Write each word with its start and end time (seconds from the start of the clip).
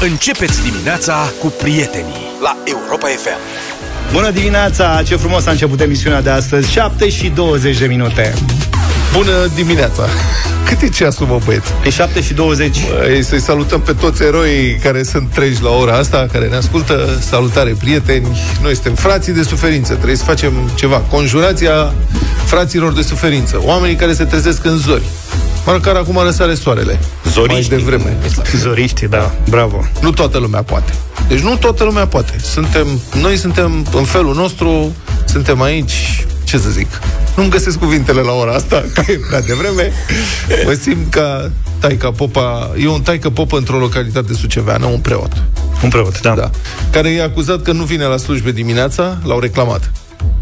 Începeți 0.00 0.62
dimineața 0.62 1.32
cu 1.40 1.46
prietenii 1.46 2.30
la 2.42 2.56
Europa 2.64 3.06
FM. 3.06 3.38
Bună 4.12 4.30
dimineața! 4.30 5.02
Ce 5.06 5.16
frumos 5.16 5.46
a 5.46 5.50
început 5.50 5.80
emisiunea 5.80 6.22
de 6.22 6.30
astăzi, 6.30 6.70
7 6.70 7.08
și 7.08 7.28
20 7.28 7.78
de 7.78 7.86
minute. 7.86 8.34
Bună 9.12 9.46
dimineața! 9.54 10.02
Cât 10.66 10.80
e 10.80 10.88
ceasul, 10.88 11.26
mă, 11.26 11.38
băieți? 11.44 11.72
E 11.84 11.90
7 11.90 12.22
și 12.22 12.34
20. 12.34 12.78
Băi, 12.98 13.22
să-i 13.22 13.40
salutăm 13.40 13.80
pe 13.80 13.92
toți 13.92 14.22
eroii 14.22 14.74
care 14.74 15.02
sunt 15.02 15.30
treji 15.30 15.62
la 15.62 15.70
ora 15.70 15.96
asta, 15.96 16.26
care 16.32 16.46
ne 16.46 16.56
ascultă. 16.56 17.18
Salutare, 17.20 17.74
prieteni! 17.78 18.38
Noi 18.62 18.74
suntem 18.74 18.94
frații 18.94 19.32
de 19.32 19.42
suferință. 19.42 19.94
Trebuie 19.94 20.16
să 20.16 20.24
facem 20.24 20.70
ceva. 20.74 20.96
Conjurația 20.96 21.92
fraților 22.44 22.92
de 22.92 23.02
suferință. 23.02 23.60
Oamenii 23.64 23.96
care 23.96 24.12
se 24.12 24.24
trezesc 24.24 24.64
în 24.64 24.76
zori. 24.76 25.04
Măcar 25.66 25.96
acum 25.96 26.18
răsare 26.24 26.54
soarele. 26.54 26.98
Zoriști. 27.32 27.70
Mai 27.70 27.78
devreme. 27.78 28.16
Zoriști, 28.56 29.06
da. 29.06 29.34
Bravo. 29.48 29.84
Nu 30.00 30.10
toată 30.10 30.38
lumea 30.38 30.62
poate. 30.62 30.92
Deci 31.28 31.40
nu 31.40 31.56
toată 31.56 31.84
lumea 31.84 32.06
poate. 32.06 32.38
Suntem, 32.42 32.86
noi 33.20 33.36
suntem 33.36 33.86
în 33.94 34.04
felul 34.04 34.34
nostru, 34.34 34.94
suntem 35.24 35.62
aici, 35.62 36.26
ce 36.44 36.58
să 36.58 36.70
zic, 36.70 37.00
nu-mi 37.36 37.50
găsesc 37.50 37.78
cuvintele 37.78 38.20
la 38.20 38.32
ora 38.32 38.52
asta, 38.52 38.84
că 38.94 39.02
e 39.06 39.20
prea 39.28 39.40
devreme. 39.40 39.92
Mă 40.64 40.72
simt 40.82 41.10
ca 41.10 41.50
taica 41.78 42.10
popa, 42.10 42.70
e 42.78 42.88
un 42.88 43.00
taică 43.00 43.30
popă 43.30 43.56
într-o 43.56 43.78
localitate 43.78 44.34
suceveană, 44.34 44.86
un 44.86 44.98
preot. 44.98 45.32
Un 45.82 45.88
preot, 45.88 46.20
da. 46.20 46.34
Da. 46.34 46.50
Care 46.90 47.08
e 47.08 47.22
acuzat 47.22 47.62
că 47.62 47.72
nu 47.72 47.84
vine 47.84 48.04
la 48.04 48.16
slujbe 48.16 48.52
dimineața, 48.52 49.18
l-au 49.24 49.38
reclamat. 49.40 49.92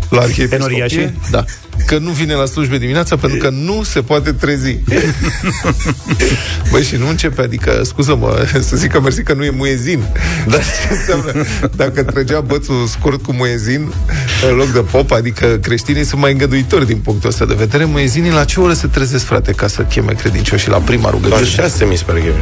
La 0.08 0.20
arhiepiscopie, 0.20 0.56
Enoriașii? 0.56 1.18
da. 1.30 1.44
Că 1.86 1.98
nu 1.98 2.10
vine 2.10 2.34
la 2.34 2.44
slujbe 2.44 2.78
dimineața 2.78 3.16
pentru 3.16 3.38
că 3.38 3.48
nu 3.50 3.82
se 3.82 4.00
poate 4.00 4.32
trezi. 4.32 4.78
Băi, 6.70 6.82
și 6.82 6.96
nu 6.96 7.08
începe, 7.08 7.42
adică, 7.42 7.80
scuză-mă, 7.84 8.46
să 8.60 8.76
zic 8.76 8.90
că 8.90 9.00
mersi 9.00 9.22
că 9.22 9.32
nu 9.32 9.44
e 9.44 9.50
muezin. 9.50 10.04
Dar 10.46 10.60
ce 10.60 10.94
înseamnă? 10.94 11.46
Dacă 11.76 12.02
trăgea 12.02 12.40
bățul 12.40 12.86
scurt 12.86 13.22
cu 13.22 13.32
muezin 13.32 13.92
în 14.50 14.56
loc 14.56 14.72
de 14.72 14.80
pop, 14.80 15.10
adică 15.10 15.46
creștinii 15.46 16.04
sunt 16.04 16.20
mai 16.20 16.32
îngăduitori 16.32 16.86
din 16.86 16.98
punctul 16.98 17.28
ăsta 17.28 17.44
de 17.44 17.54
vedere, 17.54 17.84
muezinii 17.84 18.30
la 18.30 18.44
ce 18.44 18.60
oră 18.60 18.72
se 18.72 18.86
trezesc, 18.86 19.24
frate, 19.24 19.52
ca 19.52 19.66
să 19.66 19.82
cheme 19.82 20.12
credincioșii 20.12 20.70
la 20.70 20.78
prima 20.78 21.04
La 21.04 21.10
rugăciune? 21.10 21.44
6 21.44 21.84
mi 21.84 21.96
se 21.96 22.02
pare 22.06 22.18
că 22.20 22.26
e, 22.26 22.32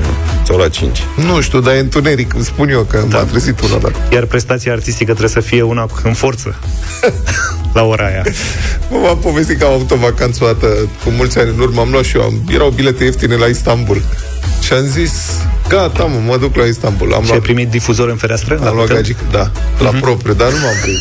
sau 0.47 0.59
la 0.59 0.69
5. 0.69 1.03
Nu 1.17 1.41
știu, 1.41 1.61
dar 1.61 1.75
e 1.75 1.79
întuneric, 1.79 2.35
îmi 2.35 2.45
spun 2.45 2.69
eu 2.69 2.83
că 2.83 3.05
da. 3.09 3.17
m-a 3.17 3.25
trezit 3.25 3.61
una 3.61 3.79
dată. 3.79 3.97
Iar 4.13 4.25
prestația 4.25 4.73
artistică 4.73 5.11
trebuie 5.11 5.29
să 5.29 5.41
fie 5.41 5.63
una 5.63 5.87
în 6.03 6.13
forță. 6.13 6.59
la 7.75 7.83
ora 7.83 8.07
aia. 8.07 8.23
Mă, 8.91 8.99
m-am 8.99 9.19
povestit 9.23 9.59
că 9.59 9.65
am 9.65 9.73
avut 9.73 9.91
o 9.91 9.97
vacanță 9.97 10.45
o 10.45 10.47
dată 10.47 10.67
cu 11.05 11.11
mulți 11.11 11.39
ani 11.39 11.51
în 11.51 11.59
urmă, 11.59 11.81
am 11.81 11.91
luat 11.91 12.05
și 12.05 12.17
eu, 12.17 12.23
am, 12.23 12.43
erau 12.49 12.71
bilete 12.71 13.05
ieftine 13.05 13.37
la 13.37 13.47
Istanbul. 13.47 14.03
Și 14.61 14.73
am 14.73 14.85
zis, 14.87 15.13
gata, 15.73 16.05
mă, 16.05 16.19
mă 16.27 16.37
duc 16.37 16.57
la 16.57 16.65
Istanbul. 16.65 17.13
Am 17.13 17.19
Și 17.21 17.25
ai 17.25 17.31
luat, 17.31 17.41
primit 17.43 17.69
difuzor 17.69 18.09
în 18.09 18.17
fereastră? 18.17 18.55
am 18.59 18.65
La 18.65 18.73
luat 18.73 18.87
hotel? 18.87 18.97
gagic, 18.97 19.17
da, 19.31 19.51
la 19.79 19.91
propriu, 20.01 20.35
dar 20.35 20.51
nu 20.51 20.57
m-am 20.59 20.75
prins. 20.83 21.01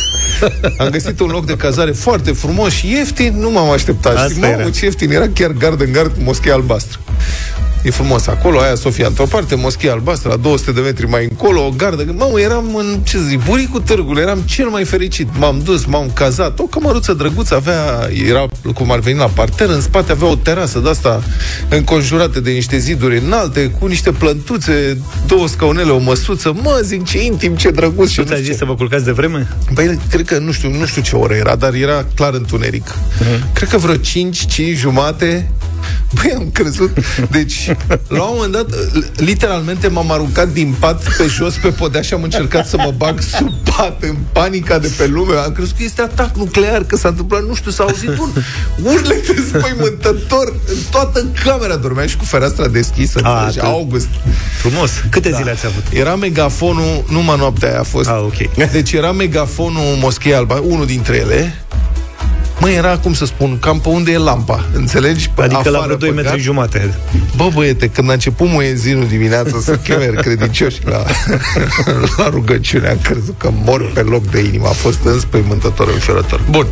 Am 0.77 0.89
găsit 0.89 1.19
un 1.19 1.27
loc 1.29 1.45
de 1.45 1.55
cazare 1.55 1.91
foarte 1.91 2.31
frumos 2.31 2.71
și 2.73 2.91
ieftin, 2.91 3.39
nu 3.39 3.49
m-am 3.51 3.69
așteptat. 3.69 4.15
Asta 4.15 4.27
Știi, 4.27 4.41
mamă, 4.41 4.53
era. 4.59 4.69
ce 4.69 4.85
ieftin, 4.85 5.11
era 5.11 5.27
chiar 5.33 5.51
gard 5.51 5.81
în 5.81 5.91
gard 5.91 6.11
cu 6.11 6.19
moschea 6.23 6.53
albastră. 6.53 6.99
E 7.83 7.89
frumos 7.91 8.27
acolo, 8.27 8.59
aia 8.59 8.75
Sofia 8.75 9.07
într-o 9.07 9.25
parte, 9.25 9.55
moschea 9.55 9.91
albastră, 9.91 10.29
la 10.29 10.35
200 10.35 10.71
de 10.71 10.79
metri 10.79 11.07
mai 11.07 11.23
încolo, 11.29 11.65
o 11.65 11.69
gardă. 11.77 12.13
Mamă, 12.17 12.39
eram 12.39 12.75
în, 12.75 12.99
ce 13.03 13.17
să 13.17 13.23
zic, 13.23 13.43
buricul 13.45 13.81
târgului, 13.81 14.21
eram 14.21 14.39
cel 14.39 14.67
mai 14.67 14.83
fericit. 14.83 15.27
M-am 15.39 15.61
dus, 15.63 15.85
m-am 15.85 16.11
cazat, 16.13 16.59
o 16.59 16.63
cămăruță 16.63 17.13
drăguță, 17.13 17.55
avea, 17.55 18.09
era 18.27 18.45
cum 18.73 18.91
ar 18.91 18.99
veni 18.99 19.17
la 19.17 19.25
parter, 19.33 19.69
în 19.69 19.81
spate 19.81 20.11
avea 20.11 20.27
o 20.27 20.35
terasă 20.35 20.79
de 20.79 20.89
asta 20.89 21.23
înconjurată 21.69 22.39
de 22.39 22.51
niște 22.51 22.77
ziduri 22.77 23.17
înalte, 23.25 23.71
cu 23.79 23.85
niște 23.87 24.11
plântuțe, 24.65 25.01
două 25.27 25.47
scaunele, 25.47 25.91
o 25.91 25.97
măsuță. 25.97 26.53
Mă, 26.61 26.79
zic, 26.83 27.05
ce 27.05 27.23
intim, 27.23 27.55
ce 27.55 27.69
drăguț. 27.71 28.09
Și 28.09 28.15
Tu 28.15 28.21
nu 28.21 28.27
ți-ai 28.27 28.39
știu 28.39 28.51
zis 28.51 28.59
ce. 28.59 28.65
să 28.65 28.65
vă 28.65 28.75
culcați 28.75 29.05
de 29.05 29.11
vreme? 29.11 29.47
Păi, 29.73 29.99
cred 30.09 30.25
că, 30.25 30.37
nu 30.37 30.51
știu, 30.51 30.69
nu 30.77 30.85
știu 30.85 31.01
ce 31.01 31.15
oră 31.15 31.33
era, 31.33 31.55
dar 31.55 31.73
era 31.73 32.05
clar 32.15 32.33
întuneric. 32.33 32.95
Cred 33.53 33.69
că 33.69 33.77
vreo 33.77 33.95
5, 33.95 34.45
5 34.45 34.77
jumate 34.77 35.51
Băi, 36.13 36.33
am 36.37 36.49
crezut. 36.53 36.97
Deci, 37.31 37.71
la 38.07 38.23
un 38.23 38.33
moment 38.35 38.51
dat, 38.51 38.65
literalmente 39.15 39.87
m-am 39.87 40.11
aruncat 40.11 40.47
din 40.49 40.75
pat 40.79 41.15
pe 41.17 41.25
jos 41.27 41.53
pe 41.55 41.67
podea 41.69 42.01
și 42.01 42.13
am 42.13 42.23
încercat 42.23 42.67
să 42.67 42.77
mă 42.77 42.93
bag 42.97 43.19
sub 43.21 43.49
pat 43.75 44.03
în 44.03 44.15
panica 44.31 44.79
de 44.79 44.91
pe 44.97 45.07
lume. 45.07 45.35
Am 45.35 45.51
crezut 45.51 45.77
că 45.77 45.83
este 45.83 46.01
atac 46.01 46.35
nuclear, 46.35 46.83
că 46.83 46.95
s-a 46.97 47.07
întâmplat, 47.07 47.43
nu 47.43 47.55
știu, 47.55 47.71
s-a 47.71 47.83
auzit 47.83 48.09
un 48.17 48.29
urlet 48.83 49.23
spăimântător 49.47 50.53
în 50.67 50.75
toată 50.91 51.25
camera. 51.43 51.75
Dormeam 51.75 52.07
și 52.07 52.17
cu 52.17 52.25
fereastra 52.25 52.67
deschisă. 52.67 53.19
A, 53.23 53.29
înțelegi? 53.31 53.57
tu- 53.59 53.65
august. 53.65 54.07
Frumos. 54.59 54.91
Câte 55.09 55.31
zile 55.35 55.51
ați 55.51 55.65
avut? 55.65 55.83
Era 55.93 56.15
megafonul, 56.15 57.03
numai 57.09 57.37
noaptea 57.37 57.69
aia 57.69 57.79
a 57.79 57.83
fost. 57.83 58.09
Ah, 58.09 58.19
ok. 58.23 58.69
Deci 58.71 58.91
era 58.91 59.11
megafonul 59.11 59.95
Moschei 59.99 60.33
Alba, 60.33 60.59
unul 60.63 60.85
dintre 60.85 61.15
ele. 61.17 61.63
Mă, 62.61 62.69
era, 62.69 62.97
cum 62.97 63.13
să 63.13 63.25
spun, 63.25 63.57
cam 63.59 63.79
pe 63.79 63.89
unde 63.89 64.11
e 64.11 64.17
lampa, 64.17 64.65
înțelegi? 64.73 65.29
Pe 65.35 65.41
Adică 65.41 65.69
la 65.69 65.77
afară, 65.77 65.95
vreo 65.95 65.97
2 65.97 66.09
pe 66.09 66.15
metri 66.15 66.29
gard. 66.29 66.41
jumate. 66.41 66.93
Bă, 67.35 67.49
băiete, 67.53 67.89
când 67.89 68.09
a 68.09 68.13
început 68.13 68.49
muezinul 68.49 69.07
dimineața 69.07 69.57
să 69.61 69.75
cheme 69.83 70.05
credincioși 70.05 70.79
la, 70.85 71.03
la 72.17 72.29
rugăciune, 72.29 72.87
am 72.87 72.97
crezut 73.03 73.35
că 73.37 73.51
mor 73.63 73.91
pe 73.93 74.01
loc 74.01 74.31
de 74.31 74.39
inimă. 74.39 74.67
A 74.67 74.71
fost 74.71 74.99
înspăimântător, 75.03 75.89
înfiorător. 75.93 76.41
Bun. 76.49 76.65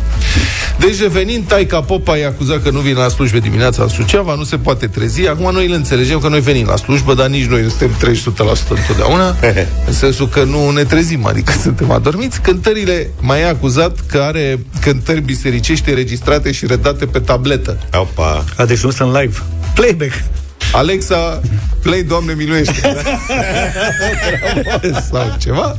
Deci, 0.78 1.00
revenind, 1.00 1.44
Taica 1.46 1.80
Popa 1.80 2.18
e 2.18 2.26
acuzat 2.26 2.62
că 2.62 2.70
nu 2.70 2.78
vine 2.78 2.98
la 2.98 3.08
slujbe 3.08 3.38
dimineața 3.38 3.82
în 3.82 3.88
Suceava, 3.88 4.34
nu 4.34 4.44
se 4.44 4.56
poate 4.56 4.86
trezi. 4.86 5.28
Acum 5.28 5.52
noi 5.52 5.66
îl 5.66 5.72
înțelegem 5.72 6.18
că 6.18 6.28
noi 6.28 6.40
venim 6.40 6.66
la 6.66 6.76
slujbă, 6.76 7.14
dar 7.14 7.26
nici 7.26 7.46
noi 7.46 7.62
nu 7.62 7.68
suntem 7.68 7.90
300% 8.14 8.68
întotdeauna, 8.68 9.36
în 9.86 9.92
sensul 9.92 10.28
că 10.28 10.42
nu 10.44 10.70
ne 10.70 10.84
trezim, 10.84 11.26
adică 11.26 11.52
suntem 11.62 11.90
adormiți. 11.90 12.40
Cântările 12.40 13.10
mai 13.20 13.40
e 13.40 13.48
acuzat 13.48 13.98
că 14.06 14.18
are 14.18 14.58
cântări 14.80 15.20
bisericești 15.20 15.79
înregistrate 15.88 16.52
și 16.52 16.66
redate 16.66 17.06
pe 17.06 17.18
tabletă. 17.18 17.78
Opa. 17.92 18.44
A, 18.56 18.64
deci 18.64 18.80
nu 18.80 18.90
sunt 18.90 19.12
live. 19.12 19.38
Playback. 19.74 20.12
Alexa, 20.72 21.40
play 21.82 22.02
Doamne 22.02 22.34
miluiește 22.34 22.72
Sau 25.10 25.36
ceva 25.38 25.76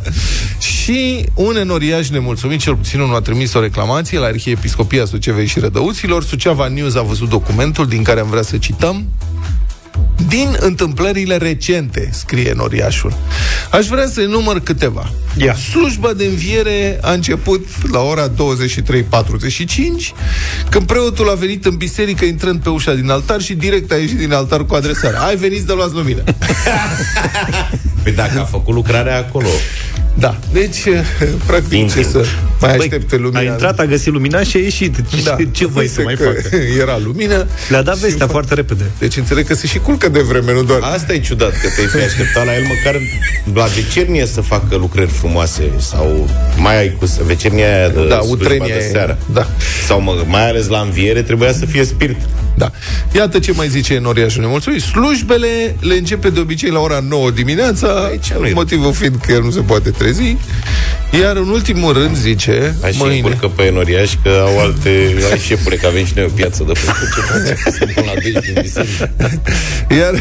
Și 0.59 1.25
un 1.33 1.55
enoriaș 1.55 2.09
nemulțumit 2.09 2.59
Cel 2.59 2.75
puțin 2.75 2.99
unul 2.99 3.15
a 3.15 3.21
trimis 3.21 3.53
o 3.53 3.59
reclamație 3.59 4.19
La 4.19 4.25
Arhiepiscopia 4.25 5.05
Sucevei 5.05 5.45
și 5.45 5.59
Rădăuților 5.59 6.23
Suceava 6.23 6.67
News 6.67 6.95
a 6.95 7.01
văzut 7.01 7.29
documentul 7.29 7.87
Din 7.87 8.03
care 8.03 8.19
am 8.19 8.29
vrea 8.29 8.41
să 8.41 8.57
cităm 8.57 9.05
din 10.27 10.55
întâmplările 10.59 11.37
recente, 11.37 12.09
scrie 12.11 12.53
Noriașul. 12.55 13.13
Aș 13.71 13.85
vrea 13.87 14.07
să 14.07 14.21
număr 14.21 14.59
câteva. 14.59 15.11
Ia. 15.37 15.55
Slujba 15.55 16.13
de 16.13 16.25
înviere 16.25 16.97
a 17.01 17.11
început 17.11 17.65
la 17.91 17.99
ora 17.99 18.29
23.45, 18.29 18.33
când 20.69 20.85
preotul 20.85 21.29
a 21.29 21.33
venit 21.33 21.65
în 21.65 21.75
biserică 21.75 22.25
intrând 22.25 22.59
pe 22.61 22.69
ușa 22.69 22.93
din 22.93 23.09
altar 23.09 23.41
și 23.41 23.53
direct 23.53 23.91
a 23.91 23.95
ieșit 23.95 24.17
din 24.17 24.33
altar 24.33 24.65
cu 24.65 24.75
adresarea. 24.75 25.19
Ai 25.21 25.35
venit 25.35 25.61
de 25.61 25.73
luați 25.73 25.93
lumină. 25.93 26.21
Păi 28.03 28.11
dacă 28.11 28.39
a 28.39 28.43
făcut 28.43 28.73
lucrarea 28.73 29.17
acolo, 29.17 29.47
Da, 30.13 30.39
deci, 30.53 30.77
practic, 31.45 31.69
ce 31.69 31.75
Intim. 31.77 32.03
să 32.03 32.25
mai 32.61 32.69
Băi, 32.77 32.79
aștepte 32.79 33.15
lumina. 33.17 33.39
A 33.39 33.43
intrat, 33.43 33.79
a 33.79 33.85
găsit 33.85 34.13
lumina 34.13 34.43
și 34.43 34.57
a 34.57 34.59
ieșit. 34.59 34.95
da. 35.23 35.35
Ce, 35.35 35.47
ce 35.51 35.67
voi 35.67 35.87
să 35.87 36.01
Uite 36.01 36.23
mai 36.23 36.33
că 36.33 36.41
facă? 36.41 36.55
Era 36.81 36.97
lumină. 37.03 37.47
Le-a 37.69 37.81
dat 37.81 37.95
Și 37.95 38.01
vestea 38.01 38.27
fa- 38.27 38.29
foarte 38.29 38.53
repede. 38.53 38.83
Deci 38.99 39.17
înțeleg 39.17 39.47
că 39.47 39.53
se 39.55 39.67
și 39.67 39.77
culcă 39.83 40.09
de 40.09 40.19
vreme, 40.19 40.53
nu 40.53 40.63
doar... 40.63 40.79
asta 40.81 41.13
e 41.13 41.19
ciudat, 41.19 41.51
că 41.51 41.67
te-ai 41.75 41.87
fi 41.87 41.97
așteptat 41.97 42.45
la 42.45 42.55
el 42.55 42.63
măcar 42.63 42.95
la 43.53 43.63
vecernie 43.65 44.25
să 44.25 44.41
facă 44.41 44.75
lucrări 44.75 45.09
frumoase 45.09 45.71
sau 45.77 46.29
mai 46.57 46.77
ai 46.77 46.95
cu 46.99 47.05
vecernia 47.25 47.75
aia 47.77 47.89
de 47.89 48.07
Da, 48.07 48.15
slujba 48.19 48.31
utrenia 48.31 48.65
de 48.77 48.85
e- 48.87 48.91
seară. 48.91 49.17
da. 49.33 49.47
Sau 49.87 50.01
mă, 50.01 50.23
mai 50.27 50.49
ales 50.49 50.67
la 50.67 50.79
înviere 50.79 51.21
trebuia 51.21 51.53
să 51.53 51.65
fie 51.65 51.83
spirit. 51.83 52.17
Da. 52.55 52.71
Iată 53.15 53.39
ce 53.39 53.51
mai 53.51 53.67
zice 53.67 53.99
Noriașul 53.99 54.41
nemulțumit. 54.41 54.81
Slujbele 54.81 55.75
le 55.79 55.93
începe 55.95 56.29
de 56.29 56.39
obicei 56.39 56.69
la 56.69 56.79
ora 56.79 56.99
9 57.09 57.31
dimineața, 57.31 57.87
Aici 58.09 58.31
nu 58.39 58.45
e. 58.45 58.53
motivul 58.53 58.93
fiind 58.93 59.15
că 59.25 59.31
el 59.31 59.41
nu 59.43 59.51
se 59.51 59.59
poate 59.59 59.89
trezi. 59.89 60.37
Iar 61.19 61.35
în 61.35 61.49
ultimul 61.49 61.93
rând 61.93 62.15
zice, 62.15 62.75
Hai 62.81 62.91
și 62.91 62.97
mâine, 62.97 63.15
încurcă 63.15 63.47
pe 63.47 63.63
enoriași 63.63 64.17
că 64.23 64.29
au 64.45 64.59
alte... 64.59 65.15
Hai 65.29 65.37
șefule, 65.37 65.75
că 65.75 65.87
avem 65.87 66.05
și 66.05 66.13
noi 66.15 66.25
o 66.25 66.33
piață 66.35 66.63
de 66.67 66.73
făcut. 66.73 67.13
Ce 67.15 67.21
facem? 67.21 67.73
Sunt 67.77 67.91
până 67.91 68.11
la 68.13 68.21
2 68.21 68.31
din 68.31 68.61
biserică. 68.61 69.11
iar 69.99 70.13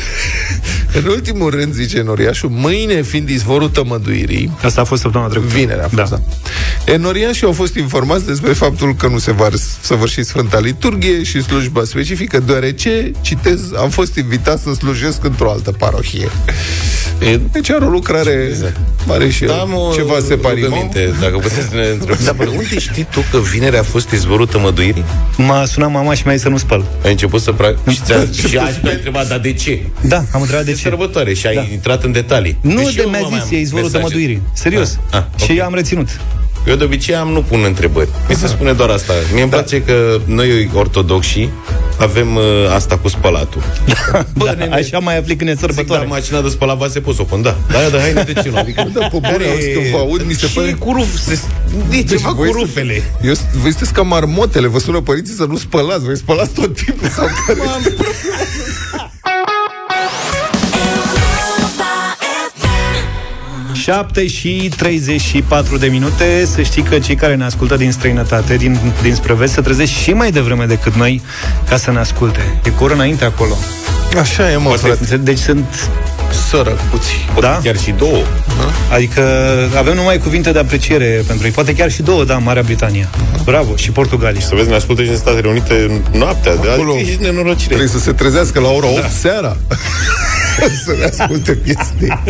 în 0.92 1.04
ultimul 1.04 1.50
rând 1.50 1.72
zice 1.72 2.02
Noriașul, 2.02 2.48
mâine 2.48 3.02
fiind 3.02 3.28
izvorul 3.28 3.68
tămăduirii, 3.68 4.56
Asta 4.62 4.80
a 4.80 4.84
fost 4.84 5.02
săptămâna 5.02 5.30
trecută. 5.30 5.52
Vinerea 5.52 5.84
a 5.84 5.88
fost, 5.88 6.10
da. 6.10 6.16
da. 6.84 6.92
Enoriașii 6.92 7.46
au 7.46 7.52
fost 7.52 7.74
informați 7.74 8.26
despre 8.26 8.52
faptul 8.52 8.94
că 8.94 9.06
nu 9.06 9.18
se 9.18 9.32
va 9.32 9.48
săvârși 9.80 10.22
Sfânta 10.22 10.58
Liturghie 10.58 11.22
și 11.22 11.42
slujba 11.42 11.84
specifică 11.84 12.20
justifică, 12.20 12.38
deoarece, 12.46 13.10
citez, 13.20 13.60
am 13.76 13.90
fost 13.90 14.16
invitat 14.16 14.58
să 14.58 14.72
slujesc 14.72 15.24
într-o 15.24 15.50
altă 15.50 15.72
parohie. 15.72 16.28
Deci 17.52 17.70
are 17.70 17.84
o 17.84 17.88
lucrare 17.88 18.56
mare 19.06 19.30
și 19.30 19.44
Da, 19.44 19.54
mă, 19.54 19.92
ceva 19.94 20.18
separim. 20.26 20.79
Minte, 20.80 21.14
dacă 21.20 21.36
puteți 21.36 21.68
să 21.68 21.74
ne 21.74 21.86
întrebați. 21.86 22.24
Dar 22.24 22.46
unde 22.48 22.78
știi 22.78 23.06
tu 23.10 23.24
că 23.30 23.38
vinerea 23.38 23.80
a 23.80 23.82
fost 23.82 24.10
izvorâtă 24.10 24.58
măduirii? 24.58 25.04
M-a 25.36 25.64
sunat 25.64 25.90
mama 25.90 26.14
și 26.14 26.22
mi-a 26.24 26.34
zis 26.34 26.42
să 26.42 26.48
nu 26.48 26.56
spăl. 26.56 26.84
Ai 27.04 27.10
început 27.10 27.40
să... 27.40 27.54
Pra- 27.54 27.90
și, 27.92 28.00
ți-a, 28.04 28.48
și 28.48 28.56
aș 28.56 28.74
te 28.82 28.90
întrebat, 28.90 29.28
dar 29.28 29.38
de 29.38 29.52
ce? 29.52 29.82
Da, 30.00 30.16
am 30.32 30.40
întrebat 30.40 30.64
de 30.64 30.70
De 30.70 30.76
ce. 30.76 30.82
sărbătoare 30.82 31.34
și 31.34 31.46
ai 31.46 31.54
da. 31.54 31.66
intrat 31.72 32.04
în 32.04 32.12
detalii. 32.12 32.58
Nu, 32.60 32.82
Deci 32.82 32.94
de 32.94 33.00
eu 33.02 33.08
mi-a 33.10 33.20
mă 33.20 33.28
mai 33.30 33.40
zis, 33.40 33.50
am 33.50 33.56
e 33.56 33.60
izvorul 33.60 33.84
mesaje. 33.86 34.04
tămăduirii. 34.04 34.42
Serios. 34.52 34.98
Ah, 35.10 35.18
ah, 35.18 35.24
și 35.44 35.50
ok. 35.50 35.56
eu 35.58 35.64
am 35.64 35.74
reținut. 35.74 36.20
Eu 36.66 36.74
de 36.76 36.84
obicei 36.84 37.14
am 37.14 37.28
nu 37.28 37.42
pun 37.42 37.62
întrebări. 37.64 38.08
Mi 38.28 38.34
se 38.34 38.46
spune 38.46 38.72
doar 38.72 38.88
asta. 38.90 39.12
Mie 39.32 39.42
îmi 39.42 39.50
place 39.50 39.82
că 39.82 40.20
noi 40.24 40.70
ortodoxii 40.74 41.50
avem 41.98 42.36
uh, 42.36 42.42
asta 42.74 42.96
cu 42.98 43.08
spălatul. 43.08 43.62
Bă, 44.36 44.44
Da, 44.44 44.52
nene, 44.52 44.74
așa 44.74 44.98
mai 44.98 45.18
afli 45.18 45.36
când 45.36 45.50
e 45.50 45.52
Zic, 45.52 45.60
da, 45.60 45.66
sărbătoare. 45.72 46.06
mașina 46.06 46.40
de 46.40 46.48
spălat 46.48 46.76
vase 46.76 47.00
poți 47.00 47.16
să 47.16 47.22
o 47.22 47.24
pun, 47.24 47.42
da. 47.42 47.56
Da, 47.70 47.78
da, 47.92 47.98
haine 48.00 48.22
de 48.22 48.32
ce 48.32 48.48
nu? 48.48 48.56
Adică, 48.64 48.90
Da, 48.94 49.00
pe 49.06 49.08
bune, 49.20 49.48
auzi, 49.50 49.72
când 49.74 49.86
vă 49.86 49.96
aud, 49.98 50.22
mi 50.26 50.32
se 50.32 50.46
și 50.46 50.54
pare- 50.54 50.72
cu 50.72 50.92
ruf, 50.92 51.16
se, 51.18 51.38
e 51.90 52.02
ceva 52.02 52.28
cu 52.28 52.34
voi 52.34 52.50
rufele. 52.52 52.92
sunteți- 53.20 53.26
Eu, 53.52 53.60
voi 53.60 53.70
sunteți 53.70 53.92
ca 53.92 54.02
marmotele, 54.02 54.66
vă 54.66 54.78
sună 54.78 55.00
părinții 55.00 55.34
să 55.34 55.44
nu 55.44 55.56
spălați, 55.56 56.04
voi 56.04 56.16
spălați 56.16 56.50
tot 56.52 56.74
timpul 56.84 57.08
sau 57.08 57.26
care? 57.46 57.58
7 63.80 64.26
și 64.26 64.70
34 64.76 65.76
de 65.76 65.86
minute. 65.86 66.44
Să 66.54 66.62
știi 66.62 66.82
că 66.82 66.98
cei 66.98 67.14
care 67.14 67.34
ne 67.34 67.44
ascultă 67.44 67.76
din 67.76 67.92
străinătate 67.92 68.56
Din, 68.56 68.78
din 69.02 69.16
vest 69.36 69.52
Se 69.52 69.60
trezesc 69.60 69.92
și 69.92 70.12
mai 70.12 70.30
devreme 70.30 70.64
decât 70.64 70.94
noi 70.94 71.22
Ca 71.68 71.76
să 71.76 71.90
ne 71.90 71.98
asculte. 71.98 72.60
E 72.64 72.70
cu 72.70 72.84
oră 72.84 72.94
înainte 72.94 73.24
acolo. 73.24 73.56
Așa 74.18 74.50
e, 74.50 74.56
mă, 74.56 74.70
frate, 74.70 75.16
Deci 75.16 75.38
sunt 75.38 75.90
sărăcuți. 76.48 77.12
Poate 77.32 77.40
Da? 77.40 77.60
chiar 77.62 77.76
și 77.76 77.90
două. 77.90 78.22
Adică 78.92 79.22
avem 79.78 79.94
numai 79.94 80.18
cuvinte 80.18 80.52
de 80.52 80.58
apreciere 80.58 81.22
pentru 81.26 81.46
ei. 81.46 81.52
Poate 81.52 81.74
chiar 81.74 81.90
și 81.90 82.02
două, 82.02 82.24
da, 82.24 82.38
Marea 82.38 82.62
Britanie. 82.62 83.08
Bravo, 83.44 83.76
și 83.76 83.90
Portugalia. 83.90 84.40
Să 84.40 84.54
vezi, 84.54 84.68
ne 84.68 84.74
ascultă 84.74 85.02
și 85.02 85.08
în 85.08 85.16
Statele 85.16 85.48
Unite 85.48 86.02
noaptea. 86.12 86.56
De 86.56 86.70
Acolo 86.70 86.92
adică 86.92 87.10
e 87.10 87.16
nenorocire. 87.30 87.66
Trebuie 87.66 87.88
să 87.88 87.98
se 87.98 88.12
trezească 88.12 88.60
la 88.60 88.68
ora 88.68 88.86
8 88.86 89.10
seara. 89.18 89.56
Să 90.84 90.94
ne 90.98 91.04
asculte 91.04 91.52
piesele 91.52 92.20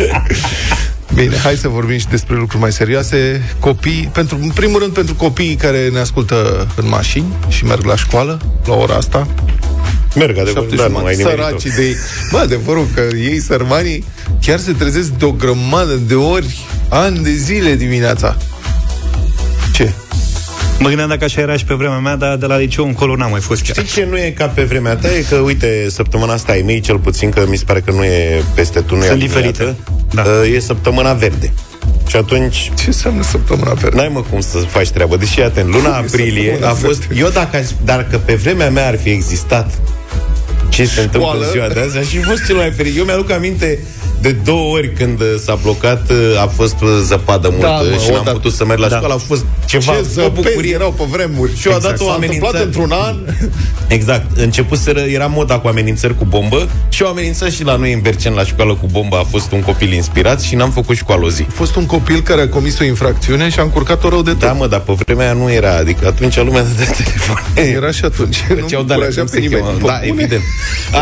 Bine, 1.13 1.35
hai 1.37 1.55
să 1.55 1.67
vorbim 1.67 1.97
și 1.97 2.07
despre 2.07 2.35
lucruri 2.35 2.61
mai 2.61 2.71
serioase. 2.71 3.41
Copii, 3.59 4.09
pentru, 4.13 4.37
în 4.41 4.49
primul 4.49 4.79
rând 4.79 4.93
pentru 4.93 5.15
copiii 5.15 5.55
care 5.55 5.89
ne 5.89 5.99
ascultă 5.99 6.67
în 6.75 6.87
mașini 6.87 7.25
și 7.47 7.65
merg 7.65 7.85
la 7.85 7.95
școală 7.95 8.39
la 8.65 8.73
ora 8.73 8.95
asta. 8.95 9.27
Merg, 10.15 10.37
adevăr, 10.37 10.53
Șapte 10.53 10.75
dar 10.75 10.87
nu 10.87 10.93
jumătate. 10.93 11.03
mai 11.03 11.15
nimeni 11.15 11.37
Săracii 11.37 11.71
de 11.71 11.83
ei. 11.85 11.95
Bă, 12.31 12.37
adevărul 12.37 12.87
că 12.93 13.01
ei, 13.15 13.39
sărmanii, 13.39 14.05
chiar 14.41 14.59
se 14.59 14.71
trezesc 14.71 15.09
de 15.09 15.25
o 15.25 15.31
grămadă 15.31 15.93
de 16.07 16.15
ori, 16.15 16.57
ani 16.89 17.19
de 17.23 17.31
zile 17.31 17.75
dimineața. 17.75 18.37
Ce? 19.73 19.91
Mă 20.79 20.87
gândeam 20.87 21.09
dacă 21.09 21.23
așa 21.23 21.41
era 21.41 21.57
și 21.57 21.65
pe 21.65 21.73
vremea 21.73 21.97
mea 21.97 22.15
Dar 22.15 22.35
de 22.37 22.45
la 22.45 22.57
liceu 22.57 22.85
încolo 22.85 23.15
n-am 23.15 23.31
mai 23.31 23.39
fost 23.39 23.61
chiar 23.61 23.75
Știi 23.75 24.01
ce 24.01 24.07
nu 24.09 24.17
e 24.17 24.33
ca 24.37 24.47
pe 24.47 24.63
vremea 24.63 24.95
ta? 24.95 25.15
E 25.15 25.25
că, 25.29 25.35
uite, 25.35 25.87
săptămâna 25.89 26.33
asta 26.33 26.51
ai 26.51 26.61
mei, 26.61 26.79
cel 26.79 26.97
puțin, 26.97 27.29
că 27.29 27.45
mi 27.49 27.55
se 27.55 27.63
pare 27.65 27.79
că 27.79 27.91
nu 27.91 28.03
e 28.03 28.43
peste 28.55 28.79
tu, 28.81 28.95
nu 28.95 29.03
e 29.03 29.07
Sunt 29.07 29.21
aliniată, 29.21 29.49
diferite. 29.49 29.75
Da. 30.13 30.21
uh, 30.21 30.53
E 30.53 30.59
săptămâna 30.59 31.13
verde. 31.13 31.53
Și 32.07 32.15
atunci 32.15 32.71
Ce 32.77 32.83
înseamnă 32.85 33.23
săptămâna 33.23 33.73
verde? 33.73 33.95
N-ai 33.95 34.09
mă 34.13 34.21
cum 34.29 34.39
să 34.39 34.57
faci 34.57 34.89
treabă. 34.89 35.17
Deși, 35.17 35.41
atent, 35.41 35.67
luna 35.67 35.95
Cum 35.95 36.03
e 36.03 36.05
aprilie 36.07 36.51
săptămâna 36.51 36.71
a 36.71 36.73
fost... 36.73 37.03
Eu 37.15 37.29
dacă, 37.29 37.57
aș, 37.57 37.67
dacă 37.85 38.17
pe 38.17 38.35
vremea 38.35 38.69
mea 38.69 38.87
ar 38.87 38.97
fi 38.97 39.09
existat 39.09 39.79
ce 40.69 40.85
se 40.85 41.01
întâmplă 41.01 41.37
în 41.39 41.51
ziua 41.51 41.67
de 41.67 41.79
azi, 41.79 41.97
aș 41.97 42.05
fi 42.05 42.21
fost 42.21 42.45
cel 42.45 42.55
mai 42.55 42.71
fericit. 42.71 42.97
Eu 42.97 43.03
mi-aduc 43.03 43.31
aminte 43.31 43.79
de 44.21 44.31
două 44.31 44.75
ori 44.75 44.93
când 44.93 45.19
uh, 45.21 45.27
s-a 45.45 45.59
blocat, 45.63 46.09
uh, 46.11 46.17
a 46.41 46.47
fost 46.47 46.75
uh, 46.81 46.89
zăpadă 47.03 47.49
multă 47.51 47.87
mă, 47.91 47.97
și 47.97 48.09
n-am 48.09 48.19
odată. 48.19 48.31
putut 48.37 48.53
să 48.53 48.65
merg 48.65 48.79
la 48.79 48.87
Da. 48.87 48.95
școală. 48.95 49.13
A 49.13 49.17
fost 49.17 49.45
ceva, 49.65 49.91
Ce 49.93 49.97
o 49.99 50.01
zăpezi 50.01 50.29
bucurie. 50.47 50.73
erau 50.73 50.91
pe 50.91 51.03
vremuri. 51.09 51.57
Și 51.57 51.67
eu 51.67 51.75
a 51.75 51.79
dat 51.79 51.99
o 51.99 52.05
S-a 52.05 52.13
întâmplat 52.13 52.53
amenințare. 52.53 52.63
într-un 52.63 52.91
an. 52.91 53.15
Exact. 53.97 54.37
Început 54.37 54.77
să 54.77 54.89
era 55.13 55.25
moda 55.25 55.59
cu 55.59 55.67
amenințări 55.67 56.17
cu 56.17 56.25
bombă 56.25 56.69
și 56.89 57.03
au 57.03 57.09
amenințat 57.09 57.49
și 57.51 57.63
la 57.63 57.75
noi 57.75 57.93
în 57.93 57.99
Bercen 58.01 58.33
la 58.33 58.43
școală 58.43 58.73
cu 58.75 58.85
bombă. 58.91 59.17
A 59.17 59.23
fost 59.23 59.51
un 59.51 59.61
copil 59.61 59.93
inspirat 59.93 60.41
și 60.41 60.55
n-am 60.55 60.71
făcut 60.71 60.95
școală 60.95 61.25
o 61.25 61.29
zi. 61.29 61.41
A 61.49 61.51
fost 61.53 61.75
un 61.75 61.85
copil 61.85 62.21
care 62.21 62.41
a 62.41 62.49
comis 62.49 62.79
o 62.79 62.83
infracțiune 62.83 63.49
și 63.49 63.59
a 63.59 63.61
încurcat-o 63.61 64.09
rău 64.09 64.21
de 64.21 64.29
tot. 64.31 64.39
Da, 64.39 64.51
mă, 64.51 64.67
dar 64.67 64.79
pe 64.79 64.93
vremea 65.05 65.25
aia 65.25 65.33
nu 65.33 65.51
era. 65.51 65.75
Adică 65.77 66.07
atunci 66.07 66.35
lumea 66.37 66.63
dădea 66.63 66.91
telefoane. 66.91 67.69
Era 67.75 67.91
și 67.91 68.05
atunci. 68.05 68.35
Făceau 68.61 68.83
de 68.83 68.93
alea, 68.93 69.07
cum 69.17 69.25
se 69.27 69.39
chema. 69.41 69.73
Da, 69.85 69.99
evident. 70.03 70.41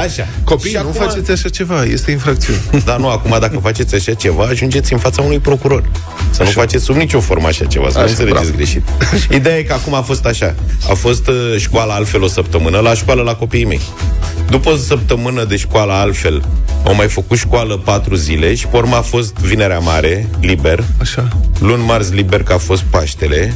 Așa. 0.04 0.28
Copii, 0.44 0.70
Și 0.70 0.76
nu 0.76 0.82
acum- 0.90 0.94
faceți 1.06 1.32
așa 1.32 1.50
ceva, 1.50 1.84
este 1.84 2.12
infracțiune. 2.12 2.60
Dar 2.86 2.98
nu, 2.98 3.09
acum 3.10 3.38
dacă 3.40 3.60
faceți 3.62 3.96
așa 3.96 4.14
ceva, 4.14 4.44
ajungeți 4.44 4.94
în 4.94 5.00
fața 5.00 5.22
unui 5.22 5.40
procuror. 5.40 5.84
Să 6.32 6.44
nu 6.44 6.50
faceți 6.50 6.84
sub 6.84 6.96
nicio 6.96 7.20
formă 7.20 7.48
așa 7.48 7.66
ceva, 7.66 7.90
să 7.90 7.98
nu 7.98 8.04
Așa, 8.04 8.12
înțelegeți 8.12 8.42
bravo. 8.42 8.56
greșit. 8.56 8.84
Ideea 9.32 9.58
e 9.58 9.64
că 9.64 9.74
acum 9.74 9.94
a 9.94 10.02
fost 10.02 10.26
așa. 10.26 10.56
A 10.90 10.94
fost 10.94 11.28
uh, 11.28 11.56
școala 11.58 11.94
altfel 11.94 12.24
o 12.24 12.28
săptămână, 12.28 12.80
la 12.80 12.94
școală 12.94 13.22
la 13.22 13.36
copiii 13.36 13.66
mei. 13.66 13.82
După 14.50 14.70
o 14.70 14.76
săptămână 14.76 15.44
de 15.44 15.56
școală 15.56 15.94
altfel, 15.94 16.42
au 16.86 16.96
mai 16.96 17.08
făcut 17.08 17.38
școală 17.38 17.78
patru 17.78 18.16
zile 18.16 18.56
și 18.56 18.68
pe 18.68 18.78
urmă 18.78 18.96
a 18.96 19.02
fost 19.02 19.34
vinerea 19.34 19.80
mare, 19.80 20.30
liber, 20.42 20.84
Așa. 21.02 21.28
luni 21.60 21.84
marți 21.84 22.14
liber 22.14 22.44
că 22.44 22.54
a 22.54 22.58
fost 22.58 22.82
Paștele 22.82 23.54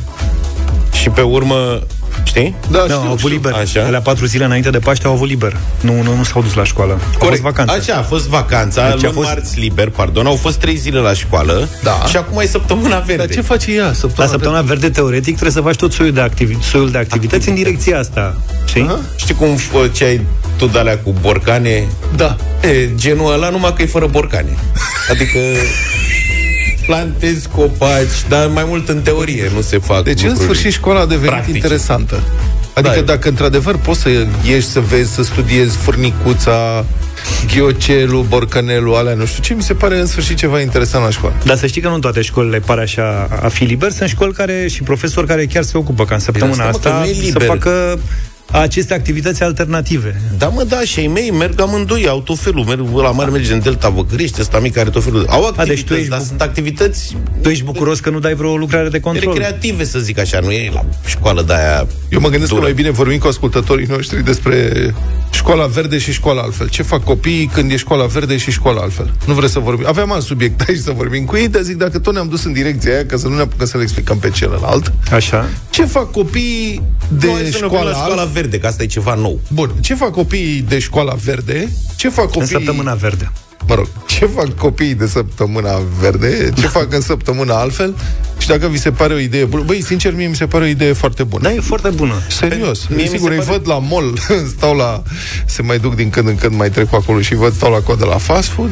și 0.92 1.10
pe 1.10 1.22
urmă, 1.22 1.80
știi? 2.24 2.56
Da, 2.72 2.78
Da, 2.78 2.84
știu, 2.84 2.96
au 2.96 3.04
avut 3.06 3.18
știu. 3.18 3.30
liber. 3.30 3.54
Așa. 3.54 3.84
Alea 3.86 4.02
patru 4.02 4.26
zile 4.26 4.46
înainte 4.46 4.70
de 4.70 4.80
Paște 4.80 5.08
au 5.08 5.14
avut 5.14 5.28
liber. 5.28 5.58
Nu, 5.82 6.02
nu, 6.02 6.16
nu 6.16 6.24
s-au 6.24 6.42
dus 6.42 6.54
la 6.54 6.64
școală. 6.64 6.92
Au 7.20 7.28
fost 7.28 7.42
vacanță. 7.42 7.74
Așa, 7.74 7.96
a 7.96 8.02
fost 8.02 8.28
vacanța, 8.28 8.82
Deci 8.90 8.94
deci 8.94 9.04
a 9.04 9.06
luni 9.06 9.16
fost- 9.16 9.28
marți 9.28 9.60
liber, 9.60 9.90
pardon, 9.90 10.26
au 10.26 10.36
fost 10.36 10.58
trei 10.58 10.76
zile 10.76 11.00
la 11.00 11.14
școală 11.14 11.68
Da. 11.84 12.04
și 12.10 12.18
acum 12.18 12.40
e 12.40 12.46
săptămâna 12.46 13.00
verde. 13.00 13.16
Dar 13.26 13.36
ce 13.36 13.42
face 13.42 13.72
ea 13.72 13.86
La 13.86 13.94
săptămâna? 13.94 14.32
săptămâna 14.32 14.62
verde, 14.62 14.90
teoretic, 14.90 15.32
trebuie 15.38 15.52
să 15.52 15.62
faci 15.62 15.76
tot 15.76 15.92
soiul 15.94 16.14
de, 16.14 16.22
activi- 16.30 16.62
soiul 16.62 16.92
de 16.92 16.98
activități 16.98 17.50
în 17.50 17.56
direcția 17.56 18.00
asta. 18.00 18.38
Știi? 18.66 18.82
Aha. 18.82 19.00
Știi 19.16 19.34
cum 19.36 19.56
făceai 19.56 20.22
tu 20.58 20.66
de 20.66 20.80
alea 20.80 20.98
cu 21.00 21.14
borcane? 21.22 21.84
Da. 22.16 22.36
E, 22.62 22.90
genul 22.96 23.34
ăla, 23.34 23.50
numai 23.50 23.74
că 23.74 23.82
e 23.82 23.86
fără 23.86 24.06
borcane. 24.06 24.58
Adică 25.12 25.38
plantezi 26.86 27.48
copaci, 27.56 28.28
dar 28.30 28.48
mai 28.48 28.64
mult 28.68 28.90
în 28.90 29.02
teorie 29.02 29.50
nu 29.54 29.62
se 29.62 29.78
fac 29.78 30.04
Deci, 30.04 30.22
în 30.22 30.28
lucruri. 30.28 30.44
sfârșit, 30.44 30.72
școala 30.72 31.00
a 31.00 31.06
devenit 31.06 31.30
practice. 31.30 31.56
interesantă. 31.56 32.20
Adică 32.74 32.96
Da. 32.96 33.02
dacă 33.02 33.30
într-adevăr 33.30 33.78
poți 33.78 34.00
să 34.00 34.10
ieși 34.48 34.68
să 34.68 34.80
vezi, 34.80 35.14
să 35.14 35.24
studiezi 35.24 35.76
furnicuța, 35.78 36.86
ghiocelul, 37.54 38.24
borcanelul, 38.30 38.96
alea, 38.96 39.14
nu 39.14 39.26
știu 39.26 39.44
ce, 39.44 39.54
mi 39.54 39.62
se 39.62 39.74
pare 39.74 40.00
în 40.00 40.06
sfârșit 40.06 40.38
ceva 40.38 40.60
interesant 40.62 41.04
la 41.04 41.10
școală. 41.10 41.36
Dar 41.46 41.58
să 41.58 41.68
știi 41.68 41.82
că 41.82 41.88
nu 41.88 42.00
toate 42.00 42.22
școlile 42.22 42.60
pare 42.60 42.82
așa 42.82 43.28
a 43.44 43.48
fi 43.48 43.64
liber. 43.64 43.92
Sunt 43.92 44.10
școli 44.10 44.34
care 44.34 44.68
și 44.70 44.84
profesori 44.84 45.28
care 45.28 45.46
chiar 45.46 45.64
se 45.64 45.78
ocupă 45.78 46.06
ca 46.06 46.14
în 46.16 46.22
săptămâna 46.22 46.66
asta, 46.68 46.90
mă, 46.90 46.96
că 46.96 47.02
asta 47.02 47.04
nu 47.06 47.10
e 47.10 47.14
să 47.14 47.22
liber. 47.22 47.48
facă 47.48 48.00
aceste 48.62 48.94
activități 48.94 49.44
alternative. 49.44 50.22
Da, 50.38 50.48
mă, 50.48 50.64
da, 50.64 50.82
și 50.82 51.00
ai 51.00 51.08
mei 51.08 51.32
merg 51.32 51.62
amândoi, 51.62 52.08
au 52.08 52.20
tot 52.22 52.40
felul. 52.40 52.64
Merg, 52.64 52.96
la 52.96 53.12
mare 53.12 53.32
merge 53.32 53.54
în 53.54 53.60
Delta 53.60 53.90
Văcărești, 53.90 54.42
ăsta 54.42 54.60
mic 54.60 54.78
are 54.78 54.90
tot 54.90 55.04
felul. 55.04 55.26
Au 55.30 55.46
activități, 55.46 55.68
deci 55.76 55.84
tu 55.84 55.94
ești 55.94 56.10
dar 56.10 56.20
bu- 56.20 56.26
sunt 56.26 56.42
activități 56.42 57.16
Tu 57.42 57.50
ești 57.50 57.64
bucuros 57.64 58.00
că 58.00 58.10
nu 58.10 58.20
dai 58.20 58.34
vreo 58.34 58.58
lucrare 58.58 58.90
de 58.90 59.00
control. 59.00 59.34
recreative, 59.34 59.84
să 59.84 60.00
zic 60.00 60.20
așa, 60.20 60.40
nu 60.40 60.52
e 60.52 60.70
la 60.74 60.86
școală 61.06 61.42
de 61.42 61.54
aia 61.54 61.88
Eu 62.10 62.20
mă 62.20 62.28
gândesc 62.30 62.50
dură. 62.50 62.62
că 62.62 62.66
mai 62.68 62.76
bine 62.76 62.90
vorbim 62.92 63.18
cu 63.20 63.28
ascultătorii 63.28 63.86
noștri 63.86 64.24
despre 64.24 64.72
școala 65.32 65.66
verde 65.66 65.98
și 65.98 66.12
școala 66.12 66.42
altfel. 66.42 66.70
Ce 66.70 66.84
fac 66.84 67.04
copiii 67.04 67.50
când 67.54 67.72
e 67.72 67.76
școala 67.76 68.06
verde 68.06 68.38
și 68.38 68.52
școala 68.52 68.82
altfel? 68.82 69.14
Nu 69.26 69.34
vreți 69.34 69.52
să 69.54 69.60
vorbim? 69.60 69.86
Aveam 69.88 70.12
alt 70.12 70.24
subiect 70.24 70.62
aici 70.68 70.78
să 70.80 70.92
vorbim 70.96 71.26
cu 71.26 71.36
ei, 71.36 71.48
dar 71.48 71.62
zic, 71.62 71.76
dacă 71.78 72.00
tot 72.00 72.14
ne-am 72.14 72.28
dus 72.30 72.44
în 72.44 72.54
direcția 72.54 72.94
aia, 72.94 73.06
ca 73.06 73.18
să 73.18 73.28
nu 73.28 73.36
ne 73.36 73.42
apucăm 73.42 73.68
să 73.68 73.78
le 73.78 73.84
explicăm 73.84 74.18
pe 74.18 74.30
celălalt, 74.30 74.94
Așa. 75.12 75.50
ce 75.70 75.86
fac 75.86 76.12
copiii 76.12 76.82
de 77.18 77.26
Nu, 77.28 77.32
hai 77.34 77.42
să 77.42 77.58
ne 77.60 77.66
oprim 77.66 77.68
școala, 77.70 77.90
la 77.90 77.96
școala 77.98 78.22
altfel? 78.22 78.42
Verde, 78.44 78.60
că 78.60 78.68
asta 78.68 78.84
e 78.84 78.86
ceva 78.86 79.14
nou. 79.14 79.40
Bun, 79.54 79.72
ce 79.82 79.96
fac 79.96 80.12
copiii 80.12 80.62
de 80.68 80.80
școala 80.80 81.14
verde? 81.14 81.72
Ce 81.96 82.10
fac 82.10 82.24
În 82.26 82.32
copiii... 82.32 82.48
săptămâna 82.50 82.94
verde. 82.94 83.32
Mă 83.68 83.76
rog, 83.76 83.88
ce 84.08 84.26
fac 84.26 84.56
copiii 84.58 84.94
de 84.96 85.08
săptămâna 85.08 85.82
verde? 86.00 86.50
Ce 86.60 86.68
fac 86.68 86.94
în 86.94 87.02
săptămâna 87.02 87.56
altfel? 87.60 87.96
Și 88.38 88.48
dacă 88.48 88.68
vi 88.68 88.78
se 88.80 88.92
pare 88.92 89.14
o 89.14 89.18
idee 89.18 89.46
bună... 89.46 89.64
Băi, 89.64 89.82
sincer, 89.84 90.14
mie 90.16 90.28
mi 90.28 90.36
se 90.36 90.46
pare 90.46 90.64
o 90.64 90.68
idee 90.68 90.94
foarte 90.94 91.24
bună. 91.24 91.44
Da, 91.44 91.54
e 91.54 91.60
foarte 91.60 91.90
bună. 91.90 92.14
Serios. 92.30 92.88
Mie 92.88 93.04
mi 93.04 93.08
Sigur, 93.10 93.30
se 93.32 93.36
îi 93.38 93.44
pare- 93.44 93.52
văd 93.58 93.68
la 93.68 93.78
mall, 93.80 94.18
stau 94.58 94.76
la... 94.76 95.04
Se 95.46 95.62
mai 95.62 95.80
duc 95.80 95.96
din 95.96 96.10
când 96.10 96.28
în 96.28 96.36
când, 96.36 96.56
mai 96.56 96.70
trec 96.70 96.88
pe 96.88 96.96
acolo 96.96 97.22
și 97.22 97.36
văd, 97.36 97.54
stau 97.56 97.72
la 97.72 97.80
codă 97.80 98.06
la 98.06 98.18
fast 98.18 98.48
food. 98.50 98.72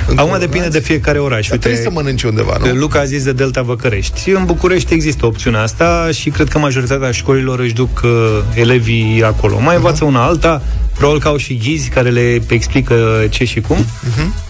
Acum 0.00 0.10
încolonați. 0.10 0.40
depinde 0.40 0.68
de 0.68 0.78
fiecare 0.80 1.18
oraș. 1.18 1.48
Dar 1.48 1.58
trebuie 1.58 1.82
să 1.82 1.90
mănânci 1.90 2.22
undeva, 2.22 2.56
nu? 2.60 2.72
Luca 2.72 2.98
a 3.00 3.04
zis 3.04 3.24
de 3.24 3.32
Delta 3.32 3.62
Văcărești. 3.62 4.30
În 4.30 4.44
București 4.44 4.94
există 4.94 5.26
opțiunea 5.26 5.62
asta 5.62 6.08
și 6.12 6.30
cred 6.30 6.48
că 6.48 6.58
majoritatea 6.58 7.10
școlilor 7.10 7.58
își 7.58 7.74
duc 7.74 8.00
uh, 8.04 8.10
elevii 8.54 9.22
acolo. 9.24 9.60
Mai 9.60 9.76
învață 9.76 10.04
una 10.04 10.24
alta, 10.24 10.62
probabil 10.96 11.20
că 11.20 11.28
au 11.28 11.36
și 11.36 11.56
ghizi 11.56 11.88
care 11.88 12.10
le 12.10 12.42
explică 12.48 13.26
ce 13.30 13.44
și 13.44 13.60
cum. 13.60 13.76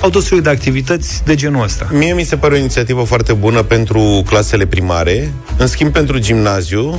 Au 0.00 0.10
tot 0.10 0.22
soiul 0.22 0.44
de 0.44 0.50
activități 0.50 1.22
de 1.24 1.34
genul 1.34 1.62
ăsta. 1.62 1.88
Mie 1.92 2.12
mi 2.12 2.24
se 2.24 2.36
pare 2.36 2.54
o 2.54 2.56
inițiativă 2.56 3.02
foarte 3.02 3.32
bună 3.32 3.62
pentru 3.62 4.22
clasele 4.26 4.66
primare. 4.66 5.32
În 5.56 5.66
schimb, 5.66 5.92
pentru 5.92 6.18
gimnaziu, 6.18 6.98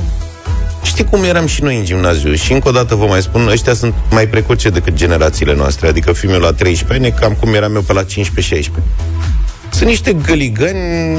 Știi 0.82 1.04
cum 1.04 1.22
eram 1.24 1.46
și 1.46 1.62
noi 1.62 1.76
în 1.76 1.84
gimnaziu? 1.84 2.34
Și 2.34 2.52
încă 2.52 2.68
o 2.68 2.72
dată 2.72 2.94
vă 2.94 3.04
mai 3.04 3.22
spun, 3.22 3.48
ăștia 3.48 3.74
sunt 3.74 3.94
mai 4.10 4.28
precoce 4.28 4.68
decât 4.68 4.94
generațiile 4.94 5.54
noastre. 5.54 5.88
Adică 5.88 6.12
fiul 6.12 6.30
meu 6.32 6.40
la 6.40 6.52
13 6.52 7.06
ani, 7.06 7.14
cam 7.20 7.32
cum 7.40 7.54
eram 7.54 7.74
eu 7.74 7.80
pe 7.80 7.92
la 7.92 8.02
15-16. 8.02 8.06
Sunt 9.70 9.88
niște 9.88 10.12
găligăni 10.12 11.18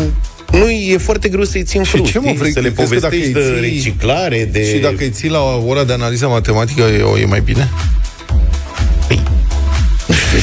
nu 0.51 0.69
e 0.69 0.97
foarte 0.97 1.29
greu 1.29 1.43
să-i 1.43 1.63
țin 1.63 1.83
Și 1.83 2.01
ce 2.01 2.19
mă 2.19 2.33
vrei? 2.37 2.51
Să 2.51 2.59
le 2.59 2.71
Crezi 2.71 2.91
că 2.91 2.99
dacă 2.99 3.09
povestești 3.09 3.27
îi 3.27 3.33
de 3.33 3.39
ții- 3.39 3.59
reciclare, 3.61 4.49
de... 4.51 4.65
Și 4.73 4.77
dacă 4.77 4.95
îi 4.99 5.09
ții 5.09 5.29
la 5.29 5.39
ora 5.65 5.83
de 5.83 5.93
analiză 5.93 6.27
matematică, 6.27 6.81
e, 6.81 7.21
e 7.21 7.25
mai 7.25 7.41
bine? 7.41 7.69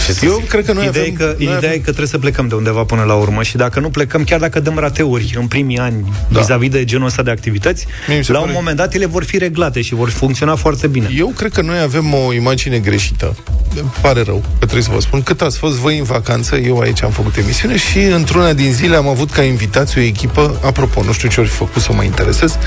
Ce 0.06 0.12
să 0.12 0.24
Eu 0.24 0.34
zic? 0.40 0.48
cred 0.48 0.64
că 0.64 0.72
noi 0.72 0.86
Ideea, 0.86 1.04
avem... 1.04 1.14
e 1.14 1.16
că, 1.18 1.24
noi 1.24 1.34
ideea 1.42 1.56
avem- 1.56 1.70
e 1.70 1.76
că 1.76 1.82
trebuie 1.82 2.06
să 2.06 2.18
plecăm 2.18 2.48
de 2.48 2.54
undeva 2.54 2.82
până 2.84 3.02
la 3.02 3.14
urmă 3.14 3.42
și 3.42 3.56
dacă 3.56 3.80
nu 3.80 3.90
plecăm, 3.90 4.24
chiar 4.24 4.40
dacă 4.40 4.60
dăm 4.60 4.78
rateuri 4.78 5.34
în 5.38 5.46
primii 5.46 5.78
ani 5.78 6.04
Da. 6.04 6.10
da. 6.28 6.40
vis-a-vis 6.40 6.70
de 6.70 6.84
genul 6.84 7.06
ăsta 7.06 7.22
de 7.22 7.30
activități, 7.30 7.86
Mie 8.08 8.16
mi 8.16 8.24
se 8.24 8.32
la 8.32 8.38
pare- 8.38 8.50
un 8.50 8.56
moment 8.58 8.76
dat 8.76 8.94
ele 8.94 9.06
vor 9.06 9.24
fi 9.24 9.38
reglate 9.38 9.80
și 9.82 9.94
vor 9.94 10.10
funcționa 10.10 10.54
foarte 10.54 10.86
bine. 10.86 11.08
Eu 11.16 11.26
cred 11.36 11.52
că 11.52 11.60
noi 11.62 11.80
avem 11.80 12.14
o 12.14 12.32
imagine 12.32 12.78
greșită. 12.78 13.36
Îmi 13.80 13.92
Pare 14.00 14.22
rău 14.22 14.42
că 14.58 14.64
trebuie 14.64 14.82
să 14.82 14.90
vă 14.94 15.00
spun. 15.00 15.22
Cât 15.22 15.40
ați 15.40 15.58
fost 15.58 15.76
voi 15.76 15.98
în 15.98 16.04
vacanță, 16.04 16.56
eu 16.56 16.78
aici 16.78 17.02
am 17.02 17.10
făcut 17.10 17.36
emisiune 17.36 17.76
și 17.78 17.98
într-una 17.98 18.52
din 18.52 18.72
zile 18.72 18.96
am 18.96 19.08
avut 19.08 19.30
ca 19.30 19.42
invitați 19.42 19.98
o 19.98 20.00
echipă, 20.00 20.58
apropo, 20.64 21.02
nu 21.02 21.12
știu 21.12 21.28
ce 21.28 21.40
ori 21.40 21.48
fi 21.48 21.54
făcut 21.56 21.82
să 21.82 21.92
mă 21.92 22.02
interesez, 22.02 22.58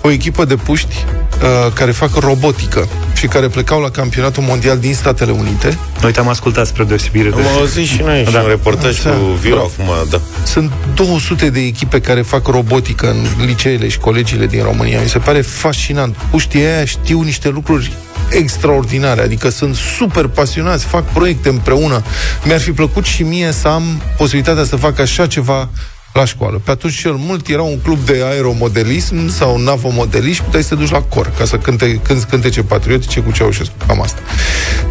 o 0.00 0.10
echipă 0.10 0.44
de 0.44 0.54
puști 0.56 0.94
uh, 1.42 1.72
care 1.72 1.90
fac 1.90 2.14
robotică 2.14 2.88
și 3.14 3.26
care 3.26 3.48
plecau 3.48 3.80
la 3.80 3.90
campionatul 3.90 4.42
mondial 4.42 4.78
din 4.78 4.94
Statele 4.94 5.30
Unite. 5.32 5.78
Noi 6.02 6.12
te-am 6.12 6.28
ascultat 6.28 6.66
spre 6.68 6.84
deosebire 6.84 7.28
de... 7.30 7.34
Am 7.40 7.46
auzit 7.58 7.86
și 7.86 8.00
noi 8.02 8.24
și 8.24 8.32
Da. 8.32 8.40
un 8.40 8.48
reportaj 8.48 8.98
Așa. 8.98 9.10
cu 9.10 9.24
Viu 9.40 9.54
Da. 9.54 9.60
acum, 9.60 10.08
da. 10.10 10.20
Sunt 10.44 10.72
200 10.94 11.50
de 11.50 11.60
echipe 11.60 12.00
care 12.00 12.22
fac 12.22 12.46
robotică 12.46 13.10
în 13.10 13.46
liceele 13.46 13.88
și 13.88 13.98
colegiile 13.98 14.46
din 14.46 14.62
România. 14.62 15.00
Mi 15.02 15.08
se 15.08 15.18
pare 15.18 15.40
fascinant. 15.40 16.16
Puștii 16.30 16.60
aia 16.64 16.84
știu 16.84 17.22
niște 17.22 17.48
lucruri 17.48 17.92
extraordinare, 18.30 19.20
adică 19.22 19.48
sunt 19.48 19.74
super 19.74 20.26
pasionați, 20.26 20.84
fac 20.84 21.04
proiecte 21.12 21.48
împreună. 21.48 22.02
Mi-ar 22.44 22.60
fi 22.60 22.70
plăcut 22.72 23.04
și 23.04 23.22
mie 23.22 23.52
să 23.52 23.68
am 23.68 24.02
posibilitatea 24.16 24.64
să 24.64 24.76
fac 24.76 24.98
așa 24.98 25.26
ceva 25.26 25.68
la 26.12 26.24
școală. 26.24 26.60
Pe 26.64 26.70
atunci 26.70 26.98
cel 27.00 27.12
mult 27.12 27.48
era 27.48 27.62
un 27.62 27.78
club 27.82 27.98
de 27.98 28.22
aeromodelism 28.30 29.28
sau 29.28 29.58
navomodelism 29.58 30.34
și 30.34 30.42
puteai 30.42 30.62
să 30.62 30.68
te 30.68 30.74
duci 30.74 30.90
la 30.90 31.00
cor 31.00 31.32
ca 31.38 31.44
să 31.44 31.56
cânte, 31.56 32.00
cânti 32.02 32.24
cântece 32.24 32.62
patriotice 32.62 33.20
cu 33.20 33.30
Ceaușescu. 33.32 33.74
Cam 33.86 34.02
asta. 34.02 34.20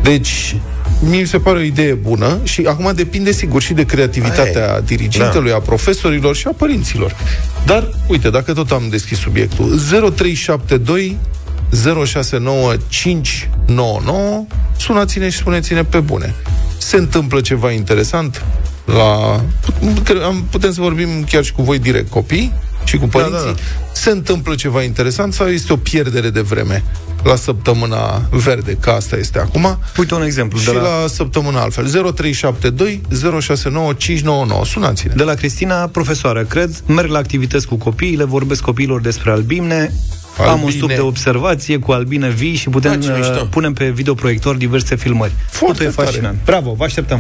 Deci, 0.01 0.55
mie 0.55 0.62
mi 0.99 1.25
se 1.25 1.39
pare 1.39 1.57
o 1.57 1.61
idee 1.61 1.93
bună 1.93 2.39
și 2.43 2.61
acum 2.67 2.91
depinde 2.95 3.31
sigur 3.31 3.61
și 3.61 3.73
de 3.73 3.85
creativitatea 3.85 4.65
Aia 4.67 4.77
e. 4.77 4.81
dirigintelui, 4.85 5.51
a 5.51 5.59
profesorilor 5.59 6.35
și 6.35 6.47
a 6.47 6.51
părinților. 6.57 7.15
Dar, 7.65 7.89
uite, 8.07 8.29
dacă 8.29 8.53
tot 8.53 8.71
am 8.71 8.83
deschis 8.89 9.17
subiectul, 9.17 9.79
0372 10.15 11.17
069599 12.05 14.45
sunați-ne 14.77 15.29
și 15.29 15.37
spuneți-ne 15.37 15.83
pe 15.83 15.99
bune. 15.99 16.33
Se 16.77 16.97
întâmplă 16.97 17.41
ceva 17.41 17.71
interesant 17.71 18.45
la... 18.85 19.41
cre- 20.03 20.23
am- 20.23 20.45
Putem 20.49 20.71
să 20.73 20.81
vorbim 20.81 21.23
chiar 21.29 21.43
și 21.43 21.51
cu 21.51 21.61
voi 21.61 21.79
direct, 21.79 22.09
copii 22.09 22.53
și 22.88 22.98
cu 22.98 23.08
părinții. 23.08 23.38
da, 23.46 23.51
da. 23.51 23.56
Se 23.94 24.10
întâmplă 24.10 24.56
ceva 24.56 24.84
interesant 24.84 25.34
sau 25.34 25.48
este 25.48 25.74
o 25.74 25.75
pierdere 25.75 26.29
de 26.29 26.41
vreme 26.41 26.84
la 27.24 27.36
săptămâna 27.36 28.22
verde, 28.32 28.77
că 28.79 28.89
asta 28.89 29.15
este 29.15 29.39
acum, 29.39 29.77
Uite 29.98 30.13
un 30.13 30.22
exemplu. 30.24 30.60
și 30.60 30.65
De 30.65 30.72
la, 30.72 30.82
la 31.01 31.08
săptămâna 31.08 31.62
altfel. 31.62 31.86
0372 31.86 33.01
069599. 33.41 34.65
Sunați-ne. 34.65 35.13
de 35.15 35.24
la 35.24 35.34
Cristina, 35.34 35.88
profesoară, 35.88 36.44
cred, 36.44 36.82
merg 36.86 37.10
la 37.10 37.17
activități 37.17 37.67
cu 37.67 37.75
copiii, 37.75 38.15
le 38.15 38.24
vorbesc 38.24 38.62
copiilor 38.62 39.01
despre 39.01 39.32
albine, 39.32 39.94
Am 40.39 40.44
un 40.46 40.50
Albine. 40.51 40.72
stup 40.72 40.89
de 40.89 41.00
observație 41.00 41.77
cu 41.79 41.91
albine 41.91 42.29
vii 42.29 42.56
și 42.56 42.70
putem 42.70 43.00
Da, 43.00 43.06
ce 43.08 43.17
mișto. 43.17 43.39
uh, 43.41 43.48
punem 43.50 43.74
pe 43.74 43.89
videoproiector 43.89 44.56
diverse 44.56 44.96
filmări. 44.96 45.32
Foarte 45.50 45.74
Totul 45.84 45.91
e 45.91 45.96
tare. 45.96 46.08
fascinant. 46.08 46.38
Bravo, 46.46 46.74
vă 46.77 46.84
așteptăm. 46.84 47.20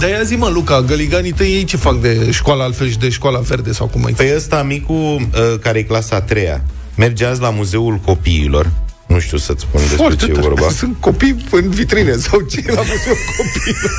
Dar 0.00 0.08
ia 0.10 0.22
zi 0.22 0.36
mă, 0.36 0.48
Luca, 0.48 0.80
găliganii 0.82 1.32
tăi 1.32 1.46
ei 1.52 1.64
ce 1.64 1.76
fac 1.76 2.00
de 2.00 2.30
școala 2.30 2.64
altfel 2.64 2.88
și 2.88 2.98
de 2.98 3.08
școala 3.08 3.38
verde 3.38 3.72
sau 3.72 3.86
cum 3.86 4.04
ai 4.04 4.12
Păi 4.12 4.32
ăsta, 4.36 4.62
micul, 4.62 4.96
uh, 5.20 5.58
care 5.60 5.78
e 5.78 5.82
clasa 5.82 6.16
a 6.16 6.20
treia, 6.20 6.64
merge 6.96 7.24
azi 7.24 7.40
la 7.40 7.50
Muzeul 7.50 7.96
Copiilor. 8.04 8.70
Nu 9.06 9.18
știu 9.18 9.36
să-ți 9.38 9.60
spun 9.60 9.80
despre 9.80 9.96
Foarte 9.96 10.24
ce 10.24 10.30
e 10.30 10.34
tare. 10.34 10.46
vorba. 10.46 10.68
Sunt 10.68 10.96
copii 11.00 11.36
în 11.50 11.70
vitrine 11.70 12.16
sau 12.16 12.40
ce 12.40 12.62
e 12.66 12.72
la 12.72 12.80
muzeul 12.80 13.16
copiilor. 13.36 13.90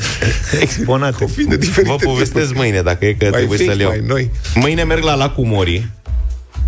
Exponate. 0.60 1.24
Copii 1.24 1.44
de 1.44 1.56
diferite 1.56 1.90
Vă 1.90 1.96
povestesc 2.10 2.46
tipuri. 2.46 2.58
mâine, 2.68 2.82
dacă 2.82 3.04
e 3.06 3.12
că 3.12 3.26
Mai 3.30 3.38
trebuie 3.38 3.58
vechi, 3.58 3.68
să-l 3.70 3.80
iau. 3.80 3.88
mai 3.90 4.02
noi. 4.06 4.30
Mâine 4.54 4.82
merg 4.82 5.02
la 5.02 5.14
Lacul 5.14 5.44
Mori. 5.44 5.88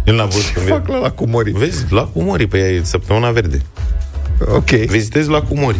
Eu 0.04 0.14
l-am 0.14 0.28
văzut 0.28 0.48
când 0.54 0.66
Fac 0.68 0.88
la 0.88 0.98
la 0.98 1.10
cu 1.10 1.26
mori. 1.28 1.50
Vezi, 1.50 1.84
Lacul 1.88 2.22
Mori, 2.22 2.46
pe 2.46 2.58
e 2.58 2.80
săptămâna 2.84 3.30
verde. 3.30 3.60
Ok. 4.54 4.70
Vizitez 4.70 5.26
Lacul 5.26 5.56
Mori. 5.56 5.76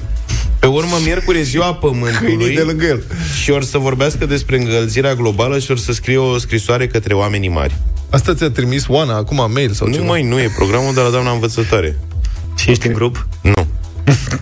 Pe 0.59 0.67
urmă, 0.67 0.97
miercuri 1.05 1.39
e 1.39 1.43
ziua 1.43 1.75
Câinii 1.81 2.01
Pământului 2.01 2.55
de 2.55 2.61
lângă 2.63 2.85
el. 2.85 3.03
și 3.43 3.51
or 3.51 3.63
să 3.65 3.79
vorbească 3.79 4.27
despre 4.27 4.59
încălzirea 4.59 5.15
globală 5.15 5.59
și 5.59 5.71
or 5.71 5.79
să 5.79 5.93
scrie 5.93 6.17
o 6.17 6.39
scrisoare 6.39 6.87
către 6.87 7.15
oamenii 7.15 7.49
mari. 7.49 7.75
Asta 8.11 8.35
ți-a 8.35 8.51
trimis 8.51 8.85
Oana 8.89 9.17
acum 9.17 9.51
mail 9.53 9.71
sau 9.73 9.87
Nu, 9.87 9.93
ceva? 9.93 10.07
mai 10.07 10.23
nu 10.23 10.41
e 10.41 10.51
programul 10.57 10.95
de 10.95 11.01
la 11.01 11.09
doamna 11.11 11.31
învățătoare. 11.31 11.99
Și 12.57 12.71
ești 12.71 12.87
în 12.87 12.93
grup? 12.93 13.27
Nu. 13.43 13.67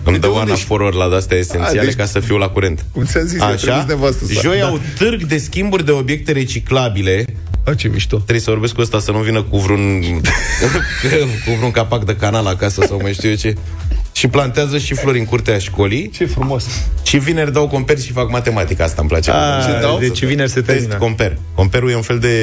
Îmi 0.03 0.19
dă 0.19 0.19
De 0.19 0.27
unde 0.27 0.27
Oana 0.27 0.51
ești? 0.53 0.65
foror 0.65 0.93
la 0.93 1.09
de-astea 1.09 1.37
esențiale 1.37 1.79
A, 1.79 1.83
deci- 1.83 1.95
ca 1.95 2.05
să 2.05 2.19
fiu 2.19 2.37
la 2.37 2.47
curent. 2.47 2.85
Cum 2.91 3.03
ți-am 3.05 3.25
zis, 3.25 3.39
i-a 3.39 3.45
trimis 3.45 3.63
Așa? 3.75 3.85
nevastă 3.87 4.25
sa. 4.25 4.39
Joi 4.41 4.57
Da. 4.59 4.65
au 4.67 4.79
târg 4.97 5.23
de 5.23 5.37
schimburi 5.37 5.85
de 5.85 5.91
obiecte 5.91 6.31
reciclabile. 6.31 7.25
A, 7.65 7.73
ce 7.73 7.87
mișto. 7.87 8.15
Trebuie 8.15 8.39
să 8.39 8.49
vorbesc 8.49 8.73
cu 8.73 8.81
ăsta 8.81 8.99
să 8.99 9.11
nu 9.11 9.17
vină 9.19 9.41
cu 9.43 9.57
vreun 9.57 10.01
cu 11.45 11.51
vreun 11.57 11.71
capac 11.71 12.05
de 12.05 12.15
canal 12.15 12.47
acasă 12.47 12.83
sau 12.87 12.99
mai 13.01 13.13
știu 13.13 13.29
eu 13.29 13.35
ce. 13.35 13.55
Și 14.11 14.27
plantează 14.27 14.77
și 14.77 14.93
flori 14.93 15.19
în 15.19 15.25
curtea 15.25 15.57
școlii 15.57 16.09
Ce 16.09 16.25
frumos. 16.25 16.65
și 17.03 17.17
vineri 17.17 17.53
dau 17.53 17.67
comper 17.67 17.99
și 17.99 18.11
fac 18.11 18.29
matematică. 18.31 18.83
Asta 18.83 18.95
îmi 18.99 19.09
place. 19.09 19.31
A, 19.31 19.61
Ce 19.65 19.79
dau? 19.81 19.99
deci 19.99 20.25
vineri 20.25 20.49
se 20.49 20.61
Test 20.61 20.77
termină. 20.77 20.95
comper. 20.95 21.37
Comperul 21.55 21.89
e 21.91 21.95
un 21.95 22.01
fel 22.01 22.19
de 22.19 22.35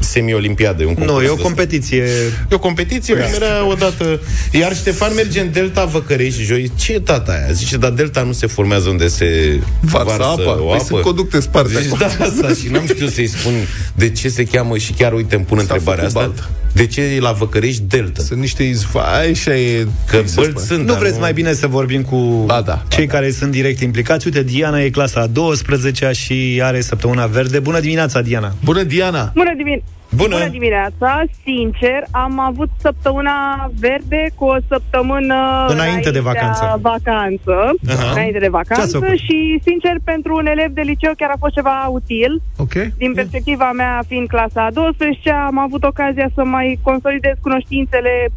semi-olimpiadă. 0.00 0.82
e 0.82 0.86
un 0.86 0.94
Nu, 0.98 1.04
concurs 1.04 1.22
e 1.24 1.24
o 1.24 1.26
de 1.26 1.32
ăsta. 1.32 1.42
competiție. 1.42 2.02
E 2.50 2.54
o 2.54 2.58
competiție, 2.58 3.14
da. 3.14 3.26
merea 3.26 3.66
odată. 3.66 4.20
Iar 4.52 4.74
Ștefan 4.76 5.14
merge 5.14 5.40
în 5.40 5.52
Delta 5.52 5.84
Văcărești 5.84 6.42
joi. 6.42 6.72
Ce 6.78 6.92
e 6.92 7.00
tata 7.00 7.32
aia? 7.32 7.52
Zice, 7.52 7.76
dar 7.76 7.90
Delta 7.90 8.22
nu 8.22 8.32
se 8.32 8.46
formează 8.46 8.88
unde 8.88 9.08
se 9.08 9.60
Varsă 9.80 10.16
varsă 10.16 10.24
apa. 10.42 10.50
o 10.62 10.64
Păi 10.64 10.74
apă. 10.74 10.84
sunt 10.88 11.00
conducte 11.00 11.40
sparte 11.40 11.80
Zici, 11.80 11.92
acolo. 11.92 12.10
da, 12.18 12.24
asta 12.24 12.48
și 12.48 12.68
n-am 12.72 12.86
știut 12.86 13.10
să-i 13.12 13.26
spun 13.26 13.52
de 13.94 14.10
ce 14.10 14.28
se 14.28 14.44
cheamă 14.44 14.78
și 14.78 14.92
chiar, 14.92 15.12
uite, 15.12 15.34
îmi 15.34 15.44
pun 15.44 15.56
S-a 15.56 15.62
întrebarea 15.62 16.04
făcut 16.08 16.16
asta. 16.22 16.32
baltă. 16.36 16.50
De 16.72 16.86
ce 16.86 17.00
e 17.02 17.20
la 17.20 17.32
Văcărești 17.32 17.82
Delta? 17.82 18.22
Sunt 18.22 18.40
niște 18.40 18.62
izvai 18.62 19.34
și 19.34 19.48
e... 19.48 19.86
Că 20.06 20.16
cum 20.16 20.26
se 20.26 20.34
bălți 20.34 20.50
spune? 20.50 20.64
sunt, 20.66 20.78
Nu 20.80 20.92
dar 20.92 20.98
vreți 20.98 21.18
mai 21.18 21.32
bine 21.32 21.52
să 21.52 21.66
vorbim 21.66 22.02
cu 22.02 22.16
Ba 22.46 22.60
da, 22.60 22.72
ba 22.72 22.82
cei 22.88 23.06
da. 23.06 23.12
care 23.12 23.30
sunt 23.30 23.50
direct 23.50 23.80
implicați? 23.80 24.26
Uite, 24.26 24.42
Diana 24.42 24.82
e 24.82 24.90
clasa 24.90 25.20
a 25.20 25.26
12 25.26 26.10
și 26.12 26.60
are 26.62 26.80
săptămâna 26.80 27.26
verde. 27.26 27.58
Bună 27.58 27.80
dimineața, 27.80 28.20
Diana! 28.22 28.54
Bună, 28.64 28.82
Diana! 28.82 29.32
Bună, 29.34 29.50
dimin- 29.56 29.84
Bună! 30.16 30.36
Bună 30.36 30.48
dimineața! 30.48 31.22
Sincer, 31.44 32.00
am 32.10 32.38
avut 32.40 32.68
săptămâna 32.80 33.70
verde 33.80 34.26
cu 34.34 34.44
o 34.44 34.56
săptămână 34.68 35.66
Înainte 35.68 36.10
de 36.10 36.20
vacanță. 36.20 36.78
vacanță 36.80 37.54
Aha. 37.88 38.10
înainte 38.12 38.38
de 38.38 38.44
Ce 38.44 38.50
vacanță 38.50 38.82
ați 38.82 38.92
făcut? 38.92 39.18
și, 39.18 39.60
sincer, 39.64 39.94
pentru 40.04 40.34
un 40.36 40.46
elev 40.46 40.70
de 40.72 40.80
liceu 40.80 41.12
chiar 41.16 41.30
a 41.30 41.38
fost 41.38 41.54
ceva 41.54 41.86
util. 41.90 42.42
Ok? 42.56 42.72
Din 42.96 43.12
perspectiva 43.14 43.70
mea, 43.72 44.02
fiind 44.08 44.28
clasa 44.28 44.64
a 44.64 44.70
12 44.70 45.30
am 45.30 45.58
avut 45.58 45.84
ocazia 45.84 46.28
să 46.34 46.44
mai 46.44 46.78
consolidez 46.82 47.34
cunoștințele 47.40 48.28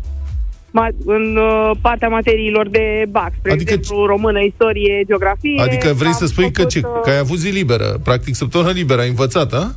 ma- 0.79 0.95
în 1.05 1.35
uh, 1.37 1.71
partea 1.81 2.07
materiilor 2.09 2.69
de 2.69 3.05
BAC, 3.09 3.31
spre 3.37 3.51
Adică 3.51 3.73
exemplu, 3.73 4.05
română, 4.05 4.39
istorie, 4.39 5.03
geografie. 5.07 5.61
Adică 5.61 5.93
vrei 5.93 6.07
Am 6.07 6.13
să 6.21 6.25
spui 6.25 6.51
că, 6.51 6.61
făcut, 6.61 6.69
ce, 6.71 6.79
uh, 6.83 6.99
că 7.03 7.09
ai 7.09 7.17
avut 7.17 7.37
zi 7.37 7.49
liberă, 7.49 7.99
practic 8.03 8.35
săptămână 8.35 8.71
liberă, 8.71 9.01
ai 9.01 9.07
învățat, 9.09 9.53
a? 9.53 9.75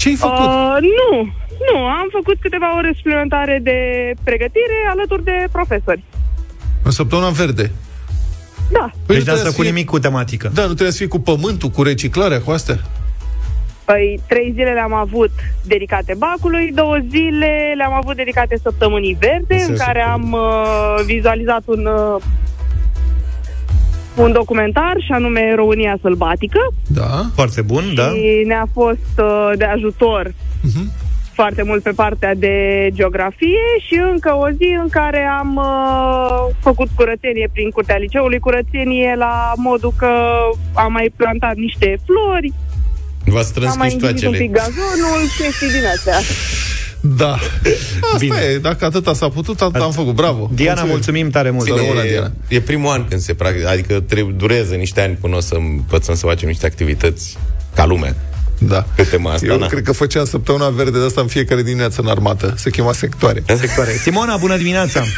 Ce 0.00 0.08
ai 0.08 0.14
făcut? 0.14 0.38
Uh, 0.38 0.76
nu, 0.98 1.10
nu, 1.68 1.78
am 2.00 2.08
făcut 2.12 2.36
câteva 2.40 2.76
ore 2.76 2.92
suplimentare 2.96 3.60
de 3.62 3.78
pregătire 4.24 4.78
alături 4.90 5.24
de 5.24 5.36
profesori. 5.52 6.02
În 6.82 6.90
săptămâna 6.90 7.28
verde. 7.28 7.70
Da. 8.70 8.90
Păi 9.06 9.14
Deci 9.16 9.16
nu 9.16 9.16
n-ați 9.16 9.24
trebuia 9.24 9.36
să 9.36 9.42
făcut 9.50 9.64
fie- 9.64 9.70
nimic 9.72 9.86
cu 9.88 9.98
tematică. 9.98 10.50
Da, 10.54 10.60
nu 10.60 10.66
trebuie 10.66 10.90
să 10.90 10.96
fie 10.98 11.06
cu 11.06 11.18
pământul, 11.20 11.68
cu 11.68 11.82
reciclarea, 11.82 12.40
cu 12.40 12.50
astea. 12.50 12.78
Păi 13.84 14.20
trei 14.28 14.50
zile 14.54 14.72
le-am 14.72 14.92
avut 14.92 15.30
dedicate 15.64 16.14
bacului, 16.18 16.72
două 16.74 16.96
zile 17.10 17.74
le-am 17.76 17.92
avut 17.92 18.16
dedicate 18.16 18.58
săptămânii 18.62 19.16
verde, 19.20 19.54
în 19.54 19.60
Înțeles, 19.60 19.80
care 19.80 20.02
am 20.02 20.32
uh, 20.32 21.04
vizualizat 21.04 21.62
un 21.64 21.86
uh, 21.86 22.22
un 24.18 24.32
documentar 24.32 24.94
și 24.98 25.12
anume 25.12 25.54
România 25.54 25.98
sălbatică 26.02 26.60
Da. 26.86 27.22
Foarte 27.34 27.62
bun, 27.62 27.84
da? 27.94 28.08
și 28.08 28.42
ne-a 28.46 28.66
fost 28.72 29.12
uh, 29.18 29.50
de 29.56 29.64
ajutor 29.64 30.34
Mhm. 30.62 30.90
foarte 31.32 31.62
mult 31.62 31.82
pe 31.82 31.90
partea 31.90 32.34
de 32.34 32.54
geografie 32.92 33.64
și 33.86 33.94
încă 34.12 34.34
o 34.34 34.48
zi 34.50 34.76
în 34.82 34.88
care 34.88 35.20
am 35.40 35.56
uh, 35.56 36.54
făcut 36.60 36.88
curățenie 36.94 37.48
prin 37.52 37.70
curtea 37.70 37.96
liceului, 37.96 38.38
curățenie 38.38 39.14
la 39.18 39.52
modul 39.56 39.92
că 39.98 40.10
am 40.74 40.92
mai 40.92 41.12
plantat 41.16 41.54
niște 41.56 41.98
flori, 42.06 42.52
V-a 43.24 43.42
strâns 43.42 43.70
am 43.72 43.78
mai 43.78 43.92
înghit 43.92 44.06
un 44.06 44.12
chiștoacele. 44.12 44.42
pic 44.44 44.52
gazonul, 44.52 45.20
chestii 45.38 45.68
din 45.76 45.86
astea. 45.94 46.18
Da. 47.00 47.32
Asta 48.02 48.16
Bine. 48.18 48.36
e, 48.54 48.58
dacă 48.58 48.84
atâta 48.84 49.14
s-a 49.14 49.28
putut, 49.28 49.60
atât 49.60 49.80
am 49.82 49.92
făcut. 49.92 50.14
Bravo. 50.14 50.50
Diana, 50.54 50.84
mulțumim 50.84 51.30
tare 51.30 51.50
mult. 51.50 51.66
Să 51.68 51.74
rămână, 51.76 52.04
E, 52.04 52.08
Diana. 52.10 52.32
e 52.48 52.60
primul 52.60 52.90
an 52.92 53.04
când 53.08 53.20
se 53.20 53.34
practică, 53.34 53.68
adică 53.68 54.00
trebuie, 54.00 54.34
durează 54.38 54.74
niște 54.74 55.00
ani 55.00 55.14
până 55.20 55.36
o 55.36 55.40
să 55.40 55.54
învățăm 55.54 56.14
să 56.14 56.26
facem 56.26 56.48
niște 56.48 56.66
activități 56.66 57.36
ca 57.74 57.86
lumea. 57.86 58.16
Da. 58.58 58.86
Pe 58.96 59.02
tema 59.02 59.32
asta, 59.32 59.46
Eu 59.46 59.56
da. 59.58 59.66
cred 59.66 59.82
că 59.82 59.92
făceam 59.92 60.24
săptămâna 60.24 60.68
verde 60.68 60.98
de 60.98 61.04
asta 61.04 61.20
în 61.20 61.26
fiecare 61.26 61.62
dimineață 61.62 62.00
în 62.00 62.08
armată. 62.08 62.54
Se 62.56 62.70
chema 62.70 62.92
sectoare. 62.92 63.42
Sectoare. 63.46 63.90
Simona, 63.92 64.36
bună 64.36 64.56
dimineața! 64.56 65.02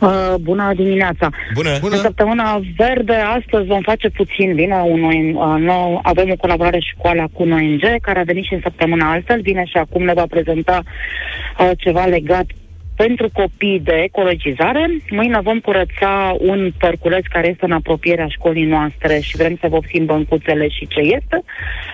Uh, 0.00 0.34
bună 0.40 0.72
dimineața! 0.74 1.30
Bună! 1.54 1.70
Bună. 1.80 1.94
În 1.94 2.00
săptămâna 2.00 2.60
verde, 2.76 3.14
astăzi 3.14 3.66
vom 3.66 3.80
face 3.80 4.08
puțin. 4.08 4.54
Vine 4.54 4.74
un 4.74 5.02
uh, 5.02 5.60
nou, 5.60 6.00
avem 6.02 6.30
o 6.30 6.36
colaborare 6.36 6.78
școala 6.80 7.24
cu 7.32 7.42
un 7.42 7.52
ONG, 7.52 7.82
care 8.00 8.18
a 8.18 8.22
venit 8.22 8.44
și 8.44 8.54
în 8.54 8.60
săptămâna 8.62 9.10
altfel, 9.10 9.40
vine 9.40 9.64
și 9.64 9.76
acum 9.76 10.02
ne 10.04 10.12
va 10.12 10.24
prezenta 10.28 10.82
uh, 11.58 11.70
ceva 11.76 12.04
legat 12.04 12.46
pentru 13.02 13.28
copii 13.32 13.80
de 13.80 13.96
ecologizare. 14.08 14.90
Mâine 15.10 15.40
vom 15.40 15.58
curăța 15.58 16.36
un 16.38 16.70
părculeț 16.78 17.24
care 17.26 17.48
este 17.48 17.64
în 17.64 17.72
apropierea 17.72 18.26
școlii 18.26 18.64
noastre 18.64 19.18
și 19.20 19.36
vrem 19.36 19.56
să 19.60 19.68
vopsim 19.68 20.04
băncuțele 20.04 20.68
și 20.68 20.86
ce 20.86 21.00
este. 21.00 21.42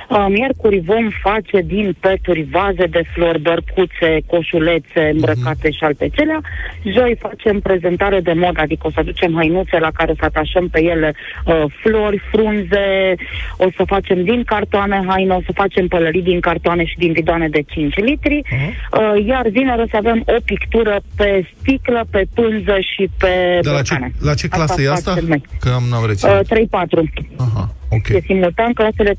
Uh, 0.08 0.26
Miercuri 0.28 0.78
vom 0.78 1.08
face 1.22 1.60
din 1.60 1.96
peturi 2.00 2.46
vaze 2.50 2.86
de 2.86 3.02
flori, 3.12 3.40
bărcuțe, 3.40 4.10
coșulețe 4.26 5.10
îmbrăcate 5.12 5.70
și 5.70 5.84
alte 5.84 6.08
celea. 6.08 6.40
Joi 6.84 7.16
facem 7.18 7.60
prezentare 7.60 8.20
de 8.20 8.32
mod, 8.32 8.54
adică 8.58 8.86
o 8.86 8.90
să 8.90 9.00
aducem 9.00 9.32
hăinuțe 9.34 9.78
la 9.78 9.90
care 9.94 10.12
să 10.18 10.24
atașăm 10.24 10.68
pe 10.68 10.82
ele 10.82 11.14
uh, 11.44 11.64
flori, 11.82 12.22
frunze, 12.30 13.14
o 13.56 13.66
să 13.76 13.82
facem 13.86 14.24
din 14.24 14.44
cartoane 14.44 15.02
haine, 15.06 15.34
o 15.34 15.40
să 15.44 15.52
facem 15.54 15.86
pălării 15.88 16.22
din 16.22 16.40
cartoane 16.40 16.84
și 16.84 16.96
din 16.96 17.12
bidoane 17.12 17.48
de 17.48 17.62
5 17.66 17.96
litri. 17.96 18.42
Uh, 18.42 19.26
iar 19.26 19.48
vineri 19.48 19.82
o 19.82 19.86
să 19.90 19.96
avem 19.96 20.22
o 20.26 20.36
pictură 20.44 20.93
pe 21.16 21.48
sticlă, 21.60 22.06
pe 22.10 22.26
pânză 22.34 22.76
și 22.94 23.10
pe 23.18 23.58
Dar 23.62 23.74
la 23.74 23.82
ce, 23.82 23.94
borcane. 23.94 24.12
la 24.20 24.34
ce 24.34 24.48
clasă 24.48 24.82
e 24.82 24.90
asta? 24.90 25.10
facem 25.12 25.26
noi. 25.28 25.42
Că 25.60 25.68
am 25.68 25.84
n-am 25.90 26.06
reținut. 26.06 26.34
Uh, 26.40 26.46
3-4. 26.46 27.12
Aha, 27.36 27.74
ok. 27.88 28.08
E 28.08 28.20
simultan 28.26 28.72
clasele 28.72 29.12
3-4. 29.12 29.14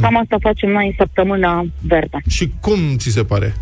Cam 0.00 0.16
asta 0.16 0.36
facem 0.40 0.70
noi 0.70 0.86
în 0.86 0.92
săptămâna 0.96 1.66
verde. 1.80 2.16
Și 2.28 2.52
cum 2.60 2.78
ți 2.96 3.08
se 3.10 3.24
pare? 3.24 3.54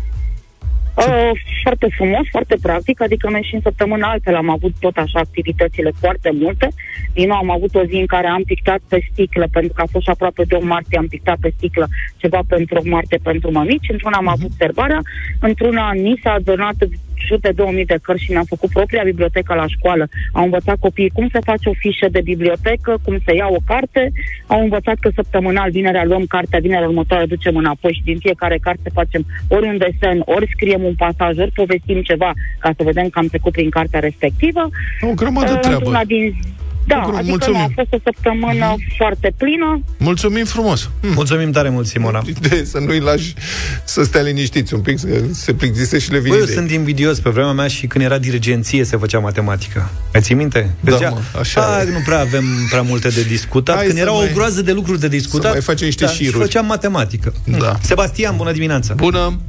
Uh, 1.07 1.31
foarte 1.63 1.87
frumos, 1.95 2.25
foarte 2.31 2.55
practic, 2.61 3.01
adică 3.01 3.29
noi 3.29 3.43
și 3.43 3.55
în 3.55 3.61
săptămâna 3.61 4.09
altfel 4.09 4.35
am 4.35 4.49
avut 4.49 4.73
tot 4.79 4.97
așa 4.97 5.19
activitățile 5.19 5.91
foarte 5.99 6.31
multe. 6.33 6.67
Din 7.13 7.27
nou 7.27 7.37
am 7.37 7.49
avut 7.49 7.75
o 7.75 7.83
zi 7.83 7.95
în 7.95 8.05
care 8.05 8.27
am 8.27 8.43
pictat 8.43 8.79
pe 8.87 9.07
sticlă, 9.11 9.47
pentru 9.51 9.73
că 9.73 9.81
a 9.81 9.91
fost 9.91 10.03
și 10.03 10.09
aproape 10.09 10.43
de 10.43 10.55
o 10.55 10.65
martie, 10.65 10.97
am 10.97 11.07
pictat 11.07 11.37
pe 11.41 11.53
sticlă 11.55 11.87
ceva 12.17 12.39
pentru 12.47 12.79
o 12.79 12.89
martie 12.89 13.19
pentru 13.23 13.51
mămici, 13.51 13.89
într-una 13.91 14.17
am 14.17 14.27
avut 14.27 14.51
serbarea, 14.57 15.01
într-una 15.39 15.91
ni 15.91 16.19
s-a 16.23 16.37
donat 16.43 16.75
jur 17.27 17.39
de 17.39 17.51
2000 17.55 17.85
de 17.85 17.97
cărți 18.01 18.23
și 18.23 18.31
ne-am 18.31 18.43
făcut 18.43 18.69
propria 18.69 19.03
bibliotecă 19.03 19.53
la 19.53 19.67
școală. 19.67 20.07
Au 20.31 20.43
învățat 20.43 20.77
copiii 20.79 21.09
cum 21.09 21.29
se 21.31 21.39
face 21.43 21.69
o 21.69 21.73
fișă 21.73 22.07
de 22.11 22.21
bibliotecă, 22.23 22.97
cum 23.03 23.17
se 23.25 23.35
ia 23.35 23.47
o 23.49 23.57
carte, 23.65 24.11
au 24.47 24.61
învățat 24.61 24.97
că 24.99 25.09
săptămânal, 25.15 25.71
vinerea 25.71 26.05
luăm 26.05 26.25
cartea, 26.25 26.59
vinerea 26.59 26.87
următoare 26.87 27.25
ducem 27.25 27.55
înapoi 27.55 27.93
și 27.93 28.03
din 28.03 28.17
fiecare 28.17 28.57
carte 28.57 28.89
facem 28.93 29.25
ori 29.47 29.67
un 29.67 29.77
desen, 29.77 30.21
ori 30.25 30.51
scriem 30.53 30.83
un 30.83 30.95
pasaj, 30.95 31.37
ori 31.37 31.51
povestim 31.51 32.01
ceva 32.01 32.33
ca 32.59 32.71
să 32.77 32.83
vedem 32.83 33.09
că 33.09 33.19
am 33.19 33.27
trecut 33.27 33.51
prin 33.51 33.69
cartea 33.69 33.99
respectivă. 33.99 34.69
O 35.01 35.13
grămadă 35.13 35.47
Uh, 35.53 35.59
treabă. 35.59 35.77
într-una 35.77 36.03
din... 36.03 36.35
Da, 36.89 36.95
Lucru, 36.95 37.15
adică 37.15 37.29
mulțumim. 37.29 37.59
nu, 37.59 37.65
a 37.65 37.71
fost 37.75 37.93
o 37.93 37.97
săptămână 38.03 38.75
foarte 38.97 39.33
plină. 39.37 39.81
Mulțumim 39.97 40.45
frumos. 40.45 40.89
Hm. 41.01 41.13
Mulțumim 41.13 41.51
tare 41.51 41.69
mult, 41.69 41.85
Simona. 41.87 42.21
De, 42.49 42.63
să 42.63 42.79
nu-i 42.79 42.99
lași 42.99 43.33
să 43.83 44.03
stea 44.03 44.21
liniștiți 44.21 44.73
un 44.73 44.81
pic, 44.81 44.99
să 44.99 45.07
se 45.31 45.53
plictise 45.53 45.99
și 45.99 46.11
le 46.11 46.17
vine 46.17 46.29
Băi, 46.29 46.37
eu 46.37 46.43
idei. 46.43 46.55
sunt 46.55 46.71
invidios. 46.71 47.19
Pe 47.19 47.29
vremea 47.29 47.51
mea 47.51 47.67
și 47.67 47.87
când 47.87 48.03
era 48.03 48.17
dirigenție 48.17 48.83
se 48.83 48.97
făcea 48.97 49.19
matematică. 49.19 49.89
Mai 50.13 50.21
ții 50.21 50.35
minte? 50.35 50.69
Da, 50.79 50.91
Zicea, 50.95 51.09
mă, 51.09 51.19
așa 51.39 51.61
"A, 51.77 51.81
e." 51.81 51.85
nu 51.91 51.99
prea 52.05 52.19
avem 52.19 52.43
prea 52.69 52.81
multe 52.81 53.07
de 53.09 53.23
discutat. 53.23 53.75
Hai 53.75 53.83
când 53.85 53.97
să 53.97 54.03
erau 54.03 54.17
mai- 54.17 54.27
o 54.31 54.33
groază 54.33 54.61
de 54.61 54.71
lucruri 54.71 54.99
de 54.99 55.07
discutat, 55.07 55.51
mai 55.51 55.61
facem 55.61 55.85
niște 55.85 56.05
da, 56.05 56.11
și 56.11 56.23
șiruri. 56.23 56.43
făceam 56.43 56.65
matematică. 56.65 57.33
Da. 57.59 57.75
Sebastian, 57.81 58.35
bună 58.37 58.51
dimineața! 58.51 58.93
Bună! 58.93 59.39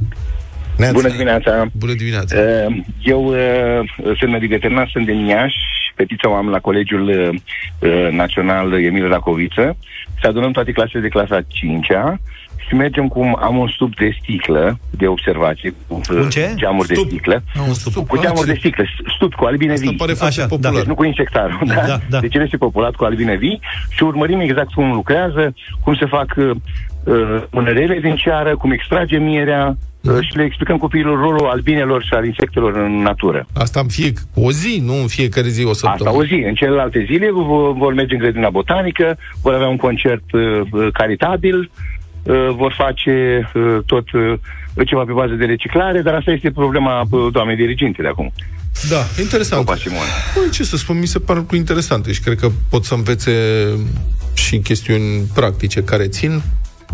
Neața. 0.77 0.93
Bună 0.93 1.09
dimineața! 1.09 1.65
Bună 1.71 1.93
dimineața! 1.93 2.35
Uh, 2.37 2.75
Eu 3.03 3.25
uh, 3.25 4.15
sunt 4.19 4.31
medic 4.31 4.49
veterinar, 4.49 4.89
sunt 4.93 5.05
din 5.05 5.25
Iași, 5.25 5.55
petiția 6.01 6.29
o 6.29 6.35
am 6.35 6.49
la 6.49 6.59
Colegiul 6.59 7.07
uh, 7.09 8.07
Național 8.11 8.73
Emil 8.83 9.07
Racoviță. 9.07 9.77
Să 10.21 10.27
adunăm 10.27 10.51
toate 10.51 10.71
clasele 10.71 11.01
de 11.01 11.07
clasa 11.07 11.39
5-a 11.41 12.17
și 12.67 12.75
mergem 12.75 13.07
cu, 13.07 13.31
am 13.41 13.57
un 13.57 13.67
stup 13.67 13.95
de 13.95 14.17
sticlă 14.21 14.79
de 14.89 15.07
observație, 15.07 15.73
cu 15.87 16.01
uh, 16.11 16.17
Un 16.23 16.29
ce? 16.29 16.53
geamuri 16.55 16.87
de 16.87 16.93
Stup. 16.93 17.07
sticlă. 17.07 17.43
Ah, 17.55 17.61
un 17.67 17.73
stup. 17.73 18.07
Cu 18.07 18.19
geamuri 18.19 18.47
de 18.47 18.55
sticlă, 18.57 18.83
stup 19.15 19.33
cu 19.33 19.45
albine 19.45 19.73
Asta 19.73 19.85
vii. 19.89 19.97
pare 19.97 20.13
foarte 20.13 20.39
Așa, 20.39 20.47
da. 20.47 20.55
popular. 20.55 20.73
Deci 20.73 20.87
nu 20.87 20.95
cu 20.95 21.03
insectarul, 21.03 21.59
da? 21.65 21.73
Da, 21.87 21.97
da. 22.09 22.19
Deci 22.19 22.35
el 22.35 22.41
este 22.41 22.57
populat 22.57 22.95
cu 22.95 23.03
albine 23.03 23.35
vii 23.35 23.59
și 23.89 24.03
urmărim 24.03 24.39
exact 24.39 24.73
cum 24.73 24.91
lucrează, 24.91 25.53
cum 25.83 25.95
se 25.95 26.05
fac 26.05 26.33
uh, 26.37 26.51
uh, 27.03 27.43
mânărele 27.51 27.99
din 27.99 28.15
ceară, 28.15 28.57
cum 28.57 28.71
extrage 28.71 29.17
mierea 29.17 29.67
uh, 29.67 29.75
și 30.01 30.35
le 30.35 30.43
explicăm 30.43 30.77
copiilor 30.77 31.19
rolul 31.19 31.47
albinelor 31.47 32.03
și 32.03 32.13
al 32.13 32.25
insectelor 32.25 32.75
în 32.75 33.01
natură. 33.01 33.47
Asta 33.53 33.79
în 33.79 33.87
fie 33.87 34.13
o 34.33 34.51
zi, 34.51 34.81
nu 34.85 34.93
în 35.01 35.07
fiecare 35.07 35.47
zi 35.47 35.63
o 35.65 35.73
săptămână. 35.73 36.09
Asta 36.09 36.19
o 36.19 36.25
zi. 36.25 36.43
În 36.47 36.53
celelalte 36.53 37.05
zile 37.11 37.31
vor, 37.31 37.73
vor 37.73 37.93
merge 37.93 38.13
în 38.13 38.19
grădina 38.19 38.49
botanică, 38.49 39.17
vor 39.41 39.53
avea 39.53 39.67
un 39.67 39.77
concert 39.77 40.31
uh, 40.31 40.41
uh, 40.71 40.87
caritabil, 40.93 41.71
uh, 42.23 42.49
vor 42.55 42.73
face 42.77 43.49
uh, 43.53 43.77
tot 43.85 44.11
uh, 44.11 44.33
ceva 44.85 45.03
pe 45.03 45.11
bază 45.11 45.33
de 45.33 45.45
reciclare, 45.45 46.01
dar 46.01 46.13
asta 46.13 46.31
este 46.31 46.51
problema 46.51 47.07
uh, 47.09 47.27
doamnei 47.31 47.55
diriginte 47.55 48.01
de 48.01 48.07
acum, 48.07 48.31
Da, 48.89 49.21
interesant. 49.21 49.61
Opa 49.61 49.75
Simona. 49.75 50.01
Păi, 50.33 50.49
ce 50.51 50.63
să 50.63 50.77
spun, 50.77 50.99
mi 50.99 51.05
se 51.05 51.19
par 51.19 51.35
lucruri 51.35 51.59
interesante 51.59 52.11
și 52.11 52.21
cred 52.21 52.39
că 52.39 52.49
pot 52.69 52.83
să 52.83 52.93
învețe 52.93 53.31
și 54.33 54.57
chestiuni 54.59 55.23
practice 55.33 55.83
care 55.83 56.07
țin 56.07 56.41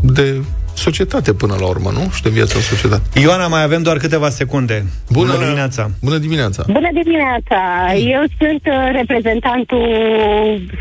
de 0.02 0.42
societate 0.74 1.34
până 1.34 1.56
la 1.60 1.68
urmă, 1.68 1.90
nu? 1.92 2.10
Și 2.16 2.22
de 2.22 2.30
viața 2.30 2.54
în 2.56 2.62
societate. 2.62 3.20
Ioana, 3.20 3.48
mai 3.48 3.64
avem 3.64 3.82
doar 3.84 3.98
câteva 3.98 4.30
secunde. 4.30 4.86
Bună. 5.10 5.38
dimineața! 5.38 5.90
Bună 6.02 6.18
dimineața! 6.18 6.64
Bună 6.68 6.90
dimineața! 6.94 7.60
Eu 7.94 8.24
sunt 8.40 8.62
uh, 8.66 8.90
reprezentantul 8.92 9.88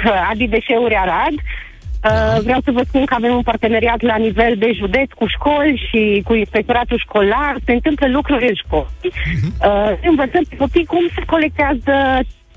uh, 0.04 0.30
Adi 0.30 0.46
Deșeuri 0.46 0.94
Arad. 0.94 1.36
Uh, 1.36 2.42
vreau 2.42 2.60
să 2.64 2.70
vă 2.70 2.82
spun 2.88 3.04
că 3.04 3.14
avem 3.14 3.34
un 3.34 3.42
parteneriat 3.42 4.00
la 4.00 4.16
nivel 4.16 4.54
de 4.58 4.70
județ 4.74 5.08
cu 5.18 5.26
școli 5.26 5.86
și 5.88 6.22
cu 6.24 6.34
inspectoratul 6.34 6.98
școlar. 6.98 7.56
Se 7.64 7.72
întâmplă 7.72 8.06
lucruri 8.08 8.48
în 8.48 8.54
școli. 8.54 8.86
Uh, 9.02 9.92
învățăm 10.10 10.42
pe 10.48 10.56
copii 10.56 10.84
cum 10.84 11.08
se 11.14 11.22
colectează 11.26 11.94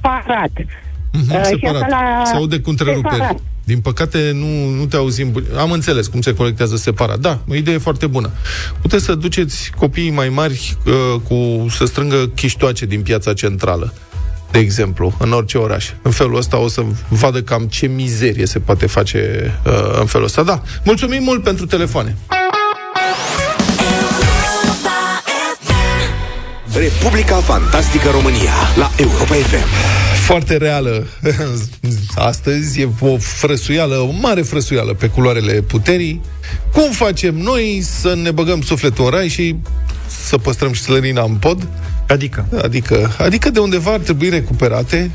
parat. 0.02 0.52
Mhm, 1.12 1.34
Uh, 1.36 1.40
și 1.44 1.46
separat. 1.50 1.82
asta 1.82 1.88
la- 2.18 2.26
Se 2.26 2.36
aude 2.36 2.60
cu 2.60 2.70
întreruperi. 2.70 3.14
separat. 3.14 3.38
Din 3.64 3.80
păcate, 3.80 4.32
nu, 4.34 4.70
nu 4.70 4.86
te 4.86 4.96
auzim. 4.96 5.32
bu- 5.32 5.44
Am 5.58 5.72
înțeles 5.72 6.08
cum 6.08 6.22
se 6.22 6.34
colectează 6.34 6.76
separat. 6.76 7.20
Da, 7.20 7.40
o 7.50 7.56
idee 7.56 7.78
foarte 7.78 8.08
bună. 8.08 8.30
Puteți 8.82 9.04
să 9.06 9.16
duceți 9.16 9.72
copiii 9.78 10.10
mai 10.12 10.30
mari 10.30 10.78
uh, 10.86 10.94
cu 11.28 11.66
să 11.70 11.86
strângă 11.86 12.28
chiștoace 12.36 12.86
din 12.86 13.02
piața 13.02 13.34
centrală 13.34 13.94
de 14.52 14.60
exemplu, 14.60 15.14
în 15.20 15.32
orice 15.32 15.58
oraș. 15.58 15.90
În 16.02 16.12
felul 16.12 16.36
ăsta 16.38 16.58
o 16.58 16.68
să 16.68 16.82
vadă 17.10 17.42
cam 17.42 17.64
ce 17.66 17.88
mizerie 17.88 18.46
se 18.46 18.60
poate 18.60 18.86
face 18.86 19.52
uh, 19.66 20.00
în 20.00 20.06
felul 20.06 20.26
ăsta. 20.26 20.44
Da, 20.44 20.62
mulțumim 20.84 21.24
mult 21.24 21.44
pentru 21.44 21.66
telefoane. 21.66 22.16
Republica 26.74 27.36
Fantastică 27.36 28.10
România 28.10 28.54
la 28.78 28.92
Europa 28.98 29.34
FM. 29.34 29.99
Foarte 30.30 30.58
reală 30.58 31.08
astăzi, 32.16 32.82
e 32.82 32.90
o 33.00 33.18
frăsuială, 33.18 33.96
o 33.96 34.12
mare 34.12 34.42
frăsuială 34.42 34.94
pe 34.94 35.08
culoarele 35.08 35.62
puterii. 35.62 36.22
Cum 36.72 36.92
facem 36.92 37.36
noi 37.36 37.80
să 37.84 38.16
ne 38.16 38.32
băgăm 38.32 38.62
sufletul 38.62 39.06
în 39.06 39.12
rai 39.12 39.28
și 39.28 39.56
să 40.28 40.38
păstrăm 40.38 40.72
și 40.72 40.82
slănina 40.82 41.24
în 41.24 41.36
pod? 41.36 41.68
Adică? 42.08 42.48
Adică, 42.64 43.16
adică 43.18 43.50
de 43.50 43.60
undeva 43.60 43.92
ar 43.92 44.00
trebui 44.00 44.30
recuperate, 44.30 45.12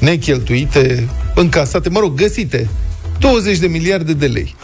necheltuite, 0.00 1.08
încasate, 1.34 1.88
mă 1.88 2.00
rog, 2.00 2.14
găsite 2.14 2.68
20 3.18 3.58
de 3.58 3.66
miliarde 3.66 4.12
de 4.12 4.26
lei 4.26 4.56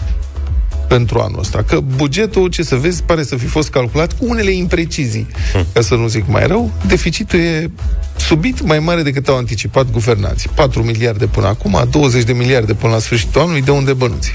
pentru 0.89 1.19
anul 1.19 1.39
ăsta. 1.39 1.63
Că 1.63 1.81
bugetul, 1.97 2.49
ce 2.49 2.63
să 2.63 2.77
vezi, 2.77 3.03
pare 3.03 3.23
să 3.23 3.37
fi 3.37 3.47
fost 3.47 3.71
calculat 3.71 4.13
cu 4.19 4.25
unele 4.29 4.51
imprecizii. 4.51 5.27
Ca 5.73 5.81
să 5.81 5.95
nu 5.95 6.07
zic 6.07 6.25
mai 6.27 6.47
rău, 6.47 6.73
deficitul 6.87 7.39
e 7.39 7.71
subit 8.17 8.63
mai 8.63 8.79
mare 8.79 9.03
decât 9.03 9.29
au 9.29 9.37
anticipat 9.37 9.91
guvernanții. 9.91 10.51
4 10.55 10.83
miliarde 10.83 11.27
până 11.27 11.47
acum, 11.47 11.87
20 11.91 12.25
de 12.25 12.33
miliarde 12.33 12.75
până 12.75 12.93
la 12.93 12.99
sfârșitul 12.99 13.41
anului, 13.41 13.63
de 13.63 13.71
unde 13.71 13.93
bănuți. 13.93 14.35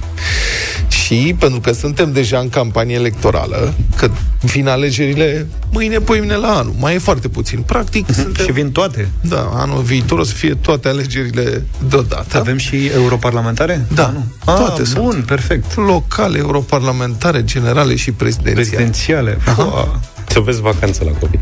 Și 1.09 1.35
pentru 1.39 1.59
că 1.59 1.71
suntem 1.71 2.11
deja 2.11 2.37
în 2.39 2.49
campanie 2.49 2.95
electorală, 2.95 3.73
că 3.95 4.09
vin 4.41 4.67
alegerile 4.67 5.47
mâine, 5.71 5.97
poimine 5.99 6.35
la 6.35 6.57
anul, 6.57 6.73
mai 6.79 6.95
e 6.95 6.97
foarte 6.97 7.27
puțin. 7.27 7.59
Practic, 7.61 8.07
Mhm. 8.07 8.21
suntem... 8.21 8.45
Și 8.45 8.51
vin 8.51 8.71
toate. 8.71 9.09
Da, 9.21 9.49
anul 9.53 9.81
viitor 9.81 10.19
o 10.19 10.23
să 10.23 10.33
fie 10.33 10.55
toate 10.55 10.87
alegerile 10.87 11.63
deodată. 11.89 12.37
Avem 12.37 12.57
și 12.57 12.85
europarlamentare? 12.85 13.85
Da, 13.93 14.09
nu. 14.09 14.23
toate 14.45 14.81
ah, 14.81 14.87
sunt. 14.87 15.03
bun, 15.03 15.23
perfect. 15.27 15.75
locale, 15.75 16.37
europarlamentare, 16.37 17.43
generale 17.43 17.95
și 17.95 18.11
prezidențiale. 18.11 18.61
Prezidențiale. 18.61 19.37
Fua. 19.55 19.99
Să 20.29 20.39
vezi 20.39 20.61
vacanță 20.61 21.03
la 21.03 21.11
copii. 21.11 21.39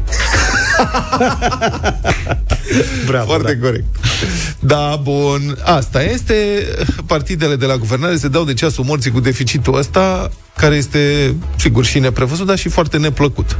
Bravo, 3.05 3.25
Foarte 3.25 3.53
da. 3.53 3.65
corect. 3.65 3.85
Da, 4.59 4.99
bun. 5.03 5.57
Asta 5.63 6.03
este. 6.03 6.65
Partidele 7.05 7.55
de 7.55 7.65
la 7.65 7.75
guvernare 7.75 8.15
se 8.15 8.27
dau 8.27 8.43
de 8.43 8.53
ceasul 8.53 8.83
morții 8.83 9.11
cu 9.11 9.19
deficitul 9.19 9.77
ăsta, 9.77 10.31
care 10.55 10.75
este, 10.75 11.33
sigur, 11.55 11.85
și 11.85 11.99
neprevăzut, 11.99 12.45
dar 12.45 12.57
și 12.57 12.69
foarte 12.69 12.97
neplăcut. 12.97 13.57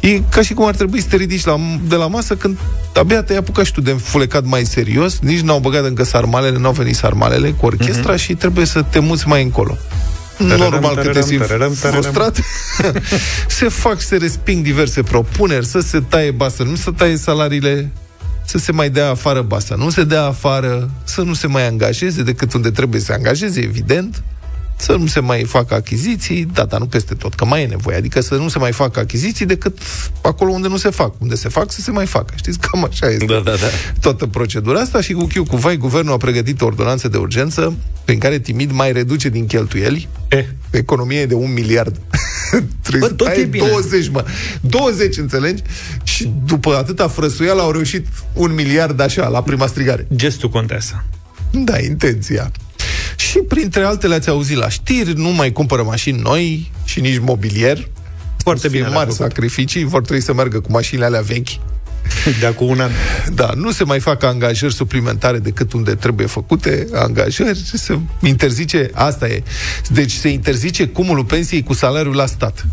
E 0.00 0.20
ca 0.30 0.42
și 0.42 0.54
cum 0.54 0.66
ar 0.66 0.74
trebui 0.74 1.00
să 1.00 1.06
te 1.08 1.16
ridici 1.16 1.44
la, 1.44 1.56
de 1.88 1.94
la 1.94 2.06
masă 2.06 2.34
când 2.34 2.58
abia 2.94 3.22
te-ai 3.22 3.38
apucat 3.38 3.64
și 3.64 3.72
tu 3.72 3.80
de 3.80 3.90
înfulecat 3.90 4.44
mai 4.44 4.64
serios, 4.64 5.18
nici 5.18 5.40
n-au 5.40 5.58
băgat 5.58 5.84
încă 5.84 6.04
sarmalele, 6.04 6.58
n-au 6.58 6.72
venit 6.72 6.96
sarmalele 6.96 7.50
cu 7.50 7.66
orchestra 7.66 8.14
mm-hmm. 8.14 8.20
și 8.20 8.34
trebuie 8.34 8.66
să 8.66 8.82
te 8.82 8.98
muți 8.98 9.28
mai 9.28 9.42
încolo. 9.42 9.76
Tararam, 10.38 10.70
Normal 10.70 10.94
că 10.94 11.00
te 11.00 11.06
tararam, 11.06 11.22
simți 11.22 11.46
tararam, 11.46 11.74
tararam. 11.80 12.02
frustrat. 12.02 12.40
se 13.58 13.68
fac, 13.68 14.00
se 14.00 14.16
resping 14.16 14.64
diverse 14.64 15.02
propuneri, 15.02 15.66
să 15.66 15.80
se 15.80 16.00
taie 16.08 16.30
basă, 16.30 16.62
nu 16.62 16.74
să 16.74 16.90
taie 16.90 17.16
salariile, 17.16 17.92
să 18.44 18.58
se 18.58 18.72
mai 18.72 18.90
dea 18.90 19.10
afară 19.10 19.42
basă, 19.42 19.74
nu 19.74 19.90
se 19.90 20.04
dea 20.04 20.24
afară, 20.24 20.90
să 21.04 21.22
nu 21.22 21.34
se 21.34 21.46
mai 21.46 21.66
angajeze 21.66 22.22
decât 22.22 22.52
unde 22.52 22.70
trebuie 22.70 23.00
să 23.00 23.06
se 23.06 23.12
angajeze, 23.12 23.60
evident, 23.60 24.22
să 24.76 24.92
nu 24.92 25.06
se 25.06 25.20
mai 25.20 25.44
facă 25.44 25.74
achiziții, 25.74 26.48
da, 26.52 26.64
dar 26.64 26.80
nu 26.80 26.86
peste 26.86 27.14
tot, 27.14 27.34
că 27.34 27.44
mai 27.44 27.62
e 27.62 27.66
nevoie, 27.66 27.96
adică 27.96 28.20
să 28.20 28.34
nu 28.34 28.48
se 28.48 28.58
mai 28.58 28.72
facă 28.72 29.00
achiziții 29.00 29.46
decât 29.46 29.78
acolo 30.22 30.50
unde 30.52 30.68
nu 30.68 30.76
se 30.76 30.90
fac. 30.90 31.14
Unde 31.18 31.34
se 31.34 31.48
fac, 31.48 31.72
să 31.72 31.80
se 31.80 31.90
mai 31.90 32.06
facă. 32.06 32.34
Știți, 32.36 32.58
cam 32.58 32.84
așa 32.84 33.06
este 33.10 33.24
Da, 33.24 33.40
da, 33.44 33.50
da. 33.50 33.66
toată 34.00 34.26
procedura 34.26 34.80
asta 34.80 35.00
și 35.00 35.12
cu 35.12 35.24
chiu 35.24 35.44
cu 35.44 35.56
vai, 35.56 35.76
guvernul 35.76 36.12
a 36.12 36.16
pregătit 36.16 36.60
o 36.60 36.64
ordonanță 36.64 37.08
de 37.08 37.16
urgență 37.16 37.74
prin 38.04 38.18
care 38.18 38.38
timid 38.38 38.70
mai 38.72 38.92
reduce 38.92 39.28
din 39.28 39.46
cheltuieli 39.46 40.08
Eh. 40.28 40.44
economie 40.70 41.18
e 41.18 41.26
de 41.26 41.34
un 41.34 41.52
miliard. 41.52 42.00
Trebuie 42.82 43.08
Bă, 43.10 43.14
tot 43.14 43.26
să 43.26 43.32
e 43.32 43.34
taie 43.34 43.46
bine. 43.46 43.66
20, 43.68 44.08
mă. 44.08 44.24
20, 44.60 45.16
înțelegi? 45.16 45.62
Și 46.02 46.32
după 46.46 46.76
atâta 46.76 47.08
frăsuială 47.08 47.60
au 47.62 47.70
reușit 47.70 48.06
un 48.32 48.54
miliard 48.54 49.00
așa, 49.00 49.28
la 49.28 49.42
prima 49.42 49.66
strigare. 49.66 50.06
Gestul 50.14 50.48
contează. 50.48 51.04
Da, 51.50 51.78
intenția. 51.78 52.50
Și 53.16 53.38
printre 53.38 53.82
altele 53.84 54.14
ați 54.14 54.28
auzit 54.28 54.56
la 54.56 54.68
știri, 54.68 55.12
nu 55.12 55.28
mai 55.28 55.52
cumpără 55.52 55.82
mașini 55.82 56.20
noi 56.20 56.70
și 56.84 57.00
nici 57.00 57.18
mobilier. 57.18 57.88
Foarte 58.36 58.68
bine 58.68 58.80
Fie 58.82 58.88
le-a 58.90 58.98
mari 58.98 59.10
făcut. 59.10 59.26
sacrificii, 59.26 59.84
vor 59.84 60.02
trebui 60.02 60.22
să 60.22 60.34
meargă 60.34 60.60
cu 60.60 60.70
mașinile 60.70 61.06
alea 61.06 61.20
vechi. 61.20 61.48
De 62.40 62.46
acum 62.46 62.68
un 62.68 62.80
an. 62.80 62.90
Da, 63.34 63.50
nu 63.54 63.70
se 63.70 63.84
mai 63.84 64.00
fac 64.00 64.22
angajări 64.22 64.74
suplimentare 64.74 65.38
decât 65.38 65.72
unde 65.72 65.94
trebuie 65.94 66.26
făcute 66.26 66.86
angajări, 66.92 67.58
se 67.74 67.98
interzice, 68.22 68.90
asta 68.92 69.28
e. 69.28 69.42
Deci 69.88 70.12
se 70.12 70.28
interzice 70.28 70.86
cumulul 70.86 71.24
pensiei 71.24 71.62
cu 71.62 71.72
salariul 71.72 72.14
la 72.14 72.26
stat. 72.26 72.66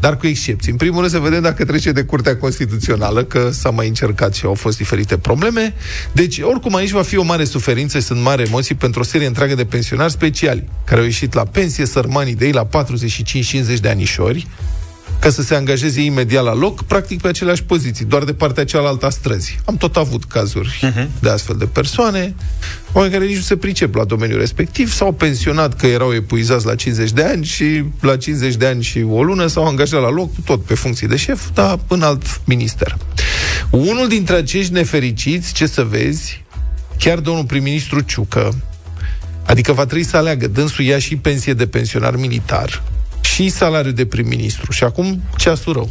Dar 0.00 0.16
cu 0.16 0.26
excepții. 0.26 0.70
În 0.70 0.76
primul 0.76 0.98
rând 0.98 1.10
să 1.12 1.18
vedem 1.18 1.42
dacă 1.42 1.64
trece 1.64 1.92
de 1.92 2.02
Curtea 2.02 2.36
Constituțională, 2.36 3.24
că 3.24 3.50
s-a 3.52 3.70
mai 3.70 3.88
încercat 3.88 4.34
și 4.34 4.46
au 4.46 4.54
fost 4.54 4.76
diferite 4.76 5.18
probleme. 5.18 5.74
Deci, 6.12 6.38
oricum, 6.38 6.74
aici 6.74 6.90
va 6.90 7.02
fi 7.02 7.16
o 7.16 7.22
mare 7.22 7.44
suferință 7.44 7.98
și 7.98 8.04
sunt 8.04 8.20
mari 8.20 8.42
emoții 8.42 8.74
pentru 8.74 9.00
o 9.00 9.04
serie 9.04 9.26
întreagă 9.26 9.54
de 9.54 9.64
pensionari 9.64 10.12
speciali, 10.12 10.68
care 10.84 11.00
au 11.00 11.06
ieșit 11.06 11.34
la 11.34 11.44
pensie, 11.44 11.86
sărmanii 11.86 12.34
de 12.34 12.46
ei 12.46 12.52
la 12.52 12.68
45-50 12.68 13.80
de 13.80 13.88
anișori, 13.88 14.46
ca 15.18 15.30
să 15.30 15.42
se 15.42 15.54
angajeze 15.54 16.00
imediat 16.00 16.44
la 16.44 16.54
loc, 16.54 16.82
practic 16.82 17.20
pe 17.20 17.28
aceleași 17.28 17.62
poziții, 17.62 18.04
doar 18.04 18.24
de 18.24 18.34
partea 18.34 18.64
cealaltă 18.64 19.06
a 19.06 19.10
străzii. 19.10 19.58
Am 19.64 19.76
tot 19.76 19.96
avut 19.96 20.24
cazuri 20.24 20.80
uh-huh. 20.86 21.06
de 21.20 21.30
astfel 21.30 21.56
de 21.56 21.64
persoane, 21.64 22.34
oameni 22.92 23.12
care 23.12 23.24
nici 23.24 23.36
nu 23.36 23.42
se 23.42 23.56
pricep 23.56 23.94
la 23.94 24.04
domeniul 24.04 24.38
respectiv, 24.38 24.92
s-au 24.92 25.12
pensionat 25.12 25.76
că 25.76 25.86
erau 25.86 26.14
epuizați 26.14 26.66
la 26.66 26.74
50 26.74 27.10
de 27.10 27.22
ani 27.22 27.44
și 27.44 27.84
la 28.00 28.16
50 28.16 28.54
de 28.54 28.66
ani 28.66 28.82
și 28.82 29.04
o 29.08 29.22
lună 29.22 29.46
s-au 29.46 29.66
angajat 29.66 30.00
la 30.00 30.10
loc, 30.10 30.30
tot 30.44 30.64
pe 30.64 30.74
funcții 30.74 31.06
de 31.06 31.16
șef, 31.16 31.48
dar 31.54 31.78
în 31.88 32.02
alt 32.02 32.40
minister. 32.44 32.96
Unul 33.70 34.08
dintre 34.08 34.36
acești 34.36 34.72
nefericiți, 34.72 35.52
ce 35.52 35.66
să 35.66 35.82
vezi, 35.82 36.44
chiar 36.98 37.18
domnul 37.18 37.44
prim-ministru 37.44 38.00
Ciucă, 38.00 38.54
Adică 39.46 39.72
va 39.72 39.84
trebui 39.84 40.04
să 40.04 40.16
aleagă. 40.16 40.46
Dânsul 40.46 40.84
ia 40.84 40.98
și 40.98 41.16
pensie 41.16 41.52
de 41.52 41.66
pensionar 41.66 42.16
militar 42.16 42.82
și 43.38 43.48
salariu 43.48 43.90
de 43.90 44.06
prim-ministru. 44.06 44.72
Și 44.72 44.84
acum 44.84 45.22
ceasul 45.36 45.72
rău. 45.72 45.88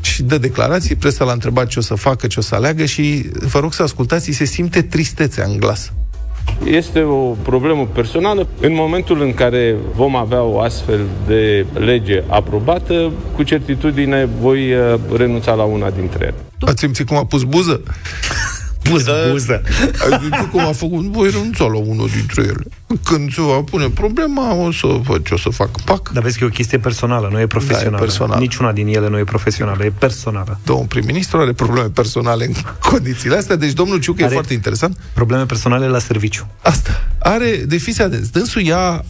Și 0.00 0.22
dă 0.22 0.38
declarații, 0.38 0.94
presa 0.94 1.24
l-a 1.24 1.32
întrebat 1.32 1.66
ce 1.66 1.78
o 1.78 1.82
să 1.82 1.94
facă, 1.94 2.26
ce 2.26 2.38
o 2.38 2.42
să 2.42 2.54
aleagă 2.54 2.84
și 2.84 3.30
vă 3.32 3.58
rog 3.58 3.72
să 3.72 3.82
ascultați, 3.82 4.30
se 4.30 4.44
simte 4.44 4.82
tristețea 4.82 5.44
în 5.44 5.56
glas. 5.56 5.92
Este 6.64 7.00
o 7.00 7.36
problemă 7.42 7.86
personală. 7.86 8.48
În 8.60 8.74
momentul 8.74 9.22
în 9.22 9.34
care 9.34 9.76
vom 9.94 10.16
avea 10.16 10.42
o 10.42 10.60
astfel 10.60 11.00
de 11.26 11.66
lege 11.72 12.22
aprobată, 12.28 13.12
cu 13.34 13.42
certitudine 13.42 14.28
voi 14.40 14.74
uh, 14.74 15.00
renunța 15.16 15.54
la 15.54 15.62
una 15.62 15.90
dintre 15.90 16.24
ele. 16.24 16.34
Ați 16.60 16.80
simțit 16.80 17.06
cum 17.06 17.16
a 17.16 17.24
pus 17.24 17.42
buză? 17.42 17.82
Pus 18.90 19.04
buză. 19.30 19.62
Ați 19.92 20.22
simțit 20.22 20.50
cum 20.50 20.60
a 20.60 20.72
făcut? 20.72 21.04
Voi 21.04 21.30
renunța 21.30 21.64
la 21.64 21.78
unul 21.78 22.08
dintre 22.08 22.42
ele. 22.42 22.64
Când 23.04 23.32
se 23.32 23.40
va 23.40 23.62
pune 23.62 23.88
problema, 23.88 24.54
o 24.54 24.72
să 24.72 24.86
văd 24.86 25.26
ce 25.26 25.34
o 25.34 25.36
să 25.36 25.48
fac. 25.48 25.80
Pac. 25.80 26.08
Dar 26.12 26.22
vezi 26.22 26.38
că 26.38 26.44
e 26.44 26.46
o 26.46 26.50
chestie 26.50 26.78
personală, 26.78 27.28
nu 27.32 27.40
e 27.40 27.46
profesională. 27.46 27.98
personală. 27.98 28.40
Niciuna 28.40 28.72
din 28.72 28.86
ele 28.86 29.08
nu 29.08 29.18
e 29.18 29.24
profesională, 29.24 29.84
e 29.84 29.92
personală. 29.98 30.60
Domnul 30.64 30.86
prim-ministru 30.86 31.38
are 31.38 31.52
probleme 31.52 31.88
personale 31.88 32.44
în 32.44 32.52
condițiile 32.90 33.36
astea, 33.36 33.56
deci 33.56 33.72
domnul 33.72 34.00
Ciucă 34.00 34.22
e 34.22 34.24
Are- 34.24 34.34
foarte 34.34 34.52
interesant. 34.52 34.96
Probleme 35.12 35.44
personale 35.44 35.86
la 35.86 35.98
serviciu. 35.98 36.46
Asta. 36.62 37.08
Are, 37.18 37.62
de 37.66 37.76
fiți 37.76 38.02
atenți, 38.02 38.32
dânsul 38.32 38.62
ia 38.62 39.04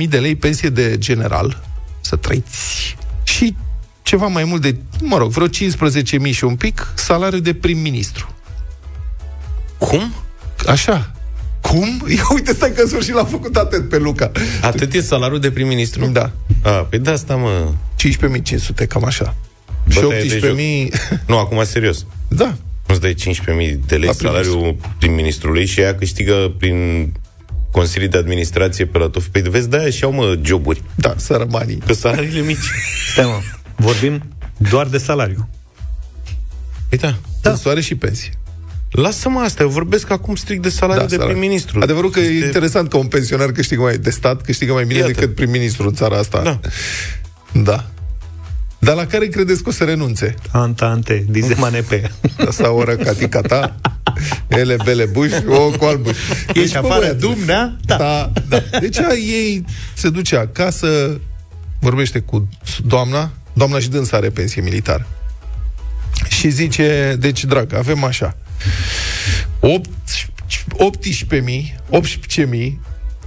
18.000 0.00 0.08
de 0.08 0.18
lei 0.18 0.36
pensie 0.36 0.68
de 0.68 0.98
general, 0.98 1.62
să 2.00 2.16
trăiți, 2.16 2.96
și 3.22 3.54
ceva 4.02 4.26
mai 4.26 4.44
mult 4.44 4.62
de, 4.62 4.76
mă 5.02 5.16
rog, 5.16 5.30
vreo 5.30 5.46
15.000 5.48 6.30
și 6.30 6.44
un 6.44 6.56
pic, 6.56 6.92
salariu 6.94 7.38
de 7.38 7.54
prim-ministru. 7.54 8.32
Cum? 9.78 10.12
Așa. 10.66 11.12
Cum? 11.60 12.02
Ia 12.16 12.26
uite, 12.34 12.52
stai 12.52 12.72
că 12.72 12.80
în 12.80 12.88
sfârșit 12.88 13.14
l-a 13.14 13.24
făcut 13.24 13.56
atent 13.56 13.88
pe 13.88 13.98
Luca. 13.98 14.30
Atât 14.62 14.92
e 14.92 15.00
salariul 15.00 15.40
de 15.40 15.50
prim-ministru? 15.50 16.06
Da. 16.06 16.30
A, 16.62 16.70
păi 16.70 16.98
de 16.98 17.10
asta, 17.10 17.36
mă... 17.36 17.72
15.500, 18.82 18.86
cam 18.88 19.04
așa. 19.04 19.34
Bă, 19.84 19.92
și 19.92 20.00
tăie 20.00 20.38
de 20.38 20.88
18.000... 20.90 21.18
Nu, 21.26 21.38
acum 21.38 21.64
serios. 21.64 22.06
Da. 22.28 22.54
Nu-ți 22.86 23.00
dai 23.00 23.14
15.000 23.14 23.74
de 23.86 23.96
lei 23.96 24.06
La 24.06 24.12
salariul 24.12 24.76
prim-ministrului 24.98 25.66
și 25.66 25.80
ea 25.80 25.94
câștigă 25.94 26.52
prin 26.58 27.12
consilii 27.70 28.08
de 28.08 28.18
administrație 28.18 28.86
pe 28.86 28.98
la 28.98 29.08
tot. 29.08 29.22
Păi 29.22 29.40
vezi, 29.40 29.68
de-aia 29.68 29.90
și 29.90 30.04
au, 30.04 30.12
mă, 30.12 30.38
joburi. 30.42 30.82
Da, 30.94 31.14
sărămanii. 31.16 31.82
Că 31.86 31.92
salariile 31.92 32.40
mici. 32.40 32.56
Stai, 33.12 33.24
mă, 33.24 33.40
vorbim 33.76 34.22
doar 34.56 34.86
de 34.86 34.98
salariu. 34.98 35.48
Păi 36.88 36.98
da. 36.98 37.08
Da. 37.08 37.50
Dânsul 37.50 37.70
are 37.70 37.80
și 37.80 37.94
pensie. 37.94 38.32
Lasă-mă 38.90 39.40
asta, 39.40 39.62
eu 39.62 39.68
vorbesc 39.68 40.10
acum 40.10 40.34
strict 40.34 40.62
de 40.62 40.68
salariul 40.68 41.06
de 41.06 41.14
salariu. 41.14 41.36
prim-ministru. 41.36 41.80
Adevărul 41.82 42.10
că 42.10 42.20
e 42.20 42.22
Este- 42.22 42.44
interesant 42.44 42.88
că 42.88 42.96
un 42.96 43.06
pensionar 43.06 43.50
câștigă 43.52 43.82
mai 43.82 43.96
de 43.98 44.10
stat, 44.10 44.42
câștigă 44.42 44.72
mai 44.72 44.84
bine 44.84 44.98
Iată. 44.98 45.12
decât 45.12 45.34
prim-ministru 45.34 45.86
în 45.88 45.94
țara 45.94 46.16
asta. 46.18 46.42
Da. 46.42 46.60
Da. 47.62 47.84
Dar 48.78 48.94
la 48.94 49.06
care 49.06 49.26
credeți 49.26 49.62
că 49.62 49.68
o 49.68 49.72
să 49.72 49.84
renunțe? 49.84 50.34
Ante, 50.52 50.84
ante, 50.84 51.24
dize 51.28 51.54
manepe. 51.54 52.10
Asta 52.48 52.70
o 52.78 52.84
răcatica 52.84 53.40
ta, 53.40 53.76
ele 54.48 54.76
bele 54.84 55.04
buș, 55.04 55.30
o 55.48 55.70
cu 55.70 55.84
albuș. 55.84 56.16
Ești 56.54 56.76
afară, 56.76 56.98
băiatul. 57.00 57.18
dumnea? 57.34 57.76
Da. 57.84 57.96
Da, 57.96 58.32
da. 58.48 58.62
Deci 58.80 58.98
a, 58.98 59.12
ei 59.14 59.64
se 59.94 60.08
duce 60.10 60.36
acasă, 60.36 61.20
vorbește 61.80 62.18
cu 62.18 62.48
doamna, 62.86 63.30
doamna 63.52 63.78
și 63.78 63.88
dânsa 63.88 64.16
are 64.16 64.28
pensie 64.28 64.62
militară. 64.62 65.06
Și 66.28 66.48
zice, 66.48 67.16
deci, 67.18 67.44
dragă, 67.44 67.76
avem 67.76 68.04
așa, 68.04 68.36
8, 69.60 69.88
18.000, 71.30 71.74
18.000 71.90 72.72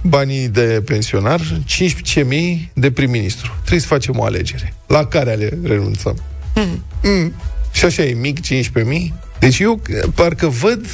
banii 0.02 0.48
de 0.48 0.82
pensionar, 0.84 1.40
15.000 1.40 2.72
de 2.72 2.90
prim-ministru. 2.90 3.54
Trebuie 3.58 3.80
să 3.80 3.86
facem 3.86 4.18
o 4.18 4.24
alegere. 4.24 4.74
La 4.86 5.06
care 5.06 5.30
ale 5.30 5.58
renunțăm? 5.62 6.22
Mm. 7.02 7.34
Și 7.72 7.84
așa 7.84 8.02
e 8.02 8.14
mic, 8.14 8.38
15.000. 8.40 8.52
Deci 9.38 9.58
eu 9.58 9.80
eh, 9.88 10.02
parcă 10.14 10.46
văd 10.46 10.86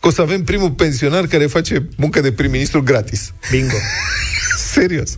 că 0.00 0.06
o 0.06 0.10
să 0.10 0.20
avem 0.20 0.44
primul 0.44 0.70
pensionar 0.70 1.26
care 1.26 1.46
face 1.46 1.88
muncă 1.96 2.20
de 2.20 2.32
prim-ministru 2.32 2.82
gratis. 2.82 3.32
Bingo. 3.50 3.76
Serios. 4.72 5.16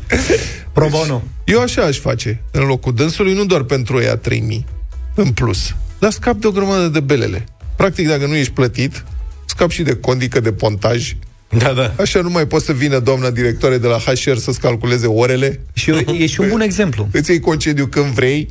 Pro 0.72 0.88
bono. 0.88 1.22
Eu 1.44 1.61
așa 1.61 1.83
aș 1.83 1.98
face 1.98 2.42
în 2.50 2.62
locul 2.62 2.94
dânsului, 2.94 3.35
nu 3.35 3.44
doar 3.44 3.62
pentru 3.62 4.00
ea 4.02 4.16
3000 4.16 4.66
în 5.14 5.33
plus, 5.33 5.74
dar 5.98 6.11
scap 6.11 6.37
de 6.37 6.46
o 6.46 6.50
grămadă 6.50 6.88
de 6.88 7.00
belele. 7.00 7.44
Practic, 7.78 8.08
dacă 8.08 8.26
nu 8.26 8.34
ești 8.34 8.52
plătit, 8.52 9.04
scap 9.44 9.70
și 9.70 9.82
de 9.82 9.94
condică 9.94 10.40
de 10.40 10.52
pontaj 10.52 11.12
Da, 11.48 11.72
da. 11.72 11.94
Așa 11.98 12.20
nu 12.20 12.30
mai 12.30 12.46
poate 12.46 12.64
să 12.64 12.72
vină 12.72 12.98
doamna 12.98 13.30
directoare 13.30 13.78
de 13.78 13.86
la 13.86 13.98
HR 13.98 14.36
să-ți 14.36 14.60
calculeze 14.60 15.06
orele. 15.06 15.60
Și 15.72 15.90
e 16.18 16.26
și 16.26 16.40
un 16.40 16.48
bun 16.48 16.60
exemplu. 16.60 17.08
Îți 17.18 17.30
iei 17.30 17.40
concediu 17.40 17.86
când 17.86 18.06
vrei. 18.06 18.48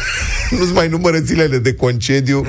Nu-ți 0.58 0.72
mai 0.72 0.88
numără 0.88 1.18
zilele 1.18 1.58
de 1.58 1.74
concediu. 1.74 2.46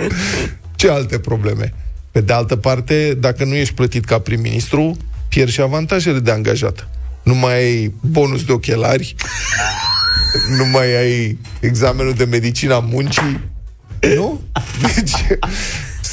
Ce 0.76 0.90
alte 0.90 1.20
probleme? 1.20 1.74
Pe 2.12 2.22
de 2.22 2.34
altă 2.34 2.56
parte, 2.56 3.18
dacă 3.20 3.44
nu 3.44 3.56
ești 3.56 3.74
plătit 3.74 4.06
ca 4.06 4.20
prim-ministru, 4.20 4.98
pierzi 5.28 5.54
și 5.54 5.62
avantajele 5.62 6.20
de 6.20 6.32
angajat. 6.32 6.88
Nu 7.24 7.36
mai 7.36 7.54
ai 7.54 7.94
bonus 8.02 8.44
de 8.44 8.52
ochelari, 8.52 9.16
nu 10.58 10.66
mai 10.66 10.96
ai 10.96 11.38
examenul 11.60 12.14
de 12.14 12.26
medicina 12.26 12.80
muncii, 12.80 13.40
nu? 14.16 14.42
Deci, 14.96 15.40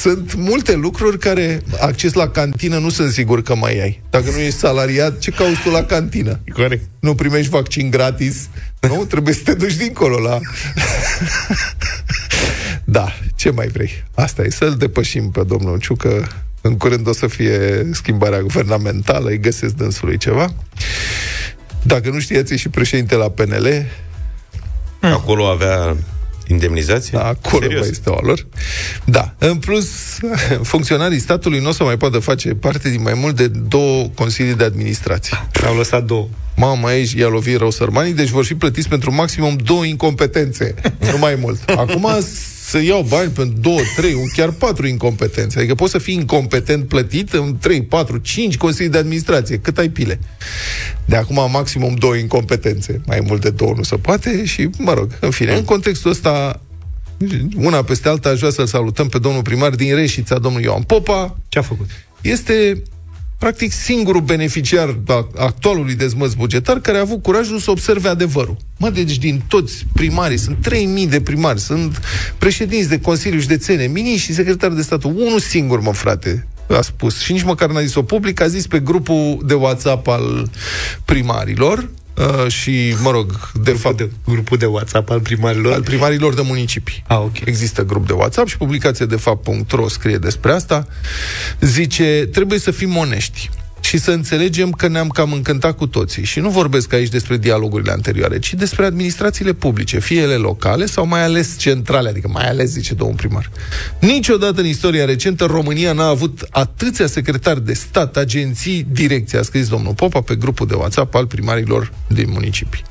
sunt 0.07 0.35
multe 0.35 0.75
lucruri 0.75 1.19
care 1.19 1.63
acces 1.81 2.13
la 2.13 2.29
cantină 2.29 2.79
nu 2.79 2.89
sunt 2.89 3.13
sigur 3.13 3.43
că 3.43 3.55
mai 3.55 3.81
ai. 3.81 4.03
Dacă 4.11 4.31
nu 4.31 4.39
ești 4.39 4.59
salariat, 4.59 5.19
ce 5.19 5.31
cauți 5.31 5.63
tu 5.63 5.71
la 5.71 5.85
cantină? 5.85 6.41
Corect. 6.53 6.85
Nu 7.01 7.15
primești 7.15 7.51
vaccin 7.51 7.91
gratis, 7.91 8.49
nu? 8.81 9.05
Trebuie 9.05 9.35
să 9.35 9.41
te 9.45 9.55
duci 9.55 9.75
dincolo 9.75 10.19
la... 10.19 10.39
da, 12.85 13.13
ce 13.35 13.51
mai 13.51 13.67
vrei? 13.67 14.05
Asta 14.15 14.43
e, 14.43 14.51
să-l 14.51 14.75
depășim 14.75 15.31
pe 15.31 15.43
domnul 15.47 15.79
Ciucă. 15.79 16.29
În 16.61 16.77
curând 16.77 17.09
o 17.09 17.13
să 17.13 17.27
fie 17.27 17.89
schimbarea 17.93 18.41
guvernamentală, 18.41 19.29
îi 19.29 19.41
găsesc 19.41 19.75
dânsului 19.75 20.17
ceva. 20.17 20.55
Dacă 21.83 22.11
nu 22.11 22.19
știați, 22.19 22.53
e 22.53 22.57
și 22.57 22.69
președinte 22.69 23.15
la 23.15 23.29
PNL. 23.29 23.87
Acolo 25.01 25.47
avea 25.47 25.97
indemnizație? 26.47 27.19
Acolo 27.19 27.63
Serios? 27.63 27.81
mai 27.81 27.89
este 27.91 28.11
o 28.11 28.19
lor. 28.23 28.47
Da. 29.05 29.35
În 29.39 29.57
plus, 29.57 29.89
funcționarii 30.73 31.19
statului 31.19 31.61
nu 31.61 31.69
o 31.69 31.73
să 31.73 31.85
mai 31.85 31.97
poată 31.97 32.19
face 32.19 32.49
parte 32.49 32.91
din 32.91 33.03
mai 33.03 33.15
mult 33.15 33.37
de 33.37 33.47
două 33.49 34.09
consilii 34.15 34.55
de 34.55 34.65
administrație. 34.65 35.47
Au 35.67 35.77
lăsat 35.77 36.05
două. 36.05 36.29
Mama, 36.57 36.89
aici 36.89 37.13
i-a 37.13 37.29
lovit 37.29 37.59
rău 37.59 37.71
sărmanii, 37.71 38.13
deci 38.13 38.29
vor 38.29 38.45
fi 38.45 38.55
plătiți 38.55 38.89
pentru 38.89 39.15
maximum 39.15 39.57
două 39.57 39.85
incompetențe, 39.85 40.75
nu 41.13 41.19
mai 41.19 41.35
mult. 41.35 41.71
Acum 41.83 42.07
să 42.69 42.83
iau 42.83 43.03
bani 43.09 43.31
pentru 43.31 43.59
două, 43.61 43.81
trei, 43.97 44.15
un 44.15 44.29
chiar 44.33 44.51
patru 44.51 44.87
incompetențe. 44.87 45.59
Adică 45.59 45.75
poți 45.75 45.91
să 45.91 45.99
fii 45.99 46.15
incompetent 46.15 46.89
plătit 46.89 47.33
în 47.33 47.57
trei, 47.61 47.83
patru, 47.83 48.19
cinci 48.19 48.57
consilii 48.57 48.91
de 48.91 48.99
administrație. 48.99 49.59
Cât 49.59 49.79
ai 49.79 49.89
pile? 49.89 50.21
De 51.05 51.17
acum 51.17 51.51
maximum 51.51 51.95
două 51.95 52.15
incompetențe. 52.15 53.01
Mai 53.07 53.21
mult 53.27 53.41
de 53.41 53.51
două 53.51 53.73
nu 53.77 53.83
se 53.83 53.97
poate 53.97 54.45
și, 54.45 54.69
mă 54.79 54.93
rog, 54.93 55.11
în 55.21 55.31
fine, 55.31 55.55
în 55.55 55.65
contextul 55.65 56.11
ăsta 56.11 56.61
una 57.57 57.83
peste 57.83 58.09
alta, 58.09 58.29
aș 58.29 58.39
vrea 58.39 58.51
să-l 58.51 58.67
salutăm 58.67 59.09
pe 59.09 59.19
domnul 59.19 59.43
primar 59.43 59.71
din 59.71 59.95
Reșița, 59.95 60.39
domnul 60.39 60.63
Ioan 60.63 60.83
Popa. 60.83 61.39
Ce 61.49 61.59
a 61.59 61.63
făcut? 61.63 61.91
Este 62.21 62.83
practic 63.39 63.73
singurul 63.73 64.21
beneficiar 64.21 64.99
a 65.07 65.29
actualului 65.37 65.95
dezmăț 65.95 66.33
bugetar 66.33 66.79
care 66.79 66.97
a 66.97 67.01
avut 67.01 67.23
curajul 67.23 67.59
să 67.59 67.71
observe 67.71 68.09
adevărul. 68.09 68.57
Mă, 68.79 68.91
deci 68.91 69.19
din 69.19 69.43
toți 69.49 69.85
primarii, 69.93 70.37
sunt 70.37 70.69
3.000 71.05 71.09
de 71.09 71.21
primari, 71.21 71.61
sunt 71.61 72.01
președinți 72.39 72.89
de 72.89 73.01
Consiliu 73.01 73.41
Județene, 73.41 73.87
miniștri 73.87 74.21
și 74.21 74.35
secretari 74.35 74.75
de 74.75 74.83
stat. 74.83 75.05
Unul 75.05 75.41
singur, 75.41 75.81
mă, 75.81 75.93
frate, 75.93 76.47
a 76.69 76.81
spus. 76.81 77.19
Și 77.19 77.33
nici 77.33 77.43
măcar 77.43 77.71
n-a 77.71 77.81
zis-o 77.81 78.03
public, 78.03 78.41
a 78.41 78.47
zis 78.47 78.67
pe 78.67 78.79
grupul 78.79 79.43
de 79.47 79.55
WhatsApp 79.55 80.07
al 80.07 80.51
primarilor, 81.05 81.89
Uh, 82.17 82.51
și, 82.51 82.97
mă 83.03 83.11
rog, 83.11 83.51
de 83.55 83.61
grupul 83.61 83.81
fapt... 83.81 83.97
De, 83.97 84.11
grupul 84.27 84.59
de 84.59 84.67
WhatsApp 84.67 85.11
al 85.11 85.21
primarilor? 85.21 85.73
Al 85.73 85.83
primarilor 85.83 86.35
de 86.35 86.43
municipii. 86.45 87.03
Ah, 87.07 87.19
ok. 87.19 87.41
Există 87.45 87.85
grup 87.85 88.07
de 88.07 88.13
WhatsApp 88.13 88.49
și 88.49 88.57
publicația 88.57 89.07
de 89.07 89.17
fapt.ro 89.17 89.89
scrie 89.89 90.19
despre 90.19 90.53
asta. 90.53 90.87
Zice, 91.61 92.29
trebuie 92.33 92.59
să 92.59 92.71
fim 92.71 92.97
onești 92.97 93.51
și 93.87 93.99
să 93.99 94.11
înțelegem 94.11 94.71
că 94.71 94.89
ne-am 94.89 95.09
cam 95.09 95.33
încântat 95.33 95.77
cu 95.77 95.87
toții. 95.87 96.25
Și 96.25 96.41
nu 96.41 96.51
vorbesc 96.51 96.93
aici 96.93 97.09
despre 97.09 97.37
dialogurile 97.37 97.93
anterioare, 97.93 98.39
ci 98.39 98.55
despre 98.55 98.85
administrațiile 98.85 99.53
publice, 99.53 100.01
fie 100.01 100.21
ele 100.21 100.35
locale 100.35 100.87
sau 100.87 101.07
mai 101.07 101.23
ales 101.23 101.59
centrale, 101.59 102.09
adică 102.09 102.29
mai 102.33 102.49
ales, 102.49 102.71
zice 102.71 102.95
domnul 102.95 103.17
primar. 103.17 103.51
Niciodată 104.01 104.61
în 104.61 104.67
istoria 104.67 105.05
recentă 105.05 105.45
România 105.45 105.93
n-a 105.93 106.07
avut 106.07 106.49
atâția 106.51 107.07
secretari 107.07 107.65
de 107.65 107.73
stat, 107.73 108.17
agenții, 108.17 108.87
direcții, 108.91 109.39
a 109.39 109.43
scris 109.43 109.69
domnul 109.69 109.95
Popa 109.95 110.21
pe 110.21 110.35
grupul 110.35 110.67
de 110.67 110.75
WhatsApp 110.75 111.15
al 111.15 111.27
primarilor 111.27 111.93
din 112.07 112.31
municipii. 112.31 112.83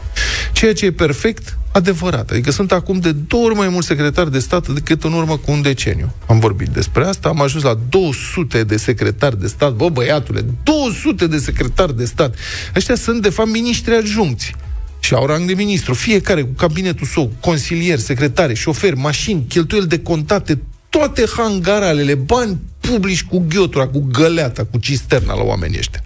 Ceea 0.53 0.73
ce 0.73 0.85
e 0.85 0.91
perfect 0.91 1.57
adevărat. 1.71 2.31
Adică 2.31 2.51
sunt 2.51 2.71
acum 2.71 2.99
de 2.99 3.11
două 3.11 3.45
ori 3.45 3.55
mai 3.55 3.69
mulți 3.69 3.87
secretari 3.87 4.31
de 4.31 4.39
stat 4.39 4.67
decât 4.67 5.03
în 5.03 5.13
urmă 5.13 5.37
cu 5.37 5.51
un 5.51 5.61
deceniu. 5.61 6.13
Am 6.27 6.39
vorbit 6.39 6.67
despre 6.67 7.05
asta, 7.05 7.29
am 7.29 7.41
ajuns 7.41 7.63
la 7.63 7.79
200 7.89 8.63
de 8.63 8.77
secretari 8.77 9.39
de 9.39 9.47
stat. 9.47 9.73
Bă, 9.73 9.89
băiatule, 9.89 10.45
200 10.63 11.27
de 11.27 11.37
secretari 11.37 11.97
de 11.97 12.05
stat. 12.05 12.35
Ăștia 12.75 12.95
sunt, 12.95 13.21
de 13.21 13.29
fapt, 13.29 13.49
miniștri 13.49 13.95
adjuncți 13.95 14.55
și 14.99 15.13
au 15.13 15.25
rang 15.25 15.47
de 15.47 15.53
ministru, 15.53 15.93
fiecare 15.93 16.41
cu 16.41 16.51
cabinetul 16.57 17.07
său, 17.07 17.31
consilier, 17.39 17.99
secretare, 17.99 18.53
șoferi, 18.53 18.97
mașini, 18.97 19.45
cheltuieli 19.47 19.87
de 19.87 19.99
contate, 19.99 20.61
toate 20.89 21.23
hangaralele, 21.37 22.15
bani 22.15 22.57
publici 22.79 23.23
cu 23.23 23.45
ghiotura, 23.49 23.87
cu 23.87 24.07
găleata, 24.11 24.63
cu 24.71 24.77
cisterna 24.77 25.33
la 25.33 25.43
oamenii 25.43 25.77
ăștia. 25.77 26.03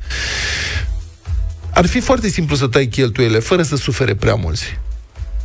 Ar 1.79 1.85
fi 1.85 1.99
foarte 1.99 2.29
simplu 2.29 2.55
să 2.55 2.67
tai 2.67 2.87
cheltuiele 2.87 3.39
fără 3.39 3.61
să 3.61 3.75
sufere 3.75 4.15
prea 4.15 4.35
mulți. 4.35 4.63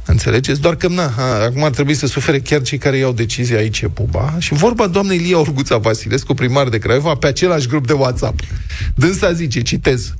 Înțelegeți? 0.06 0.60
Doar 0.60 0.76
că, 0.76 0.88
na, 0.88 1.12
ha, 1.16 1.42
acum 1.42 1.64
ar 1.64 1.70
trebui 1.70 1.94
să 1.94 2.06
sufere 2.06 2.40
chiar 2.40 2.62
cei 2.62 2.78
care 2.78 2.96
iau 2.96 3.12
decizia 3.12 3.56
aici 3.56 3.80
e 3.80 3.88
puba. 3.88 4.34
Și 4.38 4.54
vorba 4.54 4.86
doamnei 4.86 5.18
Lia 5.18 5.38
Urguța 5.38 5.76
Vasilescu, 5.76 6.34
primar 6.34 6.68
de 6.68 6.78
Craiova, 6.78 7.14
pe 7.14 7.26
același 7.26 7.66
grup 7.66 7.86
de 7.86 7.92
WhatsApp. 7.92 8.40
Dânsa 8.94 9.32
zice, 9.32 9.62
citez, 9.62 10.14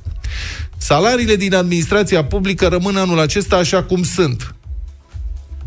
Salariile 0.77 1.35
din 1.35 1.55
administrația 1.55 2.23
publică 2.23 2.67
rămân 2.67 2.95
anul 2.95 3.19
acesta 3.19 3.55
așa 3.55 3.83
cum 3.83 4.03
sunt. 4.03 4.55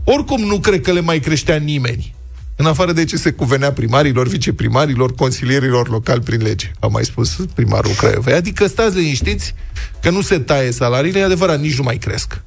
Oricum 0.05 0.41
nu 0.41 0.61
cred 0.61 0.81
că 0.81 0.93
le 0.93 1.01
mai 1.01 1.21
creștea 1.21 1.57
nimeni. 1.57 2.15
În 2.61 2.67
afară 2.67 2.93
de 2.93 3.05
ce 3.05 3.17
se 3.17 3.31
cuvenea 3.31 3.73
primarilor, 3.73 4.29
viceprimarilor, 4.29 5.15
consilierilor 5.15 5.89
locali 5.89 6.21
prin 6.21 6.43
lege. 6.43 6.71
A 6.81 6.87
mai 6.87 7.05
spus 7.05 7.37
primarul 7.55 7.93
Craiovei. 7.93 8.35
Adică 8.35 8.67
stați 8.67 8.97
liniștiți 8.97 9.55
că 10.01 10.11
nu 10.11 10.21
se 10.21 10.39
taie 10.39 10.71
salariile, 10.71 11.19
e 11.19 11.25
adevărat, 11.25 11.61
nici 11.61 11.77
nu 11.77 11.83
mai 11.83 11.97
cresc. 11.97 12.41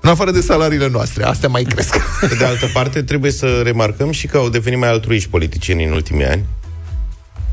În 0.00 0.10
afară 0.10 0.30
de 0.30 0.40
salariile 0.40 0.88
noastre, 0.88 1.24
astea 1.24 1.48
mai 1.48 1.62
cresc. 1.62 1.96
Pe 2.28 2.34
de 2.34 2.44
altă 2.44 2.66
parte, 2.72 3.02
trebuie 3.02 3.30
să 3.30 3.60
remarcăm 3.64 4.10
și 4.10 4.26
că 4.26 4.36
au 4.36 4.48
devenit 4.48 4.78
mai 4.78 4.88
altruiști 4.88 5.28
politicieni 5.28 5.84
în 5.84 5.92
ultimii 5.92 6.26
ani, 6.26 6.44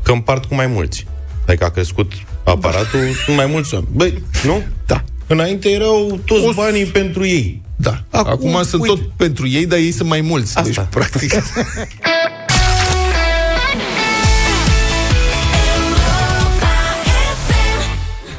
că 0.02 0.12
împart 0.12 0.44
cu 0.44 0.54
mai 0.54 0.66
mulți. 0.66 1.06
Adică 1.46 1.64
a 1.64 1.70
crescut 1.70 2.12
aparatul, 2.44 3.00
sunt 3.24 3.36
mai 3.36 3.46
mulți 3.46 3.74
oameni. 3.74 3.92
Băi, 3.96 4.22
nu? 4.44 4.62
Da. 4.86 5.04
Înainte 5.32 5.68
erau 5.70 6.20
toți 6.24 6.46
o... 6.46 6.52
banii 6.52 6.84
pentru 6.84 7.24
ei. 7.26 7.62
Da. 7.76 8.02
Acum, 8.10 8.48
Acum 8.48 8.62
sunt 8.62 8.82
uite. 8.82 8.94
tot 8.94 9.10
pentru 9.16 9.48
ei, 9.48 9.66
dar 9.66 9.78
ei 9.78 9.90
sunt 9.90 10.08
mai 10.08 10.20
mulți. 10.20 10.58
Asta. 10.58 10.62
Deci, 10.62 10.84
practic... 10.90 11.32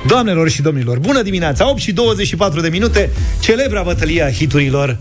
Doamnelor 0.07 0.49
și 0.49 0.61
domnilor, 0.61 0.99
bună 0.99 1.21
dimineața! 1.21 1.69
8 1.69 1.79
și 1.79 1.91
24 1.91 2.61
de 2.61 2.69
minute, 2.69 3.09
celebra 3.39 3.81
bătălia 3.81 4.31
hiturilor 4.31 4.97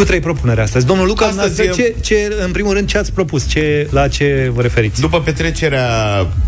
cu 0.00 0.06
trei 0.06 0.20
propuneri 0.20 0.60
astăzi. 0.60 0.86
Domnul 0.86 1.06
Luca, 1.06 1.26
astăzi 1.26 1.62
e... 1.62 1.70
ce, 1.70 1.94
ce, 2.00 2.36
în 2.44 2.50
primul 2.52 2.72
rând, 2.72 2.88
ce 2.88 2.98
ați 2.98 3.12
propus? 3.12 3.48
Ce, 3.48 3.88
la 3.90 4.08
ce 4.08 4.50
vă 4.54 4.62
referiți? 4.62 5.00
După 5.00 5.20
petrecerea 5.20 5.88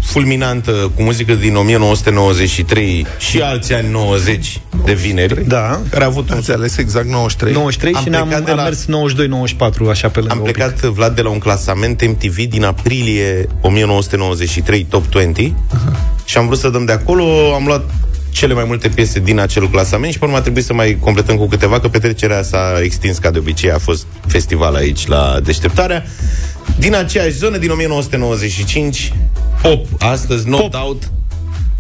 fulminantă 0.03 0.93
cu 0.95 1.03
muzică 1.03 1.35
din 1.35 1.57
1993 1.57 3.07
și 3.19 3.41
alți 3.41 3.73
ani 3.73 3.91
90 3.91 4.61
de 4.85 4.93
vineri, 4.93 5.47
da. 5.47 5.81
care 5.91 6.05
a 6.05 6.07
avut 6.07 6.31
un... 6.31 6.37
Ați 6.37 6.53
ales 6.53 6.77
exact 6.77 7.07
93? 7.07 7.53
93 7.53 7.95
am 7.95 8.03
și 8.03 8.09
ne-am 8.09 8.33
am 8.35 8.57
la... 8.57 8.63
mers 8.63 8.85
92-94, 8.85 9.91
așa 9.91 10.09
pe 10.09 10.19
lângă 10.19 10.35
Am 10.35 10.41
plecat, 10.43 10.81
Vlad, 10.81 11.15
de 11.15 11.23
la 11.23 11.29
un 11.29 11.39
clasament 11.39 12.07
MTV 12.09 12.37
din 12.37 12.65
aprilie 12.65 13.49
1993, 13.61 14.85
Top 14.85 15.09
20, 15.11 15.53
Aha. 15.75 16.01
și 16.25 16.39
am 16.39 16.47
vrut 16.47 16.59
să 16.59 16.69
dăm 16.69 16.85
de 16.85 16.93
acolo, 16.93 17.55
am 17.55 17.65
luat 17.67 17.91
cele 18.33 18.55
mai 18.55 18.65
multe 18.67 18.89
piese 18.89 19.21
din 19.21 19.39
acel 19.39 19.71
clasament 19.71 20.13
și 20.13 20.19
pe 20.19 20.25
urmă 20.25 20.37
a 20.37 20.41
trebuit 20.41 20.65
să 20.65 20.73
mai 20.73 20.97
completăm 21.01 21.37
cu 21.37 21.47
câteva, 21.47 21.81
că 21.81 21.89
petrecerea 21.89 22.43
s-a 22.43 22.81
extins 22.83 23.19
ca 23.19 23.31
de 23.31 23.39
obicei, 23.39 23.71
a 23.71 23.79
fost 23.79 24.07
festival 24.27 24.75
aici 24.75 25.07
la 25.07 25.41
Deșteptarea. 25.45 26.05
Din 26.79 26.95
aceeași 26.95 27.37
zonă, 27.37 27.57
din 27.57 27.71
1995, 27.71 29.13
pop, 29.63 29.87
astăzi, 29.99 30.49
no 30.49 30.57
pop. 30.57 30.71
doubt, 30.71 31.11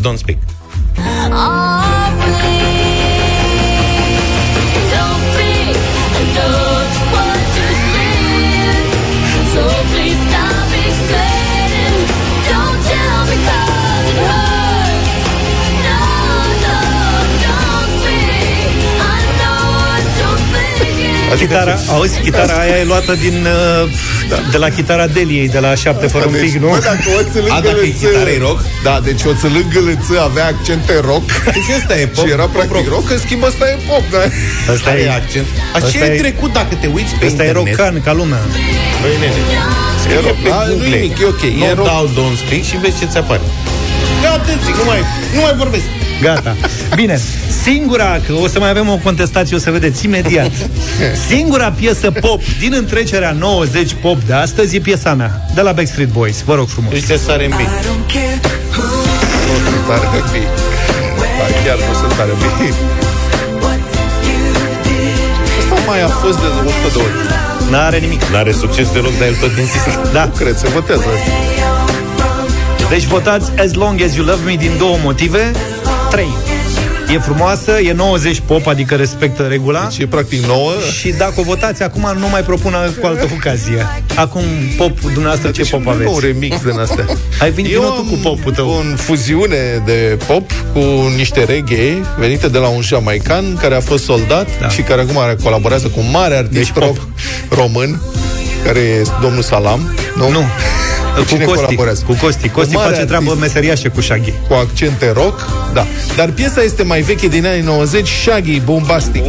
don't 0.02 0.18
speak. 0.18 0.38
Oh, 1.30 2.61
Chitara, 21.36 21.76
auzi, 21.88 22.20
chitara 22.20 22.54
aia 22.62 22.76
e 22.82 22.84
luată 22.84 23.12
din, 23.24 23.46
uh, 23.46 23.90
de 24.50 24.56
la 24.56 24.68
chitara 24.68 25.06
Deliei, 25.06 25.48
de 25.48 25.58
la 25.58 25.74
șapte 25.74 26.06
fără 26.06 26.24
un 26.26 26.32
Deci, 26.32 26.40
pic, 26.42 26.54
nu? 26.60 26.68
bă, 26.68 26.78
dacă 26.90 27.04
o 27.14 27.18
A, 27.54 27.60
dacă 27.60 27.80
e 27.84 27.94
țălângălăță... 28.00 28.06
chitară, 28.06 28.30
e 28.30 28.38
rock? 28.48 28.60
Da, 28.82 28.94
deci 29.08 29.22
o 29.30 29.32
țălângălăță 29.40 30.12
avea 30.28 30.46
accente 30.52 30.94
rock. 31.10 31.26
Deci 31.56 31.70
ăsta 31.78 31.94
e 32.02 32.06
pop. 32.06 32.24
și 32.24 32.30
era 32.36 32.46
practic 32.56 32.88
rock, 32.94 33.10
în 33.10 33.18
schimb 33.24 33.42
ăsta 33.50 33.64
e 33.74 33.76
pop, 33.88 34.04
da? 34.14 34.22
Asta 34.72 34.88
Care 34.88 35.00
e, 35.00 35.04
e 35.04 35.12
accent? 35.20 35.46
Așa 35.76 35.84
Asta 35.86 36.04
e 36.06 36.14
e- 36.14 36.18
trecut 36.24 36.52
dacă 36.52 36.72
te 36.80 36.88
uiți 36.96 37.12
pe 37.20 37.26
asta 37.26 37.42
e 37.44 37.46
internet. 37.48 37.76
rocan 37.76 37.94
ca 38.06 38.12
lumea. 38.20 38.42
Băi, 39.02 39.14
nene, 39.22 39.40
E 40.14 40.20
rock, 40.26 40.38
pe 40.44 40.48
da, 40.48 40.60
nu 40.68 40.72
Google. 40.72 40.86
e 40.86 40.98
nimic, 40.98 41.14
e 41.24 41.26
ok, 41.34 41.42
e 41.42 41.52
No 41.58 41.74
rock. 41.78 41.88
doubt, 41.90 42.10
don't 42.18 42.38
speak 42.44 42.62
și 42.70 42.76
vezi 42.82 42.98
ce-ți 43.00 43.16
apare. 43.22 43.44
Ia 44.22 44.30
atenție, 44.40 44.72
nu 44.80 44.84
mai, 44.90 45.00
nu 45.36 45.40
mai 45.46 45.54
vorbesc. 45.62 45.84
Gata. 46.26 46.52
Bine, 47.00 47.16
singura, 47.62 48.20
că 48.26 48.32
o 48.32 48.46
să 48.46 48.58
mai 48.58 48.70
avem 48.70 48.88
o 48.88 48.96
contestație, 48.96 49.56
o 49.56 49.58
să 49.58 49.70
vedeți 49.70 50.04
imediat. 50.04 50.50
Singura 51.28 51.70
piesă 51.70 52.10
pop 52.10 52.40
din 52.60 52.72
întrecerea 52.72 53.32
90 53.32 53.94
pop 54.00 54.22
de 54.22 54.32
astăzi 54.32 54.76
e 54.76 54.80
piesa 54.80 55.14
mea, 55.14 55.46
de 55.54 55.60
la 55.60 55.72
Backstreet 55.72 56.08
Boys. 56.08 56.42
Vă 56.42 56.54
rog 56.54 56.68
frumos. 56.68 56.92
Ăștia 56.92 57.16
sare 57.16 57.44
în 57.44 57.50
Nu 57.50 57.56
sunt 59.68 59.86
tare 59.86 60.06
bine. 60.32 60.48
Da, 61.38 61.44
chiar 61.64 61.76
nu 61.76 61.94
sunt 62.00 62.12
tare 62.16 62.30
bine. 62.58 62.74
Asta 65.58 65.90
mai 65.90 66.02
a 66.02 66.08
fost 66.08 66.38
de 66.38 66.46
100 66.46 66.70
de 66.92 66.98
ori. 66.98 67.12
N-are 67.70 67.98
nimic. 67.98 68.22
N-are 68.22 68.52
succes 68.52 68.92
deloc, 68.92 69.18
dar 69.18 69.28
el 69.28 69.34
tot 69.34 69.50
insistă. 69.58 70.10
Da. 70.12 70.30
Cred, 70.36 70.56
se 70.56 70.68
votează. 70.68 71.04
Deci 72.88 73.04
votați 73.04 73.50
As 73.58 73.72
Long 73.72 74.00
As 74.02 74.14
You 74.14 74.26
Love 74.26 74.40
Me 74.44 74.54
din 74.54 74.72
două 74.78 74.96
motive. 75.02 75.50
3. 76.10 76.26
E 77.12 77.18
frumoasă, 77.18 77.70
e 77.80 77.92
90 77.92 78.42
pop, 78.46 78.66
adică 78.66 78.94
respectă 78.94 79.42
regula. 79.42 79.86
Deci 79.88 79.98
e 79.98 80.06
practic 80.06 80.44
nouă. 80.46 80.72
Și 81.00 81.08
dacă 81.10 81.32
o 81.36 81.42
votați 81.42 81.82
acum, 81.82 82.14
nu 82.18 82.28
mai 82.28 82.40
propun 82.42 82.74
cu 83.00 83.06
altă 83.06 83.28
ocazie. 83.34 83.86
Acum, 84.14 84.42
pop, 84.76 85.00
dumneavoastră, 85.00 85.50
ce 85.50 85.62
pop 85.70 85.80
Nu 85.82 85.90
un 85.90 85.94
aveți? 85.94 86.26
remix 86.26 86.62
din 86.62 86.78
astea. 86.78 87.04
Ai 87.40 87.50
venit 87.50 87.72
Eu 87.72 87.80
vină 87.80 87.92
tu 87.92 87.98
am 87.98 88.06
cu 88.08 88.14
popul 88.22 88.52
tău. 88.52 88.68
o 88.68 88.96
fuziune 88.96 89.82
de 89.84 90.18
pop 90.26 90.50
cu 90.72 90.78
niște 91.16 91.44
reggae 91.44 92.02
venite 92.18 92.48
de 92.48 92.58
la 92.58 92.68
un 92.68 92.80
jamaican 92.80 93.56
care 93.60 93.74
a 93.74 93.80
fost 93.80 94.04
soldat 94.04 94.48
Da. 94.60 94.68
și 94.68 94.80
care 94.82 95.00
acum 95.00 95.36
colaborează 95.42 95.86
cu 95.86 96.00
un 96.00 96.10
mare 96.10 96.36
artist 96.36 96.52
Deci 96.58 96.70
pop. 96.70 96.82
rock 96.82 96.96
român 97.50 98.00
care 98.64 98.78
e 98.78 99.02
domnul 99.20 99.42
Salam. 99.42 99.94
Nu? 100.16 100.30
Nu. 100.30 100.42
Cu 101.16 101.24
cine 101.24 101.44
Costi, 101.44 101.64
colaborează? 101.64 102.02
cu 102.06 102.16
Costi. 102.22 102.48
Costi 102.48 102.74
Un 102.74 102.80
mare 102.82 102.94
face 102.94 103.06
treabă 103.06 103.30
artist. 103.30 103.40
meseriașă 103.40 103.88
cu 103.88 104.00
Shaggy. 104.00 104.32
cu 104.48 104.54
accente 104.54 105.10
rock, 105.14 105.40
da. 105.72 105.86
Dar 106.16 106.28
piesa 106.30 106.62
este 106.62 106.82
mai 106.82 107.00
veche 107.00 107.26
din 107.28 107.46
anii 107.46 107.62
90, 107.62 108.08
Shaggy, 108.08 108.60
Bombastic. 108.60 109.24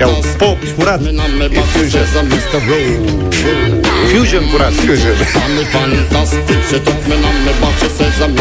Iau 0.00 0.24
pop 0.38 0.58
curat, 0.76 1.00
E 1.00 1.60
fusion. 1.72 2.04
fusion 4.12 4.44
curat. 4.50 4.72
Fusion. 4.72 5.16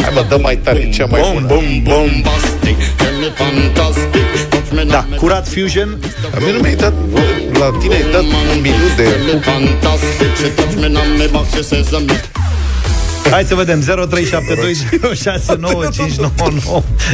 Hai 0.02 0.12
mă, 0.14 0.26
dă 0.30 0.38
mai 0.42 0.58
tare, 0.58 0.90
cea 0.90 1.06
mai 1.06 1.22
Bom, 1.22 1.34
bună. 1.34 1.48
bom, 1.48 1.82
bom. 1.84 2.22
Da, 4.88 5.06
curat 5.16 5.48
fusion. 5.48 5.98
A 6.34 6.38
mine 6.40 6.52
nu 6.52 6.60
mi-ai 6.60 6.76
dat, 6.76 6.94
la 7.60 7.78
tine 7.80 7.94
ai 7.94 8.06
dat 8.12 8.22
un 8.22 8.62
minut 8.62 8.96
de... 8.96 9.08
Hai 13.32 13.44
să 13.44 13.56
vedem 13.56 13.84
0372069599. 13.84 13.86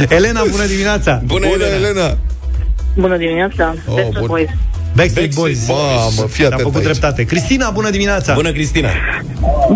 Elena, 0.08 0.42
bună 0.50 0.64
dimineața. 0.66 1.22
Bună, 1.24 1.46
Bună, 1.46 1.64
Elena. 1.64 1.86
Elena! 1.88 2.16
Bună 2.98 3.16
dimineața! 3.16 3.74
Oh, 3.86 3.94
Backstreet 3.94 4.18
bun. 4.18 4.26
Boys. 4.26 4.48
Backstreet 4.96 5.34
Boys. 5.34 5.66
Mamă, 5.68 6.28
fii 6.28 6.44
Am 6.44 6.52
atent 6.52 6.60
făcut 6.68 6.74
aici. 6.74 6.84
dreptate. 6.84 7.24
Cristina, 7.24 7.70
bună 7.70 7.90
dimineața. 7.90 8.34
Bună, 8.34 8.52
Cristina. 8.52 8.88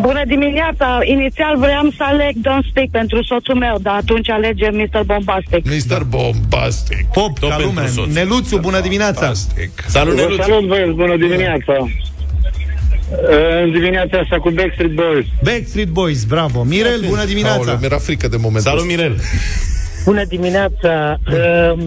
Bună 0.00 0.22
dimineața! 0.26 0.98
Inițial 1.04 1.56
vreau 1.58 1.82
să 1.96 2.02
aleg 2.12 2.34
Don't 2.36 2.66
Speak 2.70 2.88
pentru 2.90 3.24
soțul 3.24 3.54
meu, 3.54 3.76
dar 3.82 3.94
atunci 3.94 4.28
alegem 4.30 4.74
Mr. 4.76 5.02
Bombastic. 5.06 5.62
Mr. 5.66 6.02
Bombastic. 6.04 7.04
Pop, 7.12 7.38
Tot 7.38 7.48
ca 7.50 7.56
pentru 7.56 7.74
lume. 7.74 7.86
soț. 7.88 8.12
Neluțu, 8.14 8.58
bună 8.58 8.80
dimineața. 8.80 9.20
Bombastic. 9.20 9.70
Salut, 9.86 10.14
Vă 10.14 10.20
Neluț. 10.20 10.40
salut, 10.40 10.66
băieți, 10.68 10.90
bună 10.90 11.16
dimineața! 11.16 11.74
În 13.64 13.70
dimineața 13.72 14.18
asta 14.18 14.36
cu 14.36 14.50
Backstreet 14.50 14.94
Boys. 14.94 15.26
Backstreet 15.42 15.88
Boys, 15.88 16.24
bravo. 16.24 16.62
Mirel, 16.62 16.96
bună 17.00 17.08
Aoleu, 17.08 17.24
dimineața. 17.26 17.76
mi-era 17.80 17.98
frică 17.98 18.28
de 18.28 18.36
momentul 18.36 18.70
Salut, 18.70 18.80
ăsta. 18.90 18.92
Mirel. 18.94 19.16
Bună 20.04 20.24
dimineața, 20.24 21.18
uh, 21.26 21.78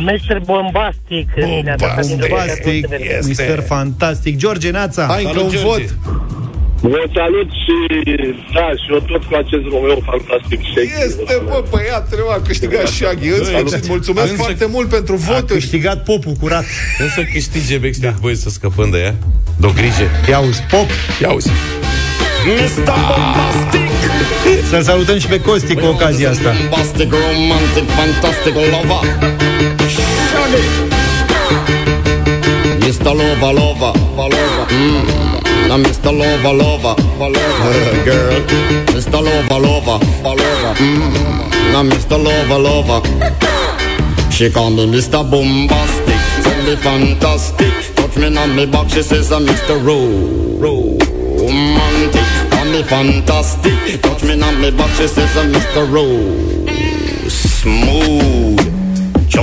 Mr. 0.00 0.40
Bombastic. 0.44 1.28
Bombastic. 1.34 2.24
Fantastic, 2.28 2.88
Este. 3.18 3.52
Mr. 3.56 3.62
Fantastic. 3.66 4.36
George 4.36 4.70
Neața. 4.70 5.06
Hai 5.10 5.24
încă 5.24 5.40
un 5.40 5.48
George. 5.50 5.66
vot. 5.66 5.94
Vă 6.80 7.02
salut 7.14 7.48
și, 7.62 7.74
da, 8.54 8.68
și 8.80 8.92
eu 8.92 8.98
tot 8.98 9.22
cu 9.24 9.34
acest 9.34 9.62
Romeo 9.72 9.98
fantastic. 10.10 10.60
Este, 11.06 11.42
bă, 11.44 11.64
băiatele, 11.70 12.20
a 12.30 12.40
câștigat 12.46 12.86
Shaggy. 12.86 13.28
În 13.28 13.44
sfârșit, 13.44 13.88
mulțumesc 13.88 14.30
Însă- 14.30 14.42
foarte 14.42 14.66
mult 14.66 14.88
pentru 14.88 15.14
A 15.14 15.32
voturi. 15.32 15.52
câștigat 15.60 16.02
popul 16.04 16.32
curat. 16.40 16.64
Când 16.98 17.10
să 17.10 17.22
câștige 17.32 17.76
Backstreet 17.78 18.12
da. 18.14 18.18
Boys 18.20 18.40
să 18.42 18.48
scăpăm 18.50 18.90
de 18.90 18.98
ea? 18.98 19.14
De-o 19.56 19.70
grijă. 19.70 20.06
Ia 20.28 20.38
uzi, 20.38 20.62
pop. 20.70 20.86
Ia 21.22 21.30
uzi. 21.32 21.50
Să 24.70 24.80
salutăm 24.82 25.18
și 25.18 25.26
pe 25.26 25.40
Costi 25.40 25.74
cu 25.74 25.86
ocazia 25.86 26.30
asta. 26.30 26.54
Bombastic, 26.58 27.12
romantic, 27.12 27.86
fantastic 27.98 28.54
lover. 28.54 29.02
Shaggy. 30.30 30.62
Mr. 32.88 33.12
Lover, 33.20 33.52
lover, 33.52 33.92
lover. 34.16 34.66
Mm. 34.70 35.68
Now 35.68 35.76
Mr. 35.76 36.10
Lover, 36.20 36.54
lover, 36.62 36.94
lover, 37.18 37.96
girl. 38.04 38.40
Mr. 38.94 39.20
Lover, 39.26 39.60
lover, 39.66 39.98
lover. 40.22 40.74
Mm. 40.78 41.72
Now 41.72 41.82
Mr. 41.82 42.16
Lover, 42.26 42.58
lover. 42.58 43.00
She 44.30 44.50
call 44.50 44.70
me 44.70 44.86
Mr. 44.86 45.28
Bombastic, 45.30 46.20
tell 46.44 46.62
me 46.64 46.76
fantastic. 46.76 47.74
Touch 47.96 48.16
me 48.16 48.36
on 48.36 48.54
me 48.56 48.66
back, 48.66 48.88
she 48.88 49.02
says 49.02 49.32
I'm 49.32 49.44
Mr. 49.46 49.76
Ro, 49.84 49.98
romantic. 51.42 52.47
Call 52.58 52.72
me 52.72 52.82
fantastic, 52.82 54.02
touch 54.02 54.24
me 54.24 54.42
on 54.42 54.60
me 54.60 54.72
back, 54.72 54.90
she 54.96 55.06
says 55.06 55.30
Mr. 55.46 55.86
Ro, 55.92 56.08
smooth. 57.28 58.27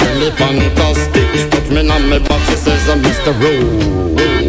Tell 0.00 0.14
me 0.18 0.28
fantastic. 0.32 1.28
Put 1.50 1.66
me 1.70 1.80
on 1.88 2.02
my 2.08 2.18
back, 2.18 2.42
she 2.48 2.56
says 2.56 2.88
I'm 2.88 3.00
Mr. 3.02 3.32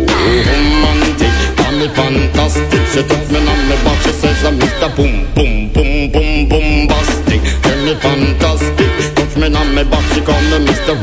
Romantic. 0.01 1.33
Call 1.57 1.73
me 1.79 1.87
fantastic. 1.97 2.83
She 2.91 3.01
took 3.03 3.25
me 3.31 3.39
on 3.39 3.61
my 3.69 3.75
back, 3.83 3.99
she 4.03 4.11
says 4.11 4.43
I'm 4.45 4.55
Mr. 4.59 4.89
Boom, 4.95 5.15
boom, 5.35 5.69
boom, 5.73 6.11
boom, 6.11 6.49
bombastic. 6.49 7.41
Tell 7.63 7.79
me 7.85 7.93
fantastic. 7.95 8.91
Touch 9.15 9.35
me 9.37 9.47
on 9.55 9.67
my 9.75 9.83
back, 9.83 10.05
she 10.13 10.21
call 10.21 10.41
me 10.49 10.57
Mr. 10.65 10.93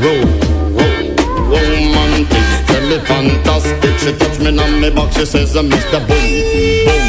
Romantic. 1.51 2.47
Tell 2.67 2.83
me 2.89 2.97
fantastic. 3.09 3.93
She 4.01 4.11
touch 4.17 4.37
me 4.39 4.49
on 4.59 4.71
my 4.81 4.89
back, 4.89 5.09
she 5.13 5.25
says 5.25 5.55
I'm 5.55 5.69
Mr. 5.69 5.99
Boom, 6.07 6.25
boom. 6.85 6.99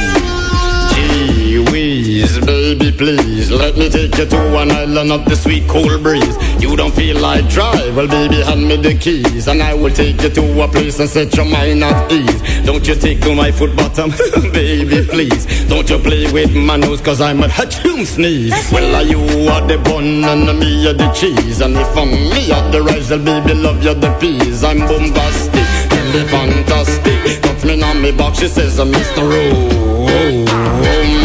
Gee 0.93 1.59
whiz, 1.71 2.39
baby, 2.47 2.60
please 3.01 3.51
let 3.51 3.79
me 3.79 3.89
take 3.89 4.15
you 4.19 4.27
to 4.27 4.59
an 4.59 4.71
island 4.71 5.11
of 5.11 5.25
the 5.25 5.35
sweet 5.35 5.67
cool 5.67 5.99
breeze. 6.03 6.37
You 6.63 6.77
don't 6.77 6.93
feel 6.93 7.19
like 7.19 7.49
drive? 7.49 7.97
Well, 7.97 8.07
baby, 8.07 8.43
hand 8.43 8.69
me 8.69 8.77
the 8.77 8.95
keys, 8.95 9.49
and 9.49 9.63
I 9.63 9.73
will 9.73 9.91
take 9.91 10.21
you 10.21 10.29
to 10.29 10.63
a 10.63 10.69
place 10.69 11.01
and 11.01 11.09
set 11.09 11.35
your 11.35 11.47
mind 11.47 11.83
at 11.83 12.13
ease. 12.13 12.43
Don't 12.67 12.87
you 12.87 12.95
tickle 12.95 13.35
my 13.35 13.51
foot 13.53 13.75
bottom, 13.75 14.11
baby, 14.53 15.07
please. 15.07 15.47
Don't 15.67 15.89
you 15.89 15.99
play 15.99 16.31
with 16.31 16.55
my 16.55 16.77
nose, 16.77 17.01
cause 17.01 17.23
I'm 17.23 17.43
a 17.43 17.49
hatchoon 17.49 18.05
sneeze. 18.05 18.53
Well, 18.71 18.95
are 18.95 19.03
you 19.03 19.21
are 19.49 19.67
the 19.67 19.79
bun 19.79 20.23
and 20.23 20.61
me 20.61 20.87
are 20.87 20.93
the 20.93 21.11
cheese, 21.13 21.63
and 21.63 21.75
if 21.79 21.97
I'm 21.97 22.11
me 22.11 22.53
are 22.53 22.71
the 22.71 22.83
rice, 22.83 23.09
well, 23.09 23.25
baby, 23.25 23.55
love 23.55 23.83
you 23.83 23.95
the 23.95 24.13
peas. 24.21 24.63
I'm 24.63 24.81
bombastic, 24.81 25.71
me 26.13 26.21
fantastic. 26.29 27.41
Touch 27.41 27.65
me 27.65 27.83
on 27.83 28.03
me 28.03 28.13
box, 28.13 28.41
she 28.41 28.49
says 28.49 28.79
I'm 28.79 28.93
Mr. 28.93 29.23
Ro- 29.25 29.91
romantic. 30.05 30.49
Tell 30.85 31.20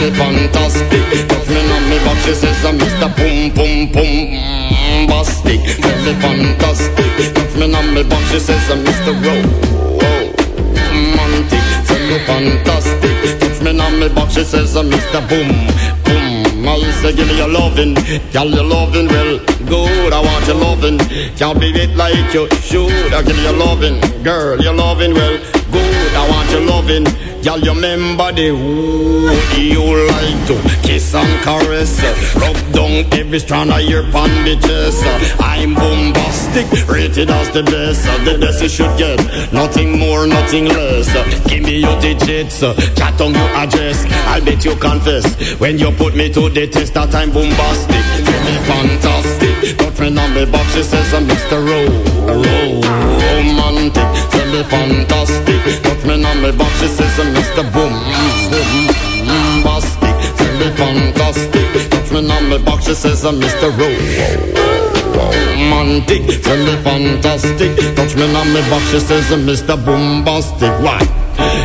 me 0.00 0.08
fantastic. 0.14 1.04
Touch 1.28 1.48
me 1.48 1.60
on 1.74 1.82
me 1.90 1.98
back, 2.06 2.18
she 2.24 2.34
says 2.34 2.64
I'm 2.64 2.78
Mr. 2.78 3.08
Boom 3.16 3.52
Boom 3.52 3.92
Boom 3.92 5.08
Bastic. 5.10 5.60
Tell 5.82 5.98
me 6.06 6.12
fantastic. 6.22 7.34
Touch 7.34 7.56
me 7.56 7.74
on 7.74 7.80
on 7.80 7.94
me 7.94 8.02
back, 8.02 8.24
she 8.30 8.38
says, 8.38 8.70
uh, 8.70 8.76
Mr. 8.76 9.12
Romantic, 11.16 11.64
tell 11.88 12.02
me 12.08 12.18
fantastic. 12.28 13.40
Touch 13.40 13.60
me 13.62 13.80
on 13.80 13.98
me 14.00 14.08
back, 14.08 14.30
she 14.30 14.44
says, 14.44 14.76
uh, 14.76 14.82
Mr. 14.82 15.20
Boom, 15.28 15.48
boom. 16.04 16.68
I 16.68 16.78
say, 17.00 17.12
give 17.16 17.26
me 17.26 17.36
your 17.38 17.48
loving, 17.48 17.94
girl, 18.32 18.48
your 18.48 18.64
loving, 18.64 19.08
well, 19.08 19.38
good. 19.66 20.12
I 20.12 20.20
want 20.20 20.46
your 20.46 20.56
loving, 20.56 20.98
can't 21.36 21.58
be 21.58 21.68
it 21.70 21.96
like 21.96 22.34
you 22.34 22.48
should. 22.60 23.12
I 23.14 23.22
give 23.22 23.36
me 23.36 23.42
your 23.44 23.56
loving, 23.56 23.98
girl, 24.22 24.60
your 24.60 24.74
loving, 24.74 25.14
well, 25.14 25.38
good. 25.72 26.14
I 26.14 26.28
want 26.28 26.50
your 26.50 26.60
loving. 26.60 27.29
Y'all 27.42 27.58
you 27.58 27.72
remember 27.72 28.32
the 28.32 28.48
who 28.48 29.30
you 29.58 30.06
like 30.08 30.46
to 30.46 30.60
kiss 30.86 31.14
and 31.14 31.42
caress? 31.42 31.98
Rub 32.36 32.56
down 32.72 33.06
every 33.18 33.38
strand 33.38 33.72
of 33.72 33.80
your 33.80 34.02
bandages 34.12 35.00
I'm 35.40 35.74
bombastic, 35.74 36.66
rated 36.86 37.30
as 37.30 37.50
the 37.50 37.62
best. 37.62 38.04
The 38.26 38.36
best 38.38 38.62
you 38.62 38.68
should 38.68 38.98
get, 38.98 39.52
nothing 39.54 39.98
more, 39.98 40.26
nothing 40.26 40.66
less. 40.66 41.08
Give 41.48 41.62
me 41.62 41.78
your 41.78 41.98
digits, 42.00 42.60
chat 42.60 43.18
on 43.20 43.32
your 43.32 43.50
address. 43.56 44.04
I'll 44.28 44.44
bet 44.44 44.62
you 44.64 44.76
confess, 44.76 45.24
when 45.58 45.78
you 45.78 45.90
put 45.92 46.14
me 46.14 46.30
to 46.34 46.50
the 46.50 46.66
test 46.66 46.92
That 46.92 47.14
I'm 47.14 47.30
bombastic, 47.30 48.04
feel 48.26 48.42
me 48.44 48.54
fantastic. 48.68 49.78
Got 49.78 49.94
friend 49.94 50.18
on 50.18 50.34
me 50.34 50.44
box, 50.44 50.74
she 50.74 50.82
says 50.82 51.14
I'm 51.14 51.26
Mr. 51.26 51.56
Ro, 51.56 51.80
Ro, 52.28 52.80
romantic. 53.48 54.08
Feel 54.30 54.48
me 54.52 54.62
fantastic, 54.64 55.82
got 55.82 55.96
friend 55.98 56.26
on 56.26 56.42
me 56.42 56.52
box, 56.52 56.80
she 56.80 56.88
says 56.88 57.18
I'm 57.18 57.29
Mr. 57.34 57.62
Boom, 57.72 57.92
boom, 58.50 59.62
bastic, 59.64 60.16
tell 60.36 60.54
me 60.58 60.68
fantastic. 60.76 61.90
Touch 61.90 62.10
me 62.12 62.30
on 62.30 62.48
me 62.50 62.58
box, 62.64 62.86
she 62.86 62.94
says 62.94 63.24
I'm 63.24 63.40
Mr. 63.40 63.70
Ro. 63.78 63.88
Romantic, 65.16 66.42
tell 66.42 66.58
me 66.66 66.74
fantastic. 66.82 67.76
Touch 67.96 68.16
me 68.16 68.24
on 68.34 68.52
me 68.52 68.60
box, 68.70 68.90
she 68.90 69.00
says 69.00 69.30
I'm 69.32 69.46
Mr. 69.46 69.76
Bombastic. 69.84 70.72
Why? 70.84 71.00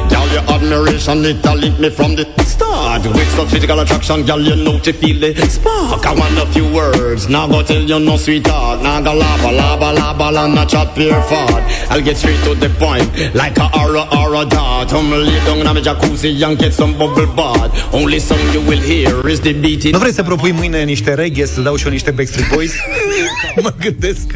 Girl, 0.09 0.25
your 0.36 0.44
admiration, 0.52 1.24
it 1.24 1.46
a 1.46 1.56
lit 1.56 1.80
me 1.80 1.90
from 1.90 2.16
the 2.16 2.26
start 2.44 3.04
With 3.06 3.32
some 3.36 3.48
physical 3.48 3.80
attraction, 3.80 4.26
girl, 4.26 4.42
you 4.42 4.56
know 4.56 4.78
to 4.80 4.92
feel 4.92 5.18
the 5.20 5.32
spark 5.48 6.06
I 6.06 6.14
want 6.14 6.38
a 6.38 6.46
few 6.52 6.68
words, 6.74 7.30
now 7.30 7.48
go 7.48 7.64
tell 7.64 7.82
you 7.82 8.00
no 8.00 8.18
sweetheart 8.18 8.82
Now 8.84 9.02
go 9.02 9.14
lava, 9.14 9.52
lava, 9.52 9.90
lava, 9.94 10.32
la, 10.32 10.48
not 10.48 10.70
chat 10.70 10.94
pure 10.94 11.22
fart 11.24 11.64
I'll 11.90 12.02
get 12.02 12.18
straight 12.18 12.42
to 12.44 12.56
the 12.56 12.70
point, 12.84 13.08
like 13.34 13.58
a 13.58 13.68
aura, 13.80 14.04
aura 14.12 14.46
dart 14.46 14.92
I'm 14.92 15.10
lay 15.10 15.40
down 15.46 15.60
in 15.60 15.68
a 15.68 15.82
jacuzzi 15.88 16.44
and 16.44 16.58
get 16.60 16.74
some 16.74 16.98
bubble 16.98 17.28
bath 17.28 17.72
Only 17.94 18.20
song 18.20 18.44
you 18.52 18.62
will 18.70 18.82
hear 18.82 19.28
is 19.30 19.40
the 19.40 19.54
beating 19.54 19.94
Nu 19.94 20.00
vrei 20.00 20.14
să 20.14 20.24
propui 20.24 20.52
mâine 20.52 20.84
niște 20.84 21.14
reghe, 21.14 21.46
să 21.46 21.62
dau 21.62 21.76
și 21.76 21.86
eu 21.86 21.92
niște 21.92 22.12
Backstreet 22.12 22.50
Boys? 22.54 22.74
mă 23.62 23.74
gândesc. 23.80 24.32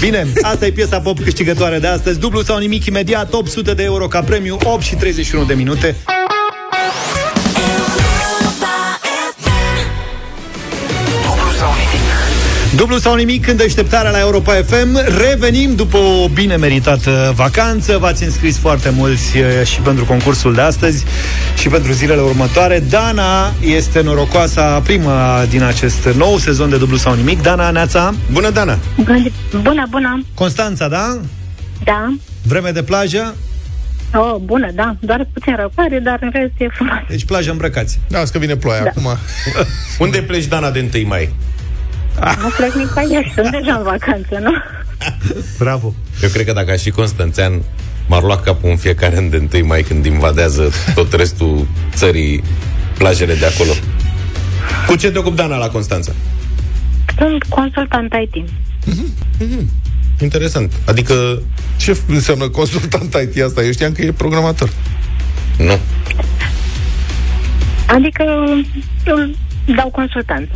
Bine, 0.00 0.26
asta 0.42 0.66
e 0.66 0.70
piesa 0.70 1.00
pop 1.00 1.20
câștigătoare 1.20 1.78
de 1.78 1.86
astăzi. 1.86 2.18
Dublu 2.18 2.42
sau 2.42 2.58
nimic 2.58 2.84
imediat, 2.84 3.32
800 3.32 3.74
de 3.74 3.82
euro 3.82 4.06
ca 4.06 4.20
premiu, 4.20 4.58
8 4.64 4.82
și 4.82 4.94
31 5.18 5.44
de 5.44 5.54
minute. 5.54 5.96
Dublu 12.76 12.98
sau 12.98 13.14
nimic 13.14 13.48
în 13.48 13.56
deșteptarea 13.56 14.10
la 14.10 14.18
Europa 14.18 14.52
FM 14.52 15.18
Revenim 15.18 15.74
după 15.74 15.96
o 15.96 16.28
bine 16.28 16.56
meritată 16.56 17.32
vacanță 17.36 17.98
V-ați 17.98 18.24
înscris 18.24 18.58
foarte 18.58 18.90
mulți 18.90 19.38
eh, 19.38 19.66
și 19.66 19.80
pentru 19.80 20.04
concursul 20.04 20.54
de 20.54 20.60
astăzi 20.60 21.04
Și 21.56 21.68
pentru 21.68 21.92
zilele 21.92 22.20
următoare 22.20 22.80
Dana 22.90 23.52
este 23.60 24.00
norocoasa 24.00 24.80
prima 24.80 25.44
din 25.48 25.62
acest 25.62 26.08
nou 26.16 26.36
sezon 26.36 26.70
de 26.70 26.76
Dublu 26.76 26.96
sau 26.96 27.14
nimic 27.14 27.42
Dana, 27.42 27.70
Neața 27.70 28.14
Bună, 28.32 28.50
Dana! 28.50 28.78
Bună, 29.62 29.86
bună! 29.90 30.24
Constanța, 30.34 30.88
da? 30.88 31.20
Da. 31.84 32.14
Vreme 32.42 32.70
de 32.70 32.82
plajă? 32.82 33.34
Oh, 34.14 34.34
bună, 34.42 34.70
da. 34.74 34.96
Doar 35.00 35.28
puțin 35.32 35.56
răcoare, 35.56 35.98
dar 35.98 36.18
în 36.20 36.30
rest 36.32 36.52
e 36.58 36.68
frumos. 36.68 36.94
Deci 37.08 37.24
plajă 37.24 37.50
îmbrăcați 37.50 38.00
Da, 38.08 38.22
că 38.32 38.38
vine 38.38 38.56
ploaia 38.56 38.82
Da. 38.82 38.88
acum 38.88 39.06
Unde 40.04 40.18
pleci, 40.22 40.44
Dana, 40.46 40.70
de 40.70 40.88
1 40.94 41.06
mai? 41.06 41.34
Nu 42.42 42.48
plec 42.56 42.72
nicăieri, 42.72 43.32
sunt 43.34 43.50
deja 43.50 43.74
în 43.74 43.82
vacanță, 43.82 44.38
nu? 44.40 44.52
Bravo 45.58 45.94
Eu 46.22 46.28
cred 46.28 46.46
că 46.46 46.52
dacă 46.52 46.70
aș 46.70 46.82
fi 46.82 46.90
Constanțean 46.90 47.62
M-ar 48.06 48.22
lua 48.22 48.38
capul 48.38 48.70
în 48.70 48.76
fiecare 48.76 49.16
an 49.16 49.30
de 49.30 49.48
1 49.54 49.66
mai 49.66 49.82
Când 49.82 50.04
invadează 50.04 50.70
tot 50.94 51.12
restul 51.12 51.66
țării 51.94 52.42
Plajele 52.98 53.34
de 53.34 53.46
acolo 53.46 53.70
Cu 54.86 54.96
ce 54.96 55.10
te 55.10 55.18
ocupi, 55.18 55.36
Dana, 55.36 55.56
la 55.56 55.68
Constanța? 55.68 56.12
Sunt 57.18 57.42
consultant 57.44 58.12
IT. 58.22 58.48
Interesant. 60.20 60.72
Adică... 60.86 61.42
Ce 61.78 61.96
înseamnă 62.08 62.48
consultant 62.48 63.14
IT 63.22 63.42
asta? 63.42 63.62
Eu 63.62 63.70
știam 63.72 63.92
că 63.92 64.02
e 64.02 64.12
programator. 64.12 64.70
Nu. 65.58 65.78
Adică 67.86 68.24
îl 69.04 69.34
dau 69.76 69.88
consultanță. 69.90 70.50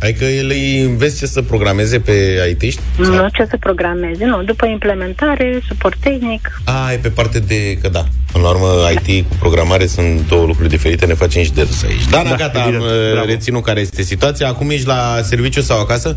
Adică 0.00 0.24
el 0.24 0.48
îi 0.50 0.80
înveți 0.80 1.18
ce 1.18 1.26
să 1.26 1.42
programeze 1.42 1.98
pe 2.00 2.12
IT-ști? 2.50 2.80
Nu 2.98 3.28
ce 3.32 3.44
să 3.50 3.56
programeze, 3.60 4.24
nu. 4.24 4.42
După 4.42 4.66
implementare, 4.66 5.60
suport 5.68 5.96
tehnic. 6.00 6.60
A, 6.64 6.92
e 6.92 6.96
pe 6.96 7.08
parte 7.08 7.38
de... 7.38 7.78
Că 7.80 7.88
da. 7.88 8.04
Până 8.32 8.44
la 8.44 8.50
urmă, 8.50 8.66
IT 9.04 9.26
cu 9.28 9.34
programare 9.38 9.86
sunt 9.86 10.28
două 10.28 10.46
lucruri 10.46 10.68
diferite, 10.68 11.06
ne 11.06 11.14
facem 11.14 11.42
și 11.42 11.52
de 11.52 11.62
râs 11.62 11.82
aici. 11.82 12.06
Dana, 12.10 12.28
Da, 12.30 12.36
gata, 12.36 12.60
am 12.62 12.68
evident. 12.68 12.90
uh, 12.90 13.10
Bravo. 13.12 13.26
reținut 13.26 13.62
care 13.64 13.80
este 13.80 14.02
situația. 14.02 14.48
Acum 14.48 14.70
ești 14.70 14.86
la 14.86 15.20
serviciu 15.22 15.60
sau 15.60 15.80
acasă? 15.80 16.16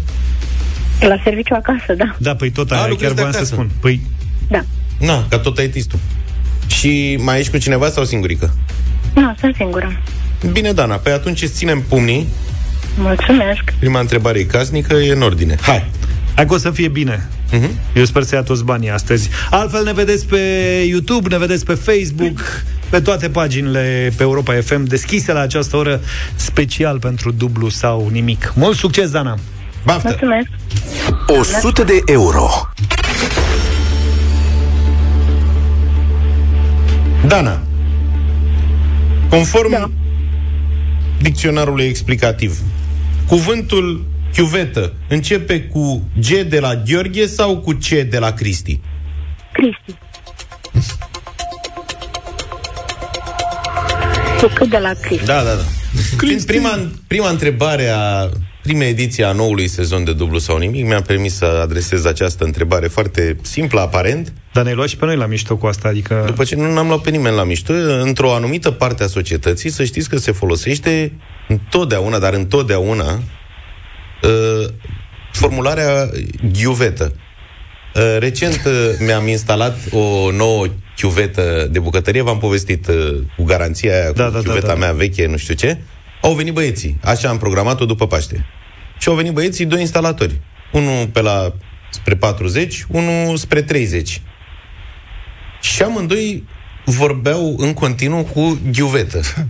La 1.00 1.16
serviciu 1.24 1.54
acasă, 1.54 1.94
da. 1.98 2.16
Da, 2.18 2.36
păi 2.36 2.50
tot 2.52 2.72
A, 2.72 2.76
aia, 2.76 2.88
lucrezi 2.88 3.02
chiar 3.04 3.12
de 3.14 3.16
voiam 3.22 3.32
să 3.32 3.38
acasă. 3.38 3.54
spun 3.54 3.70
Păi, 3.82 4.02
Da. 4.50 4.64
Na, 5.00 5.26
ca 5.30 5.40
tot 5.40 5.60
IT-istul. 5.60 6.00
Și 6.68 7.20
mai 7.22 7.40
ești 7.40 7.52
cu 7.52 7.58
cineva 7.58 7.90
sau 7.90 8.04
singurică? 8.04 8.54
Nu, 9.14 9.36
sunt 9.40 9.56
singură. 9.56 10.02
Bine, 10.52 10.72
Dana, 10.72 10.96
pe 10.96 11.10
atunci 11.10 11.42
îți 11.42 11.54
ținem 11.54 11.82
pumnii. 11.82 12.28
Mulțumesc. 12.98 13.64
Prima 13.80 14.00
întrebare 14.00 14.40
e 14.40 14.44
casnică, 14.44 14.94
e 14.94 15.12
în 15.12 15.22
ordine. 15.22 15.56
Hai! 15.62 15.90
hai 16.36 16.46
că 16.46 16.54
o 16.54 16.58
să 16.58 16.72
fie 16.72 16.88
bine 16.88 17.30
Uh-huh. 17.54 17.70
Eu 17.94 18.06
sper 18.06 18.24
să 18.24 18.36
ia 18.36 18.44
toți 18.44 18.64
banii 18.64 18.90
astăzi. 18.90 19.30
Altfel 19.50 19.84
ne 19.84 19.94
vedeți 19.94 20.26
pe 20.26 20.38
YouTube, 20.88 21.30
ne 21.30 21.38
vedeți 21.38 21.66
pe 21.66 21.74
Facebook, 21.74 22.40
pe 22.90 23.00
toate 23.00 23.30
paginile 23.30 24.14
pe 24.16 24.24
Europa 24.24 24.54
FM 24.54 24.84
deschise 24.84 25.32
la 25.32 25.40
această 25.40 25.78
oră 25.78 26.02
special 26.36 27.00
pentru 27.00 27.32
dublu 27.32 27.70
sau 27.70 28.10
nimic. 28.12 28.54
Mult 28.56 28.78
succes, 28.78 29.10
Dana! 29.10 29.38
Baftă! 29.86 30.08
Mulțumesc. 30.08 30.48
100 31.28 31.84
de 31.84 32.02
euro. 32.06 32.50
Dana, 37.28 37.62
conform 39.30 39.72
da. 39.72 39.90
dicționarului 41.22 41.86
explicativ, 41.86 42.60
cuvântul 43.28 44.06
chiuvetă 44.34 44.94
începe 45.08 45.62
cu 45.62 46.04
G 46.20 46.28
de 46.28 46.60
la 46.60 46.76
Gheorghe 46.76 47.26
sau 47.26 47.58
cu 47.58 47.72
C 47.72 47.88
de 47.88 48.18
la 48.20 48.32
Cristi? 48.32 48.80
Cristi. 49.52 49.98
Cu 54.42 54.52
cât 54.54 54.70
de 54.70 54.78
la 54.78 54.94
Cristi. 55.02 55.26
Da, 55.26 55.44
da, 55.44 55.54
da. 55.56 55.64
Fiind 56.18 56.44
prima, 56.44 56.80
prima 57.08 57.30
întrebare 57.30 57.88
a 57.88 58.30
prima 58.62 58.84
ediție 58.84 59.24
a 59.24 59.32
noului 59.32 59.68
sezon 59.68 60.04
de 60.04 60.14
dublu 60.14 60.38
sau 60.38 60.58
nimic, 60.58 60.86
mi-am 60.86 61.02
permis 61.02 61.36
să 61.36 61.60
adresez 61.64 62.06
această 62.06 62.44
întrebare 62.44 62.88
foarte 62.88 63.38
simplă, 63.42 63.80
aparent, 63.80 64.34
Dar 64.60 64.68
ne-ai 64.68 64.80
luat 64.80 64.92
și 64.94 64.98
pe 64.98 65.06
noi 65.06 65.16
la 65.16 65.26
mișto 65.26 65.58
cu 65.58 65.66
asta, 65.66 65.88
adică... 65.88 66.24
După 66.26 66.44
ce 66.44 66.56
nu 66.56 66.78
am 66.78 66.88
luat 66.88 67.00
pe 67.02 67.10
nimeni 67.10 67.36
la 67.36 67.44
mișto, 67.44 67.74
într-o 68.02 68.34
anumită 68.34 68.72
parte 68.72 69.04
a 69.04 69.08
societății, 69.08 69.70
să 69.70 69.84
știți 69.84 70.10
că 70.10 70.18
se 70.18 70.32
folosește 70.32 71.14
întotdeauna, 71.48 72.20
dar 72.20 72.34
întotdeauna, 72.34 73.24
uh, 74.24 74.70
formularea 75.32 76.10
ghiuvetă. 76.52 77.14
Uh, 77.96 78.18
recent 78.20 78.62
uh, 78.66 78.72
mi-am 79.06 79.28
instalat 79.28 79.78
o 79.92 80.32
nouă 80.32 80.66
chiuvetă 80.96 81.68
de 81.72 81.80
bucătărie, 81.80 82.22
v-am 82.22 82.38
povestit 82.38 82.88
uh, 82.88 83.18
cu 83.38 83.44
garanția 83.44 83.94
aia, 83.94 84.12
Da, 84.12 84.26
cu 84.26 84.32
da, 84.32 84.38
da, 84.38 84.44
chiuveta 84.44 84.68
da, 84.68 84.74
da. 84.74 84.80
mea 84.80 84.92
veche, 84.92 85.28
nu 85.28 85.38
știu 85.38 85.54
ce. 85.54 85.78
Au 86.22 86.34
venit 86.34 86.54
băieții, 86.54 86.98
așa 87.04 87.30
am 87.30 87.38
programat-o 87.38 87.86
după 87.86 88.08
Paște. 88.08 88.46
Și 88.98 89.10
au 89.10 89.16
venit 89.16 89.34
băieții, 89.34 89.66
doi 89.66 89.80
instalatori. 89.80 90.40
Unul 90.72 91.08
pe 91.08 91.22
la 91.22 91.54
spre 91.90 92.16
40, 92.16 92.86
unul 92.90 93.38
spre 93.38 93.62
30. 93.62 94.22
Și 95.62 95.82
amândoi 95.82 96.44
vorbeau 96.86 97.56
în 97.58 97.74
continuu 97.74 98.24
cu 98.24 98.60
ghiuvetă. 98.72 99.22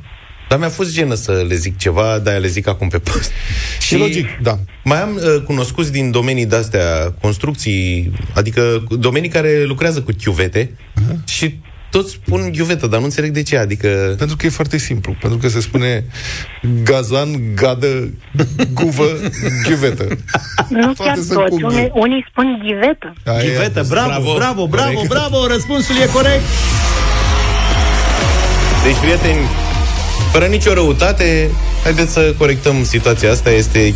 Dar 0.50 0.60
mi-a 0.60 0.70
fost 0.70 0.94
jenă 0.94 1.14
să 1.14 1.46
le 1.48 1.56
zic 1.56 1.78
ceva, 1.78 2.20
dar 2.20 2.40
le 2.40 2.48
zic 2.48 2.68
acum 2.68 2.88
pe 2.88 3.00
post. 3.00 3.32
Și 3.80 3.98
logic, 3.98 4.26
da. 4.42 4.60
Mai 4.84 5.02
am 5.02 5.16
uh, 5.16 5.44
cunoscuți 5.44 5.92
din 5.92 6.12
domenii 6.12 6.46
de-astea, 6.46 7.16
construcții, 7.22 8.12
adică 8.34 8.84
domenii 8.90 9.30
care 9.30 9.64
lucrează 9.64 10.02
cu 10.02 10.12
chiuvete 10.18 10.72
uh-huh. 10.72 11.26
și 11.26 11.60
toți 11.92 12.12
spun 12.12 12.52
ghiuvetă, 12.52 12.88
dar 12.88 13.00
nu 13.00 13.06
înțeleg 13.06 13.32
de 13.32 13.44
ce, 13.44 13.58
adică... 13.58 13.88
Pentru 14.18 14.36
că 14.36 14.46
e 14.46 14.50
foarte 14.50 14.78
simplu. 14.78 15.16
Pentru 15.22 15.38
că 15.40 15.48
se 15.48 15.60
spune 15.62 16.06
gazan, 16.84 17.56
gadă, 17.56 18.10
guvă, 18.74 19.08
ghiuvetă. 19.68 20.08
Nu 20.70 20.82
chiar 20.82 20.94
Toate 20.96 21.22
sunt 21.22 21.40
toți. 21.40 21.50
cu 21.50 21.56
G. 21.56 21.64
Unii, 21.64 21.92
unii 21.94 22.26
spun 22.30 22.60
ghivetă. 22.64 23.14
Aia 23.26 23.44
e. 23.44 23.48
Ghivetă, 23.48 23.86
bravo, 23.90 24.08
Bravo, 24.10 24.34
bravo, 24.34 24.68
bravo, 24.68 24.94
corect. 24.94 25.10
bravo, 25.10 25.48
răspunsul 25.48 25.96
e 25.96 26.06
corect. 26.14 26.44
Deci, 28.84 28.96
prieteni, 29.02 29.40
fără 30.32 30.46
nicio 30.46 30.74
răutate, 30.74 31.50
haideți 31.84 32.14
să 32.14 32.34
corectăm 32.38 32.84
situația 32.84 33.32
asta. 33.32 33.50
Este 33.50 33.94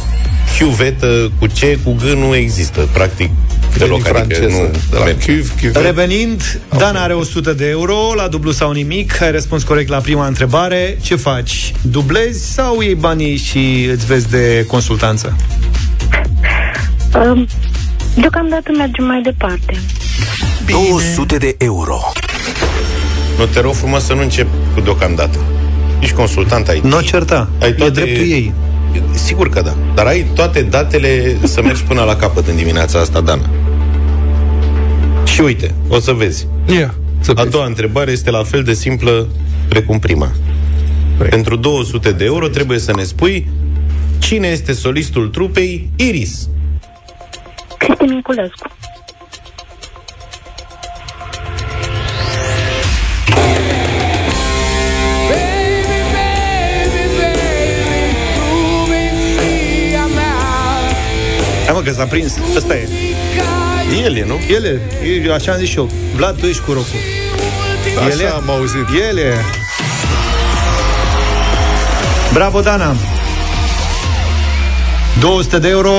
chiuvetă 0.57 1.31
cu 1.39 1.47
ce, 1.47 1.79
cu 1.83 1.91
G 1.93 2.01
nu 2.01 2.35
există, 2.35 2.87
practic, 2.93 3.29
deloc. 3.77 4.03
Din 4.03 4.15
Adică 4.15 4.35
franceză, 4.35 4.61
nu 4.61 4.69
de 4.89 4.97
la 4.97 5.03
merge. 5.03 5.25
cuve, 5.25 5.47
cuve. 5.61 5.79
Revenind, 5.79 6.59
Dan 6.77 6.95
are 6.95 7.13
100 7.13 7.53
de 7.53 7.69
euro 7.69 7.95
la 8.15 8.27
dublu 8.27 8.51
sau 8.51 8.71
nimic. 8.71 9.21
Ai 9.21 9.31
răspuns 9.31 9.63
corect 9.63 9.89
la 9.89 9.97
prima 9.97 10.27
întrebare. 10.27 10.97
Ce 11.01 11.15
faci? 11.15 11.71
Dublezi 11.81 12.53
sau 12.53 12.81
iei 12.81 12.95
banii 12.95 13.37
și 13.37 13.87
îți 13.91 14.05
vezi 14.05 14.29
de 14.29 14.65
consultanță? 14.67 15.35
Um, 17.15 17.47
deocamdată 18.15 18.71
mergem 18.77 19.05
mai 19.05 19.21
departe. 19.21 19.79
200 20.67 21.37
de 21.37 21.55
euro. 21.57 21.99
Nu, 23.37 23.45
te 23.45 23.59
rog 23.59 23.73
frumos 23.73 24.03
să 24.05 24.13
nu 24.13 24.21
încep 24.21 24.47
cu 24.73 24.81
deocamdată. 24.81 25.37
Ești 25.99 26.15
consultant 26.15 26.67
ai. 26.67 26.81
Nu 26.83 26.97
o 26.97 27.01
certa. 27.01 27.49
Ai 27.61 27.69
E 27.69 27.89
dreptul 27.89 28.05
ei. 28.29 28.53
Sigur 29.13 29.49
că 29.49 29.61
da. 29.61 29.75
Dar 29.95 30.05
ai 30.05 30.25
toate 30.35 30.61
datele 30.61 31.35
să 31.43 31.61
mergi 31.61 31.83
până 31.83 32.03
la 32.03 32.15
capăt 32.15 32.47
în 32.47 32.55
dimineața 32.55 32.99
asta, 32.99 33.21
Dana. 33.21 33.49
Și 35.25 35.41
uite, 35.41 35.73
o 35.87 35.99
să 35.99 36.11
vezi. 36.11 36.47
Ia, 36.77 36.93
să 37.19 37.31
A 37.31 37.33
vezi. 37.33 37.49
doua 37.49 37.65
întrebare 37.65 38.11
este 38.11 38.29
la 38.31 38.43
fel 38.43 38.63
de 38.63 38.73
simplă 38.73 39.27
precum 39.67 39.99
prima. 39.99 40.31
Păi. 41.17 41.27
Pentru 41.29 41.55
200 41.55 42.11
de 42.11 42.23
euro 42.25 42.47
trebuie 42.47 42.79
să 42.79 42.93
ne 42.95 43.03
spui 43.03 43.47
cine 44.19 44.47
este 44.47 44.73
solistul 44.73 45.27
trupei 45.29 45.89
Iris. 45.95 46.49
Cristi 47.77 48.03
Minculescu. 48.03 48.69
Că 61.83 61.91
s-a 61.91 62.05
prins. 62.05 62.33
Ăsta 62.55 62.75
e. 62.75 62.87
El 64.03 64.15
e, 64.15 64.23
nu? 64.25 64.39
Ele, 64.55 64.81
e, 65.25 65.33
așa 65.33 65.51
am 65.51 65.57
zis 65.57 65.69
și 65.69 65.77
eu. 65.77 65.91
Vlad, 66.15 66.39
tu 66.39 66.45
ești 66.45 66.61
cu 66.61 66.71
rocul. 66.71 66.99
Ele? 68.09 68.25
Așa 68.25 68.35
am 68.35 68.49
auzit. 68.49 68.85
Ele. 69.09 69.33
Bravo, 72.33 72.61
Dana. 72.61 72.95
200 75.19 75.59
de 75.59 75.67
euro, 75.69 75.91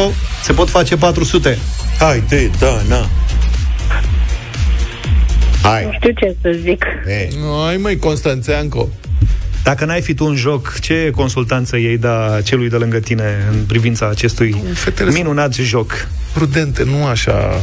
se 0.43 0.53
pot 0.53 0.70
face 0.70 0.97
400. 0.97 1.59
Haide, 1.99 2.51
Dana. 2.59 3.09
Hai. 5.62 5.85
Nu 5.85 5.93
știu 5.93 6.11
ce 6.11 6.37
să 6.43 6.57
zic. 6.62 6.85
Ei. 7.09 7.28
Nu, 7.41 7.62
ai 7.62 7.76
măi, 7.76 7.99
Constanțeanco. 7.99 8.89
Dacă 9.64 9.84
n-ai 9.84 10.00
fi 10.00 10.14
tu 10.14 10.24
în 10.24 10.34
joc, 10.34 10.78
ce 10.80 11.10
consultanță 11.10 11.76
ei 11.76 11.98
da 11.98 12.38
celui 12.44 12.68
de 12.68 12.76
lângă 12.76 12.98
tine 12.98 13.48
în 13.50 13.64
privința 13.66 14.08
acestui 14.08 14.54
Fetele 14.72 15.10
sunt 15.10 15.22
minunat 15.22 15.54
joc? 15.54 16.08
prudente, 16.34 16.84
nu 16.84 17.06
așa 17.06 17.60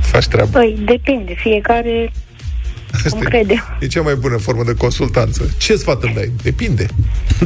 faci 0.00 0.26
treaba. 0.26 0.58
Păi, 0.58 0.78
depinde. 0.84 1.34
Fiecare 1.36 2.12
cum 3.10 3.20
crede. 3.20 3.64
E 3.80 3.86
cea 3.86 4.00
mai 4.02 4.14
bună 4.14 4.36
formă 4.36 4.64
de 4.64 4.74
consultanță. 4.74 5.50
Ce 5.56 5.76
sfat 5.76 6.02
îmi 6.02 6.14
dai? 6.14 6.32
Depinde. 6.42 6.86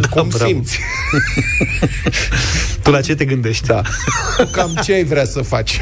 Da, 0.01 0.09
Cum 0.09 0.28
bravo. 0.28 0.45
simți. 0.47 0.78
Tu 2.82 2.90
la 2.90 3.01
ce 3.01 3.14
te 3.14 3.24
gândești? 3.24 3.66
Da. 3.66 3.82
Cam 4.53 4.78
ce 4.84 4.92
ai 4.92 5.05
vrea 5.05 5.24
să 5.24 5.40
faci? 5.42 5.80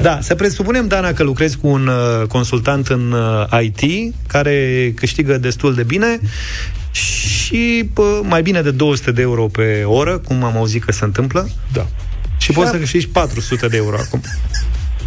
Da, 0.00 0.18
să 0.22 0.34
presupunem, 0.34 0.86
Dana, 0.86 1.12
că 1.12 1.22
lucrezi 1.22 1.56
cu 1.56 1.66
un 1.68 1.86
uh, 1.86 2.26
consultant 2.28 2.88
în 2.88 3.12
uh, 3.12 3.62
IT 3.62 4.14
care 4.26 4.92
câștigă 4.96 5.38
destul 5.38 5.74
de 5.74 5.82
bine 5.82 6.20
și 6.90 7.90
pă, 7.94 8.20
mai 8.22 8.42
bine 8.42 8.62
de 8.62 8.70
200 8.70 9.12
de 9.12 9.22
euro 9.22 9.46
pe 9.46 9.82
oră, 9.84 10.18
cum 10.18 10.44
am 10.44 10.56
auzit 10.56 10.84
că 10.84 10.92
se 10.92 11.04
întâmplă, 11.04 11.48
Da. 11.72 11.86
și 12.38 12.52
poți 12.52 12.70
să 12.70 12.76
câștigi 12.76 13.06
400 13.08 13.66
de 13.68 13.76
euro 13.76 13.96
acum. 13.96 14.20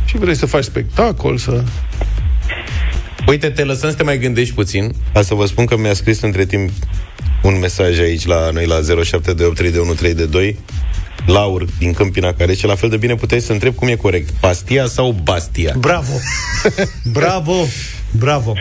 Și 0.09 0.17
vrei 0.17 0.35
să 0.35 0.45
faci 0.45 0.63
spectacol, 0.63 1.37
să... 1.37 1.63
Uite, 3.27 3.49
te 3.49 3.63
lăsăm 3.63 3.89
să 3.89 3.95
te 3.95 4.03
mai 4.03 4.19
gândești 4.19 4.53
puțin. 4.53 4.93
Ca 5.13 5.21
să 5.21 5.33
vă 5.33 5.45
spun 5.45 5.65
că 5.65 5.77
mi-a 5.77 5.93
scris 5.93 6.21
între 6.21 6.45
timp 6.45 6.69
un 7.43 7.59
mesaj 7.59 7.99
aici 7.99 8.25
la 8.25 8.49
noi 8.49 8.65
la 8.65 8.79
07283132 8.79 10.55
Laur 11.25 11.65
din 11.77 11.93
Câmpina 11.93 12.33
care 12.33 12.53
ce 12.53 12.67
la 12.67 12.75
fel 12.75 12.89
de 12.89 12.97
bine 12.97 13.15
puteai 13.15 13.39
să 13.39 13.51
întreb 13.51 13.75
cum 13.75 13.87
e 13.87 13.95
corect. 13.95 14.29
Pastia 14.29 14.85
sau 14.85 15.15
Bastia? 15.23 15.75
Bravo! 15.77 16.13
Bravo! 17.13 17.65
Bravo! 18.11 18.53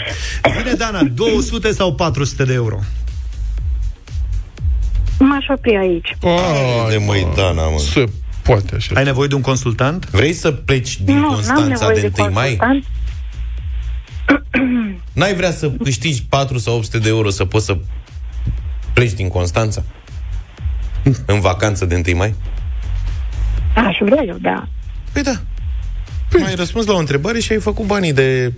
Bine, 0.56 0.72
Dana, 0.72 1.02
200 1.02 1.72
sau 1.72 1.94
400 1.94 2.44
de 2.44 2.52
euro? 2.52 2.78
M-aș 5.18 5.46
opri 5.48 5.76
aici. 5.76 6.16
Ai, 6.22 6.90
de 6.90 7.04
măi, 7.04 7.26
Dana, 7.36 7.68
mă. 7.68 7.78
Se 7.78 8.04
poate 8.48 8.74
așa. 8.74 8.94
Ai 8.94 9.04
nevoie 9.04 9.28
de 9.28 9.34
un 9.34 9.40
consultant? 9.40 10.10
Vrei 10.10 10.32
să 10.32 10.50
pleci 10.52 11.00
din 11.00 11.14
nu, 11.14 11.20
n-am 11.20 11.32
Constanța 11.34 11.86
nevoie 11.86 12.00
de 12.00 12.08
de 12.08 12.22
1 12.22 12.32
mai? 12.32 12.56
consultant. 12.56 12.84
N-ai 15.18 15.34
vrea 15.34 15.50
să 15.50 15.70
câștigi 15.70 16.22
4 16.24 16.58
sau 16.58 16.74
800 16.74 16.98
de 16.98 17.08
euro 17.08 17.30
să 17.30 17.44
poți 17.44 17.64
să 17.64 17.78
pleci 18.92 19.12
din 19.12 19.28
Constanța? 19.28 19.82
În 21.26 21.40
vacanță 21.40 21.84
de 21.84 22.02
1 22.06 22.16
mai? 22.16 22.34
Aș 23.74 23.96
vrea 24.00 24.24
eu, 24.26 24.36
da. 24.40 24.68
Păi 25.12 25.22
da. 25.22 25.40
Păi. 26.28 26.42
Ai 26.46 26.54
răspuns 26.54 26.86
la 26.86 26.92
o 26.94 26.98
întrebare 26.98 27.38
și 27.40 27.52
ai 27.52 27.58
făcut 27.60 27.86
banii 27.86 28.12
de 28.12 28.52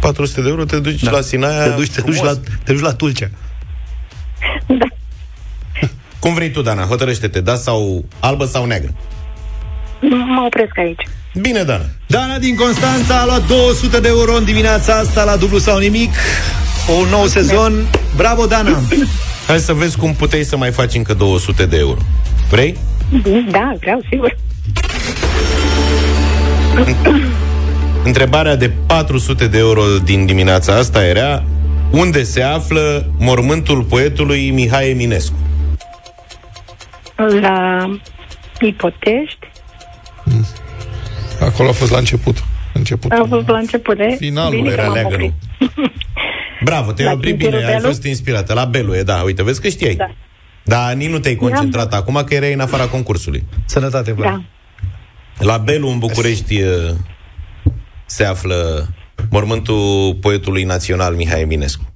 400 0.00 0.40
de 0.42 0.48
euro, 0.48 0.64
te 0.64 0.78
duci 0.80 1.02
da. 1.02 1.10
la 1.10 1.20
Sinaia 1.20 1.62
Te 1.68 1.74
duci, 1.76 1.90
te, 1.90 2.00
duci 2.00 2.14
frumos. 2.14 2.36
la, 2.36 2.40
te 2.64 2.72
duci 2.72 2.82
la 2.82 2.92
Tulcea. 2.94 3.30
Da. 4.66 4.86
Cum 6.22 6.34
vrei 6.34 6.50
tu, 6.50 6.62
Dana? 6.62 6.82
Hotărăște-te, 6.82 7.40
da 7.40 7.54
sau 7.54 8.04
albă 8.20 8.44
sau 8.44 8.64
neagră? 8.64 8.94
Mă 10.34 10.42
opresc 10.46 10.78
aici. 10.78 11.08
Bine, 11.40 11.62
Dana. 11.62 11.84
Dana 12.06 12.38
din 12.38 12.54
Constanța 12.54 13.20
a 13.20 13.24
luat 13.24 13.46
200 13.46 14.00
de 14.00 14.08
euro 14.08 14.36
în 14.36 14.44
dimineața 14.44 14.94
asta 14.94 15.24
la 15.24 15.36
dublu 15.36 15.58
sau 15.58 15.78
nimic. 15.78 16.10
Un 17.02 17.08
nou 17.08 17.26
sezon. 17.26 17.72
Bravo, 18.16 18.46
Dana! 18.46 18.78
Hai 19.46 19.58
să 19.58 19.72
vezi 19.72 19.96
cum 19.96 20.14
puteai 20.14 20.42
să 20.42 20.56
mai 20.56 20.70
faci 20.70 20.94
încă 20.94 21.14
200 21.14 21.66
de 21.66 21.76
euro. 21.76 21.98
Vrei? 22.50 22.76
Da, 23.50 23.74
vreau, 23.80 24.00
sigur. 24.08 24.36
Întrebarea 28.04 28.56
de 28.56 28.70
400 28.86 29.46
de 29.46 29.58
euro 29.58 29.82
din 30.04 30.26
dimineața 30.26 30.74
asta 30.74 31.04
era 31.06 31.44
unde 31.90 32.22
se 32.22 32.42
află 32.42 33.06
mormântul 33.18 33.82
poetului 33.82 34.50
Mihai 34.50 34.90
Eminescu? 34.90 35.34
La 37.40 37.86
Ipotești. 38.60 39.50
Acolo 41.40 41.68
a 41.68 41.72
fost 41.72 41.90
la 41.90 41.98
început. 41.98 42.44
Început. 42.74 43.10
A 43.12 43.24
fost 43.28 43.48
la 43.48 43.58
început, 43.58 43.96
de? 43.96 44.14
Finalul 44.18 44.50
Bine 44.56 44.68
că 44.68 44.72
era 44.72 44.82
m-am 44.84 44.94
leagă, 44.94 45.14
oprit. 45.14 45.32
Bravo, 46.64 46.92
te-ai 46.92 47.06
La 47.08 47.12
oprit 47.12 47.26
Cimitirul 47.30 47.58
bine, 47.58 47.70
ai 47.70 47.76
Belu? 47.76 47.86
fost 47.86 48.04
inspirată. 48.04 48.52
La 48.54 48.64
Belu 48.64 48.94
e, 48.96 49.02
da, 49.02 49.22
uite, 49.24 49.42
vezi 49.42 49.60
că 49.60 49.68
știai. 49.68 49.94
Da. 49.94 50.10
Dar 50.64 50.92
nici 50.94 51.08
nu 51.08 51.18
te-ai 51.18 51.34
concentrat 51.34 51.94
acum 51.94 52.22
că 52.26 52.34
erai 52.34 52.52
în 52.52 52.60
afara 52.60 52.86
concursului. 52.86 53.44
Sănătate, 53.64 54.12
Vlad. 54.12 54.30
Da. 54.32 54.42
La 55.44 55.58
Belu, 55.58 55.88
în 55.88 55.98
București, 55.98 56.56
e, 56.58 56.66
se 58.06 58.24
află 58.24 58.88
mormântul 59.30 60.14
poetului 60.20 60.62
național 60.64 61.14
Mihai 61.14 61.40
Eminescu. 61.40 61.91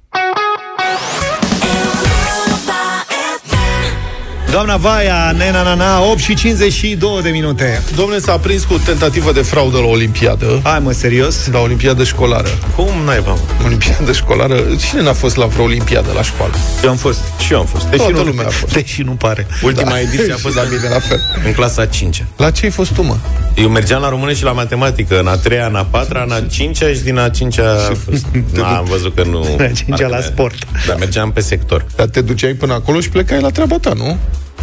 Doamna 4.51 4.77
Vaia, 4.77 5.31
nena, 5.37 5.63
na, 5.63 5.73
na, 5.73 6.01
8 6.11 6.17
și 6.19 6.33
52 6.35 7.19
de 7.23 7.29
minute. 7.29 7.81
Domnule, 7.95 8.19
s-a 8.19 8.37
prins 8.37 8.63
cu 8.63 8.77
tentativă 8.85 9.31
de 9.31 9.41
fraudă 9.41 9.77
la 9.77 9.85
Olimpiadă. 9.85 10.59
Hai 10.63 10.79
mă, 10.79 10.91
serios? 10.91 11.47
La 11.51 11.59
Olimpiadă 11.59 12.03
școlară. 12.03 12.47
Cum 12.75 12.87
naiba? 13.05 13.31
mă? 13.31 13.39
Olimpiadă 13.65 14.11
școlară. 14.11 14.55
Cine 14.87 15.01
n-a 15.01 15.13
fost 15.13 15.35
la 15.35 15.45
vreo 15.45 15.63
Olimpiadă 15.63 16.11
la 16.15 16.21
școală? 16.21 16.53
Eu 16.83 16.89
am 16.89 16.95
fost. 16.95 17.19
Și 17.45 17.53
eu 17.53 17.59
am 17.59 17.65
fost. 17.65 17.85
Deși 17.85 17.97
Toată 18.03 18.17
nu, 18.17 18.23
lumea 18.23 18.45
a 18.45 18.49
fost. 18.49 18.73
Deși 18.73 19.01
nu 19.01 19.11
pare. 19.11 19.47
Ultima 19.63 19.89
Da. 19.89 19.99
ediție 20.07 20.31
a 20.33 20.35
Și 20.35 20.41
fost 20.41 20.55
la 20.55 20.61
mine 20.63 20.87
la 20.89 20.99
fel. 20.99 21.19
în 21.45 21.51
clasa 21.53 21.85
5 21.85 22.23
La 22.37 22.51
ce 22.51 22.65
ai 22.65 22.71
fost 22.71 22.91
tu, 22.93 23.01
mă? 23.03 23.15
Eu 23.55 23.69
mergeam 23.69 24.01
la 24.01 24.09
română 24.09 24.33
și 24.33 24.43
la 24.43 24.51
matematică, 24.51 25.19
în 25.19 25.27
a 25.27 25.35
treia, 25.35 25.65
în 25.67 25.75
a 25.75 25.85
patra, 25.89 26.23
în 26.23 26.31
a 26.31 26.39
cincea 26.49 26.87
și 26.87 26.99
din 27.01 27.17
a 27.17 27.29
cincea 27.29 27.71
a 27.71 27.93
fost. 28.09 28.25
Na, 28.53 28.77
am 28.77 28.85
văzut 28.89 29.15
că 29.15 29.23
nu... 29.23 29.47
În 29.57 29.65
a 29.65 29.71
cincea 29.71 30.07
la 30.07 30.21
sport. 30.21 30.55
Dar 30.87 30.95
mergeam 30.99 31.31
pe 31.31 31.39
sector. 31.41 31.85
Dar 31.95 32.07
te 32.07 32.21
duceai 32.21 32.53
până 32.53 32.73
acolo 32.73 32.99
și 32.99 33.09
plecai 33.09 33.41
la 33.41 33.49
treaba 33.49 33.75
ta, 33.81 33.93
nu? 33.93 34.17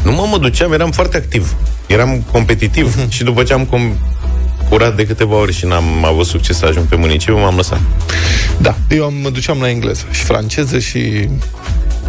Nu 0.05 0.13
mă, 0.13 0.27
mă 0.31 0.39
duceam, 0.39 0.73
eram 0.73 0.91
foarte 0.91 1.17
activ. 1.17 1.55
Eram 1.87 2.25
competitiv 2.31 3.09
și 3.09 3.25
după 3.25 3.43
ce 3.43 3.53
am 3.53 3.67
com- 3.67 3.99
furat 4.69 4.97
de 4.97 5.07
câteva 5.07 5.35
ori 5.35 5.53
și 5.53 5.67
n-am 5.67 6.05
avut 6.05 6.27
succes 6.27 6.59
să 6.59 6.67
ajung 6.67 6.87
pe 6.87 6.97
municipiu, 6.97 7.39
m-am 7.39 7.57
lăsat. 7.57 7.81
Da, 8.59 8.77
eu 8.89 9.05
am, 9.05 9.15
mă 9.15 9.31
duceam 9.31 9.61
la 9.61 9.69
engleză 9.69 10.05
și 10.11 10.23
franceză 10.23 10.79
și... 10.79 11.29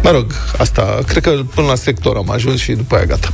Mă 0.02 0.10
rog, 0.10 0.32
asta, 0.58 0.98
cred 1.06 1.22
că 1.22 1.30
până 1.54 1.66
la 1.66 1.74
sector 1.74 2.16
am 2.16 2.30
ajuns 2.30 2.60
și 2.60 2.72
după 2.72 2.94
aia 2.94 3.04
gata. 3.04 3.32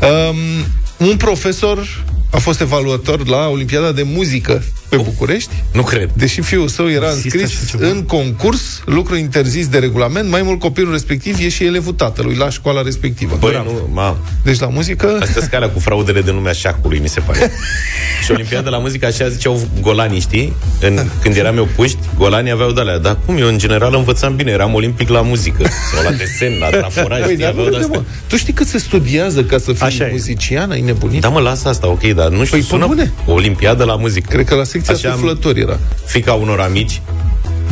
Um, 0.00 1.08
un 1.08 1.16
profesor 1.16 2.04
a 2.30 2.38
fost 2.38 2.60
evaluator 2.60 3.26
la 3.26 3.48
Olimpiada 3.48 3.92
de 3.92 4.02
Muzică 4.02 4.62
pe 4.96 5.02
București. 5.04 5.50
Nu 5.72 5.82
cred. 5.82 6.10
Deși 6.12 6.40
fiul 6.40 6.68
său 6.68 6.90
era 6.90 7.08
Există 7.10 7.36
înscris 7.38 7.62
așa 7.62 7.76
ceva? 7.78 7.90
în 7.90 8.02
concurs, 8.02 8.82
lucru 8.84 9.16
interzis 9.16 9.68
de 9.68 9.78
regulament, 9.78 10.28
mai 10.30 10.42
mult 10.42 10.58
copilul 10.60 10.92
respectiv 10.92 11.38
e 11.40 11.48
și 11.48 11.64
elevul 11.64 11.92
tatălui 11.92 12.34
la 12.34 12.50
școala 12.50 12.82
respectivă. 12.82 13.36
Băi, 13.40 13.62
nu, 13.64 13.88
mam. 13.92 14.16
Deci 14.44 14.58
la 14.58 14.66
muzică... 14.66 15.18
Asta 15.20 15.38
e 15.40 15.42
scala 15.44 15.68
cu 15.68 15.78
fraudele 15.78 16.20
de 16.20 16.30
lumea 16.30 16.52
șacului, 16.52 16.98
mi 16.98 17.08
se 17.08 17.20
pare. 17.20 17.50
și 18.24 18.30
Olimpiada 18.30 18.70
la 18.70 18.78
muzică, 18.78 19.06
așa 19.06 19.28
ziceau 19.28 19.60
golanii, 19.80 20.20
știi? 20.20 20.52
În, 20.80 21.00
când 21.22 21.36
eram 21.36 21.56
eu 21.56 21.68
puști, 21.76 21.98
golanii 22.18 22.50
aveau 22.52 22.70
de-alea. 22.70 22.98
Dar 22.98 23.16
cum? 23.26 23.36
Eu, 23.36 23.46
în 23.46 23.58
general, 23.58 23.94
învățam 23.94 24.36
bine. 24.36 24.50
Eram 24.50 24.74
olimpic 24.74 25.08
la 25.08 25.20
muzică. 25.20 25.62
Sau 25.94 26.02
la 26.04 26.10
desen, 26.10 26.52
la 26.60 26.68
traforaj, 26.68 27.20
Păi, 27.20 27.28
știi? 27.28 27.36
dar 27.42 27.48
Aveau 27.50 27.64
nu 27.66 27.70
de-astea. 27.70 27.98
mă. 27.98 28.04
Tu 28.26 28.36
știi 28.36 28.52
cât 28.52 28.66
se 28.66 28.78
studiază 28.78 29.44
ca 29.44 29.58
să 29.58 29.72
fii 29.72 29.86
Așa 29.86 30.04
e. 30.06 30.08
muzician? 30.10 30.70
Ai 30.70 30.80
nebunit? 30.80 31.20
Da, 31.20 31.28
mă, 31.28 31.40
lasă 31.40 31.68
asta, 31.68 31.88
ok, 31.88 32.02
dar 32.02 32.28
nu 32.28 32.44
știu, 32.44 32.50
Păi, 32.50 32.60
pe 32.60 32.64
sună 32.66 32.86
bune. 32.86 33.12
Olimpiadă 33.26 33.84
la 33.84 33.96
muzică. 33.96 34.28
Cred 34.32 34.46
că 34.46 34.54
la 34.54 34.64
secția 34.84 35.08
Așa 35.08 35.18
am- 35.18 35.24
suflători 35.24 35.60
era. 35.60 35.78
Fica 36.04 36.32
unor 36.32 36.60
amici 36.60 37.00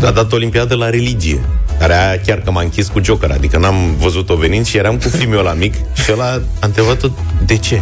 da. 0.00 0.08
a 0.08 0.10
dat 0.10 0.32
Olimpiadă 0.32 0.74
la 0.74 0.90
religie. 0.90 1.40
Care 1.78 1.94
aia 1.94 2.20
chiar 2.26 2.38
că 2.40 2.50
m-a 2.50 2.60
închis 2.62 2.88
cu 2.88 3.00
Joker, 3.04 3.30
adică 3.30 3.58
n-am 3.58 3.94
văzut-o 3.98 4.34
venind 4.36 4.66
și 4.66 4.76
eram 4.76 4.96
cu 4.98 5.08
fiul 5.08 5.42
la 5.44 5.52
mic 5.52 5.74
și 6.04 6.12
ăla 6.12 6.24
a 6.60 6.66
întrebat-o 6.66 7.08
de 7.46 7.56
ce. 7.56 7.80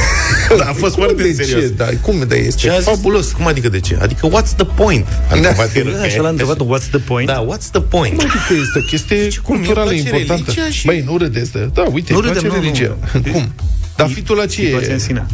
da, 0.58 0.64
a 0.64 0.72
fost 0.72 0.94
Cum 0.94 1.02
foarte 1.04 1.22
de 1.22 1.32
serios. 1.32 1.60
ce? 1.62 1.68
Da, 1.68 1.84
cum 2.00 2.24
de 2.28 2.36
este? 2.36 2.60
Și 2.60 2.68
a 2.68 2.74
zis, 2.74 2.84
fabulos. 2.84 3.32
Cum 3.32 3.46
adică 3.46 3.68
de 3.68 3.80
ce? 3.80 3.98
Adică 4.00 4.28
what's 4.28 4.54
the 4.56 4.64
point? 4.64 5.06
A 5.30 5.34
întrebat 5.34 5.74
el. 5.76 5.96
Da, 6.00 6.08
și 6.08 6.18
l-a 6.18 6.28
întrebat, 6.28 6.56
what's 6.56 6.88
the 6.90 6.98
point? 6.98 7.28
Da, 7.28 7.44
what's 7.46 7.70
the 7.70 7.80
point? 7.80 8.16
Cum 8.18 8.28
adică 8.28 8.60
este 8.62 8.78
o 8.78 8.80
chestie 8.80 9.28
cum, 9.42 9.56
culturală 9.56 9.90
îmi 9.90 10.00
place 10.00 10.20
importantă? 10.20 10.50
religia 10.54 10.70
și- 10.78 10.86
Băi, 10.86 11.02
nu 11.06 11.16
râdeți 11.16 11.52
de... 11.52 11.70
Da, 11.74 11.82
uite, 11.92 12.12
Nu 12.12 12.18
îți 12.18 12.28
place 12.30 12.46
râdem, 12.46 12.50
nu, 12.50 12.56
nu. 12.56 12.62
religia. 12.62 12.96
Cum? 13.32 13.52
Dar 13.96 14.08
fi 14.08 14.22
tu 14.22 14.34
la 14.34 14.46
ce 14.46 14.60
Situația 14.64 14.88
în 14.92 14.94
e? 14.98 14.98
sine. 14.98 15.26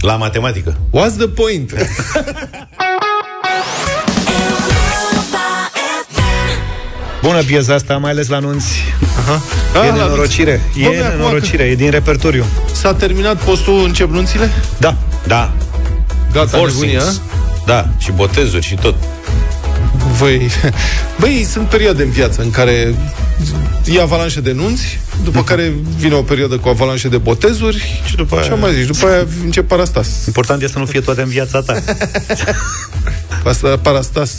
La 0.00 0.16
matematică. 0.16 0.76
What's 0.90 1.16
the 1.16 1.28
point? 1.28 1.72
Bună 7.22 7.42
piesa 7.42 7.74
asta, 7.74 7.96
mai 7.96 8.10
ales 8.10 8.28
la 8.28 8.36
anunți. 8.36 8.66
Aha. 9.18 9.42
E 9.74 9.78
Ah, 9.78 9.86
la 9.88 9.94
nenorocire. 9.94 10.60
anunți. 10.76 10.80
E 10.80 11.00
Dom'le, 11.00 11.06
acum 11.06 11.18
nenorocire, 11.18 11.62
e 11.64 11.74
din 11.74 11.90
repertoriu. 11.90 12.44
că 12.66 12.74
S-a 12.74 12.94
terminat 12.94 13.42
postul 13.42 13.84
încep 13.84 14.10
nunțile? 14.10 14.50
Da. 14.78 14.96
Da. 15.26 15.52
Gata, 16.32 16.56
nebunia? 16.66 17.00
Forcings. 17.00 17.20
Da, 17.66 17.88
și 17.98 18.12
botezuri 18.12 18.64
și 18.66 18.74
tot. 18.74 18.94
Voi... 20.18 20.50
Băi, 21.20 21.46
sunt 21.50 21.68
perioade 21.68 22.02
în 22.02 22.10
viață 22.10 22.42
în 22.42 22.50
care 22.50 22.94
e 23.84 24.00
avalanșă 24.00 24.40
de 24.40 24.52
nunți, 24.52 24.98
după 25.24 25.42
care 25.44 25.72
vine 25.98 26.14
o 26.14 26.22
perioadă 26.22 26.56
cu 26.56 26.68
avalanșă 26.68 27.08
de 27.08 27.16
botezuri 27.18 28.00
Și 28.06 28.16
după 28.16 28.34
aia... 28.34 28.44
Ce 28.44 28.50
am 28.52 28.58
mai 28.58 28.72
zis? 28.74 28.86
După 28.86 29.06
aia 29.06 29.26
încep 29.44 29.68
parastas. 29.68 30.08
Important 30.26 30.60
este 30.62 30.72
să 30.72 30.78
nu 30.78 30.84
fie 30.86 31.00
toate 31.00 31.22
în 31.22 31.28
viața 31.28 31.60
ta. 31.60 31.82
Asta, 33.50 33.78
parastas. 33.82 34.30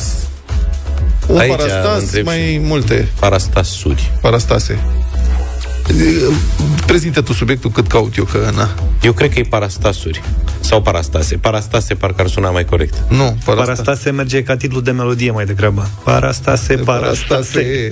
Un 1.31 1.39
Aici 1.39 1.55
parastas, 1.55 2.01
întreb 2.01 2.25
mai 2.25 2.51
și- 2.51 2.59
multe 2.59 3.07
Parastasuri. 3.19 4.11
parastase. 4.21 4.79
Prezintă 6.85 7.21
tu 7.21 7.33
subiectul 7.33 7.71
cât 7.71 7.87
caut 7.87 8.15
eu, 8.15 8.23
că 8.23 8.51
na. 8.55 8.69
Eu 9.01 9.11
cred 9.13 9.33
că 9.33 9.39
e 9.39 9.43
parastasuri. 9.43 10.21
Sau 10.59 10.81
parastase. 10.81 11.35
Parastase 11.35 11.93
parcă 11.95 12.21
ar 12.21 12.27
suna 12.27 12.49
mai 12.49 12.65
corect. 12.65 12.93
Nu, 13.09 13.37
parastas. 13.45 13.77
Parastase 13.77 14.09
merge 14.11 14.43
ca 14.43 14.55
titlu 14.57 14.79
de 14.79 14.91
melodie 14.91 15.31
mai 15.31 15.45
degrabă. 15.45 15.89
Parastase, 16.03 16.75
parastase. 16.75 17.87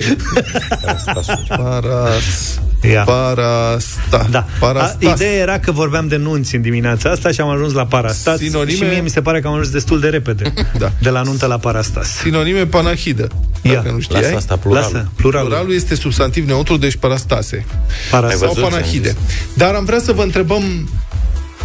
Parastasuri. 0.84 1.46
Paras... 1.56 2.60
Ia. 2.92 3.02
Parasta. 3.02 4.26
Da. 4.30 4.38
A, 4.38 4.46
Parastas. 4.58 5.14
ideea 5.14 5.32
era 5.32 5.58
că 5.58 5.72
vorbeam 5.72 6.08
de 6.08 6.16
nunți 6.16 6.54
în 6.54 6.62
dimineața 6.62 7.10
asta 7.10 7.30
și 7.30 7.40
am 7.40 7.48
ajuns 7.48 7.72
la 7.72 7.86
parastas 7.86 8.38
Sinonime- 8.38 8.76
și 8.76 8.82
mie 8.82 9.00
mi 9.00 9.08
se 9.10 9.20
pare 9.22 9.40
că 9.40 9.46
am 9.46 9.52
ajuns 9.52 9.70
destul 9.70 10.00
de 10.00 10.08
repede. 10.08 10.52
Da. 10.78 10.92
De 11.00 11.08
la 11.10 11.22
nuntă 11.22 11.46
la 11.46 11.58
parastas. 11.58 12.08
Sinonime 12.08 12.66
panahidă. 12.66 13.28
Ia. 13.62 13.72
Dacă 13.74 13.90
nu 13.90 14.00
știai. 14.00 14.22
Lasă 14.22 14.34
asta, 14.36 14.56
plural. 14.56 14.82
Lasă, 14.82 15.08
pluralul. 15.16 15.48
Pluralul 15.48 15.74
este 15.74 15.94
substantiv 15.94 16.46
neutru, 16.46 16.76
deci 16.76 16.96
parastase. 16.96 17.64
Parastas. 18.10 18.38
Sau 18.40 18.48
văzut 18.48 18.62
ce 18.62 18.64
am 18.64 18.70
panahide. 18.70 19.08
zis? 19.08 19.18
Dar 19.54 19.74
am 19.74 19.84
vrea 19.84 20.00
să 20.00 20.12
vă 20.12 20.22
întrebăm 20.22 20.88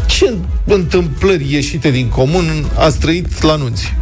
ce 0.06 0.34
întâmplări 0.66 1.54
ieșite 1.54 1.90
din 1.90 2.10
comun 2.10 2.66
ați 2.78 2.98
trăit 3.00 3.42
la 3.42 3.56
nunți? 3.56 3.94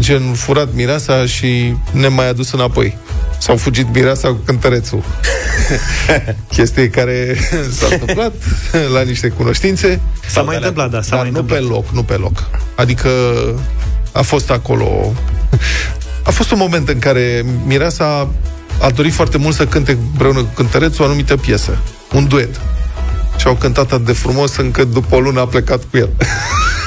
Gen 0.00 0.32
furat 0.32 0.68
mireasa 0.74 1.26
și 1.26 1.74
ne 1.90 2.08
mai 2.08 2.28
adus 2.28 2.52
înapoi. 2.52 2.96
Sau 3.38 3.56
fugit 3.56 3.94
mireasa 3.94 4.28
cu 4.28 4.40
cântărețul. 4.44 5.04
Chestie 6.54 6.88
care 6.88 7.36
s-a 7.78 7.86
întâmplat 7.90 8.32
la 8.92 9.02
niște 9.02 9.28
cunoștințe. 9.28 10.00
S-a 10.26 10.42
mai 10.42 10.56
întâmplat, 10.56 10.90
da, 10.90 11.02
s-a 11.02 11.10
Dar 11.10 11.20
mai 11.20 11.30
nu 11.30 11.38
întâmplat. 11.38 11.68
pe 11.68 11.74
loc, 11.74 11.88
nu 11.90 12.02
pe 12.02 12.14
loc. 12.14 12.50
Adică 12.74 13.08
a 14.12 14.22
fost 14.22 14.50
acolo... 14.50 15.12
A 16.22 16.30
fost 16.30 16.50
un 16.50 16.58
moment 16.58 16.88
în 16.88 16.98
care 16.98 17.44
Mireasa 17.66 18.28
a 18.80 18.90
dorit 18.90 19.12
foarte 19.12 19.38
mult 19.38 19.54
să 19.54 19.66
cânte 19.66 19.98
împreună 20.12 20.38
cu 20.38 20.50
cântărețul 20.54 21.04
o 21.04 21.06
anumită 21.06 21.36
piesă. 21.36 21.78
Un 22.12 22.28
duet. 22.28 22.60
Și 23.36 23.46
au 23.46 23.54
cântat 23.54 23.92
atât 23.92 24.06
de 24.06 24.12
frumos 24.12 24.56
încât 24.56 24.92
după 24.92 25.14
o 25.14 25.20
lună 25.20 25.40
a 25.40 25.46
plecat 25.46 25.82
cu 25.90 25.96
el. 25.96 26.08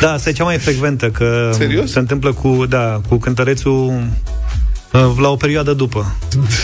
Da, 0.02 0.12
asta 0.12 0.30
e 0.30 0.34
cea 0.34 0.44
mai 0.44 0.58
frecventă, 0.58 1.10
că 1.10 1.50
Serios? 1.54 1.92
se 1.92 2.00
întâmplă 2.00 2.34
cu, 2.34 2.66
da, 2.70 3.02
cu 3.10 3.16
cântărețul 3.16 3.86
uh, 3.88 4.02
la 4.92 5.30
o 5.30 5.36
perioadă 5.36 5.74
după. 5.74 6.16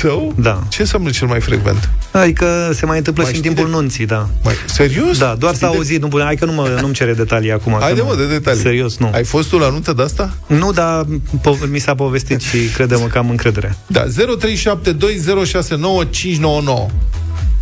Sau? 0.02 0.34
Da. 0.38 0.64
Ce 0.70 0.82
înseamnă 0.82 1.10
cel 1.10 1.28
mai 1.28 1.40
frecvent? 1.42 1.90
Adică 2.12 2.72
se 2.74 2.86
mai 2.86 2.98
întâmplă 2.98 3.24
Mai 3.24 3.32
și 3.32 3.38
în 3.38 3.44
știi 3.44 3.56
timpul 3.56 3.74
de- 3.74 3.78
nunții, 3.82 4.06
da. 4.06 4.30
Mai, 4.44 4.54
serios? 4.66 5.18
Da, 5.18 5.36
doar 5.40 5.54
s-a 5.54 5.58
Știi 5.66 5.70
de- 5.70 5.76
auzit, 5.76 6.02
nu, 6.14 6.24
hai 6.24 6.36
că 6.36 6.46
nu 6.46 6.52
mă, 6.54 6.78
nu-mi 6.82 6.94
cere 6.94 7.14
detalii 7.14 7.52
acum. 7.52 7.74
că 7.74 7.80
Haide 7.84 8.00
nu. 8.02 8.06
mă, 8.08 8.16
de 8.16 8.28
detalii. 8.28 8.62
Serios, 8.62 8.98
nu. 8.98 9.10
Ai 9.14 9.24
fost 9.24 9.50
tu 9.50 9.58
la 9.58 9.70
nuntă 9.70 9.94
de 9.94 10.02
asta? 10.04 10.34
Nu, 10.48 10.72
dar 10.72 11.06
po- 11.40 11.70
mi 11.72 11.80
s-a 11.80 11.96
povestit 11.96 12.42
și 12.42 12.58
crede-mă 12.74 13.06
că 13.06 13.18
am 13.18 13.30
încredere. 13.30 13.78
Da, 13.88 14.06
0372069599. 14.08 16.86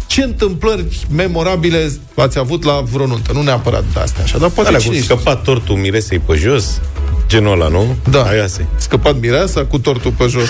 Ce 0.07 0.23
întâmplări 0.23 1.05
memorabile 1.15 1.91
ați 2.15 2.39
avut 2.39 2.63
la 2.63 2.81
vreo 2.91 3.07
nuntă? 3.07 3.31
Nu 3.33 3.41
neapărat 3.41 3.83
de 3.93 3.99
astea, 3.99 4.23
așa, 4.23 4.37
dar 4.37 4.49
poate 4.49 4.69
Alea 4.69 4.81
cu 4.81 4.85
cine 4.85 5.01
știe. 5.01 5.15
scăpat 5.15 5.43
tortul 5.43 5.75
miresei 5.75 6.19
pe 6.19 6.35
jos, 6.35 6.81
genul 7.27 7.51
ăla, 7.51 7.67
nu? 7.67 7.97
Da. 8.09 8.23
Aia 8.23 8.47
se. 8.47 8.65
Scăpat 8.75 9.19
mireasa 9.19 9.65
cu 9.65 9.79
tortul 9.79 10.11
pe 10.11 10.25
jos. 10.27 10.49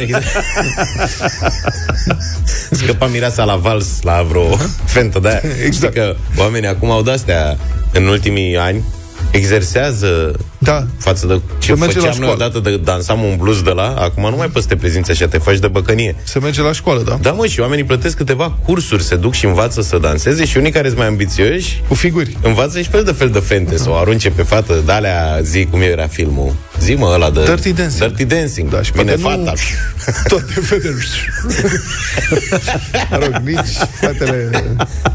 Exact. 0.00 0.24
Scăpa 2.80 3.06
mireasa 3.06 3.44
la 3.44 3.56
vals, 3.56 4.02
la 4.02 4.22
vreo 4.28 4.56
fentă 4.84 5.18
de 5.18 5.28
aia. 5.28 5.40
Exact. 5.64 5.74
Știi 5.74 5.88
că 5.88 6.16
oamenii 6.36 6.68
acum 6.68 6.90
au 6.90 7.02
de-astea 7.02 7.56
în 7.92 8.06
ultimii 8.06 8.56
ani 8.56 8.84
exersează 9.30 10.38
Da. 10.68 10.86
față 10.98 11.26
de 11.26 11.40
ce 11.58 11.74
merge 11.74 11.84
la 11.98 12.00
făceam 12.04 12.04
noi 12.04 12.28
școală. 12.28 12.32
odată 12.44 12.70
de 12.70 12.76
dansam 12.76 13.22
un 13.22 13.36
blues 13.36 13.62
de 13.62 13.70
la, 13.70 13.94
acum 13.98 14.30
nu 14.30 14.36
mai 14.36 14.46
poți 14.46 14.62
să 14.66 14.68
te 14.74 14.76
prezinți 14.80 15.10
așa, 15.10 15.26
te 15.26 15.38
faci 15.38 15.58
de 15.58 15.68
băcănie. 15.68 16.16
Se 16.24 16.38
merge 16.38 16.62
la 16.62 16.72
școală, 16.72 17.02
da? 17.02 17.18
Da, 17.22 17.30
mă, 17.32 17.46
și 17.46 17.60
oamenii 17.60 17.84
plătesc 17.84 18.16
câteva 18.16 18.56
cursuri, 18.64 19.02
se 19.02 19.16
duc 19.16 19.32
și 19.34 19.44
învață 19.44 19.82
să 19.82 19.98
danseze 19.98 20.44
și 20.44 20.56
unii 20.56 20.70
care 20.70 20.86
sunt 20.86 20.98
mai 20.98 21.06
ambițioși 21.06 21.82
Cu 21.88 21.94
figuri. 21.94 22.36
învață 22.42 22.80
și 22.80 22.88
fel 22.88 23.04
de 23.04 23.12
fel 23.12 23.30
de 23.30 23.38
fente, 23.38 23.76
să 23.78 23.90
o 23.90 23.94
arunce 23.94 24.30
pe 24.30 24.42
fată, 24.42 24.82
de 24.86 24.92
alea, 24.92 25.38
zi 25.42 25.64
cum 25.70 25.80
era 25.80 26.06
filmul. 26.06 26.54
Zi, 26.80 26.94
mă, 26.94 27.10
ăla 27.14 27.30
de... 27.30 27.42
Dirty 27.44 27.72
Dancing. 27.72 28.06
Dirty 28.14 28.24
Dancing. 28.34 28.70
Da, 28.70 28.82
și 28.82 28.92
Vine 28.92 29.12
poate 29.14 29.38
nu- 29.38 29.44
fata. 29.44 29.52
Toate 30.28 30.52
fetele. 30.60 30.94
mă 33.10 33.16
rog, 33.22 33.40
nici 33.44 33.58
fetele 34.00 34.64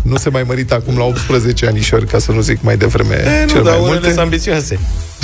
nu 0.02 0.18
se 0.18 0.30
mai 0.30 0.44
mărită 0.48 0.74
acum 0.74 0.98
la 0.98 1.04
18 1.04 1.66
anișori, 1.68 2.06
ca 2.08 2.20
să 2.20 2.32
nu 2.32 2.42
zic 2.42 2.62
mai 2.62 2.78
devreme 2.78 3.16
E, 3.16 3.46
cel 3.46 3.58
nu, 3.58 3.64
dar 3.64 3.72
mai 3.74 3.80
unele 3.82 3.90
multe. 3.94 4.08
sunt 4.08 4.20
ambițioase. 4.20 4.80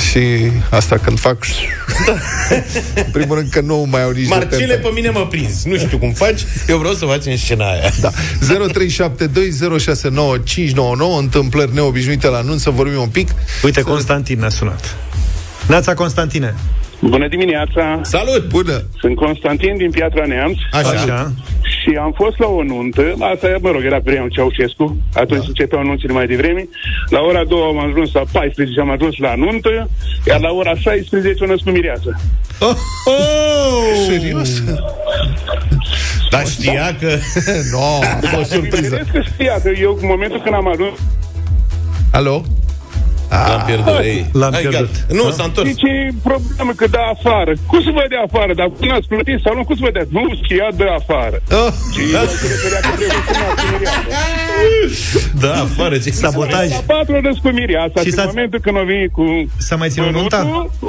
Și 0.09 0.51
asta 0.69 0.97
când 0.97 1.19
fac... 1.19 1.37
În 3.05 3.11
primul 3.11 3.35
rând 3.35 3.49
că 3.49 3.61
nu 3.61 3.85
mai 3.89 4.03
au 4.03 4.09
nici 4.09 4.27
de 4.27 4.29
Marcele, 4.29 4.65
tempe. 4.65 4.87
pe 4.87 4.93
mine 4.93 5.09
mă 5.09 5.27
prins. 5.27 5.63
Nu 5.63 5.77
știu 5.77 5.97
cum 5.97 6.13
faci, 6.13 6.41
eu 6.67 6.77
vreau 6.77 6.93
să 6.93 7.05
facem 7.05 7.35
scena 7.35 7.71
aia. 7.71 7.91
Da. 8.01 8.11
0372069599 8.11 8.15
întâmplări 11.19 11.73
neobișnuite 11.73 12.27
la 12.27 12.37
anunț, 12.37 12.61
să 12.61 12.69
vorbim 12.69 13.01
un 13.01 13.07
pic. 13.07 13.29
Uite, 13.63 13.81
Constantin 13.81 14.39
ne-a 14.39 14.49
sunat. 14.49 14.95
Neața 15.67 15.93
Constantine. 15.93 16.55
Bună 17.01 17.27
dimineața! 17.27 17.99
Salut! 18.01 18.47
Bună! 18.47 18.83
Sunt 18.99 19.15
Constantin 19.15 19.77
din 19.77 19.89
Piatra 19.89 20.25
Neamț 20.25 20.57
Așa. 20.71 20.89
Așa. 20.89 21.31
și 21.61 21.97
am 22.01 22.13
fost 22.15 22.37
la 22.39 22.47
o 22.47 22.63
nuntă, 22.63 23.15
asta, 23.33 23.47
mă 23.61 23.71
rog, 23.71 23.83
era 23.83 24.01
perioada 24.01 24.29
Ceaușescu, 24.29 24.97
atunci 25.13 25.39
da. 25.39 25.45
începeau 25.47 25.83
nunțile 25.83 26.13
mai 26.13 26.27
devreme. 26.27 26.67
La 27.09 27.19
ora 27.19 27.43
2 27.43 27.59
am 27.61 27.79
ajuns 27.79 28.11
la 28.11 28.23
14 28.31 28.79
am 28.79 28.89
ajuns 28.89 29.17
la 29.17 29.35
nuntă, 29.35 29.89
iar 30.27 30.39
la 30.39 30.51
ora 30.51 30.75
16 30.75 31.43
o 31.43 31.47
născut 31.47 31.73
mireasă. 31.73 32.19
Oh, 32.59 32.75
oh! 33.05 34.07
Serios? 34.07 34.63
Dar 36.31 36.45
știa 36.47 36.95
că... 36.99 37.09
no, 37.73 37.99
a 38.01 38.35
fost 38.35 38.49
surpriză. 38.49 38.81
Bineînțeles 38.81 39.07
că 39.11 39.31
știa 39.33 39.61
că 39.63 39.71
eu, 39.79 39.97
în 40.01 40.07
momentul 40.07 40.41
când 40.41 40.55
am 40.55 40.67
ajuns, 40.67 40.97
Alo? 42.11 42.43
L-am 43.29 43.63
pierdut. 43.65 43.99
Ei. 44.11 44.25
L-am 44.33 44.51
Hai, 44.51 44.61
pierdut. 44.61 44.89
gata. 44.91 45.13
Nu, 45.19 45.29
s-a 45.37 45.43
întors. 45.43 45.67
Deci 45.67 45.81
e 45.81 46.09
problemă 46.29 46.71
că 46.79 46.85
dă 46.87 47.01
afară. 47.15 47.51
Cum 47.71 47.79
să 47.81 47.89
vă 47.93 48.03
dea 48.09 48.21
afară? 48.27 48.53
Dacă 48.53 48.71
nu 48.79 48.93
ați 48.97 49.07
plătit 49.07 49.39
sau 49.43 49.53
nu, 49.55 49.63
cum 49.63 49.75
să 49.75 49.81
vă 49.87 49.91
dea? 49.91 50.05
Nu, 50.17 50.23
schia 50.43 50.67
dă 50.75 50.87
afară. 50.99 51.37
Oh, 51.61 51.71
Și 51.93 52.01
da. 52.13 52.21
Se 54.59 54.65
referea 54.67 54.67
că 54.67 54.67
trebuie 54.67 54.93
să 54.93 54.99
ne 55.17 55.23
tineriată. 55.31 55.45
Da, 55.45 55.53
afară, 55.67 55.95
ce 55.97 56.09
Sabotaj. 56.11 56.69
La 56.69 56.83
patru 56.95 57.15
râs 57.25 57.37
cu 57.43 57.49
Miriasa 57.59 57.99
Și 57.99 58.05
și 58.05 58.11
s-a- 58.11 58.21
în 58.21 58.27
momentul 58.33 58.59
când 58.65 58.77
a 58.77 58.83
venit 58.93 59.11
cu 59.11 59.23
S-a 59.67 59.75
mai 59.75 59.89
ținut 59.89 60.11
nunta? 60.11 60.37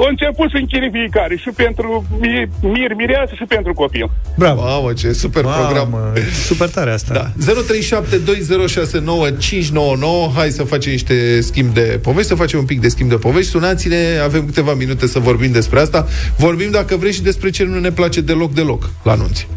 Au 0.03 0.07
început 0.09 0.47
să 0.53 0.57
închiri 0.57 0.89
fiecare 0.97 1.35
și 1.43 1.49
pentru 1.55 2.05
mi- 2.21 2.49
Mir, 2.61 2.91
Miriasa 3.01 3.33
și 3.39 3.45
pentru 3.55 3.73
copil. 3.73 4.05
Bravo. 4.37 4.61
Mamă, 4.61 4.93
ce 4.93 5.11
super 5.11 5.41
program. 5.41 5.87
Mamă, 5.91 6.13
super 6.49 6.69
tare 6.69 6.91
asta. 6.91 7.13
Da. 7.13 7.31
0372069599 7.45 10.31
Hai 10.35 10.49
să 10.49 10.63
facem 10.63 10.91
niște 10.91 11.41
schimb 11.41 11.73
de 11.73 11.99
povești 12.01 12.27
Să 12.27 12.35
facem 12.35 12.59
un 12.59 12.65
pic 12.65 12.81
de 12.81 12.87
schimb 12.87 13.09
de 13.09 13.15
povești 13.15 13.49
Sunați-ne, 13.49 14.19
avem 14.23 14.45
câteva 14.45 14.73
minute 14.73 15.07
să 15.07 15.19
vorbim 15.19 15.51
despre 15.51 15.79
asta 15.79 16.07
Vorbim, 16.37 16.71
dacă 16.71 16.95
vrei, 16.95 17.11
și 17.13 17.21
despre 17.21 17.49
ce 17.49 17.63
nu 17.63 17.79
ne 17.79 17.91
place 17.91 18.21
deloc, 18.21 18.53
deloc 18.53 18.89
La 19.03 19.11
anunți 19.11 19.47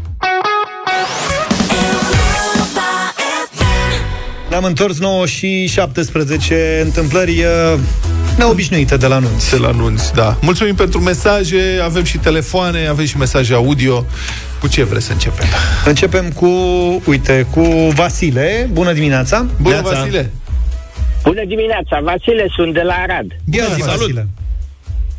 Ne-am 4.55 4.67
întors 4.67 4.99
9 4.99 5.25
și 5.25 5.67
17 5.67 6.81
întâmplări 6.83 7.31
uh, 7.31 7.79
neobișnuite 8.37 8.97
de 8.97 9.07
la 9.07 9.15
anunț. 9.15 9.49
De 9.49 9.57
la 9.57 9.67
anunți, 9.67 10.13
da 10.13 10.37
Mulțumim 10.41 10.75
pentru 10.75 10.99
mesaje, 10.99 11.79
avem 11.83 12.03
și 12.03 12.17
telefoane 12.17 12.87
Avem 12.87 13.05
și 13.05 13.17
mesaje 13.17 13.53
audio 13.53 14.05
Cu 14.59 14.67
ce 14.67 14.83
vreți 14.83 15.05
să 15.05 15.11
începem? 15.11 15.45
Începem 15.85 16.31
cu, 16.31 16.47
uite, 17.05 17.47
cu 17.51 17.61
Vasile. 17.95 18.69
Bună 18.71 18.93
dimineața! 18.93 19.45
Bună, 19.61 19.73
Neața. 19.73 19.89
Vasile! 19.89 20.31
Bună 21.23 21.45
dimineața, 21.45 21.99
Vasile, 22.03 22.45
sunt 22.55 22.73
de 22.73 22.81
la 22.81 22.93
Arad. 22.93 23.27
Bună 23.45 23.73
zi, 23.75 23.81
salut. 23.81 23.99
Vasile! 23.99 24.27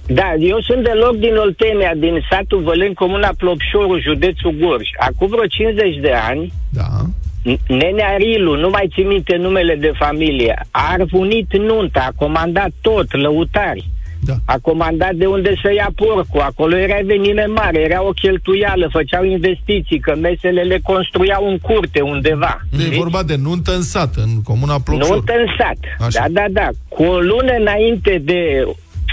Da, 0.06 0.34
eu 0.38 0.60
sunt 0.60 0.82
deloc 0.84 1.16
din 1.16 1.36
Oltenia, 1.36 1.92
din 1.96 2.26
satul 2.30 2.62
Vălân, 2.62 2.92
comuna 2.92 3.30
Plopșoru, 3.36 3.98
județul 4.00 4.54
Gorj. 4.60 4.88
Acum 5.08 5.28
vreo 5.28 5.46
50 5.46 5.96
de 6.00 6.12
ani, 6.28 6.52
Da 6.70 6.88
N- 7.04 7.25
Nenea 7.66 8.16
Rilu, 8.16 8.56
nu 8.56 8.68
mai 8.68 8.90
țin 8.94 9.06
minte 9.06 9.36
numele 9.36 9.74
de 9.74 9.92
familie, 9.98 10.66
a 10.70 10.88
arvunit 10.92 11.56
nunta, 11.58 12.06
a 12.08 12.12
comandat 12.16 12.70
tot, 12.80 13.16
lăutari. 13.16 13.90
Da. 14.20 14.34
A 14.44 14.58
comandat 14.62 15.14
de 15.14 15.26
unde 15.26 15.54
să 15.62 15.72
ia 15.72 15.90
porcul, 15.94 16.40
acolo 16.40 16.76
era 16.76 16.98
eveniment 16.98 17.54
mare, 17.54 17.80
era 17.80 18.02
o 18.02 18.10
cheltuială, 18.10 18.88
făceau 18.92 19.24
investiții, 19.24 19.98
că 19.98 20.16
mesele 20.20 20.62
le 20.62 20.78
construiau 20.82 21.48
în 21.50 21.58
curte 21.58 22.00
undeva. 22.00 22.60
E 22.72 22.80
Știți? 22.80 22.96
vorba 22.96 23.22
de 23.22 23.36
nuntă 23.36 23.74
în 23.74 23.82
sat, 23.82 24.14
în 24.14 24.42
comuna 24.42 24.80
Plopșor 24.84 25.10
Nuntă 25.10 25.32
în 25.32 25.46
sat. 25.58 26.06
Așa. 26.06 26.24
Da, 26.28 26.40
da, 26.40 26.44
da. 26.50 26.68
Cu 26.88 27.02
o 27.02 27.18
lună 27.18 27.52
înainte 27.58 28.22
de 28.24 28.64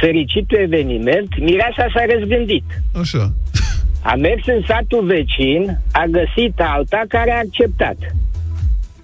fericitul 0.01 0.57
eveniment, 0.57 1.39
mireasa 1.39 1.86
s-a 1.93 2.05
răzgândit. 2.15 2.63
Așa 3.01 3.34
A 4.03 4.15
mers 4.15 4.43
în 4.45 4.61
satul 4.67 5.05
vecin, 5.05 5.79
a 5.91 6.03
găsit 6.17 6.53
alta 6.57 7.01
care 7.07 7.31
a 7.31 7.37
acceptat. 7.37 7.97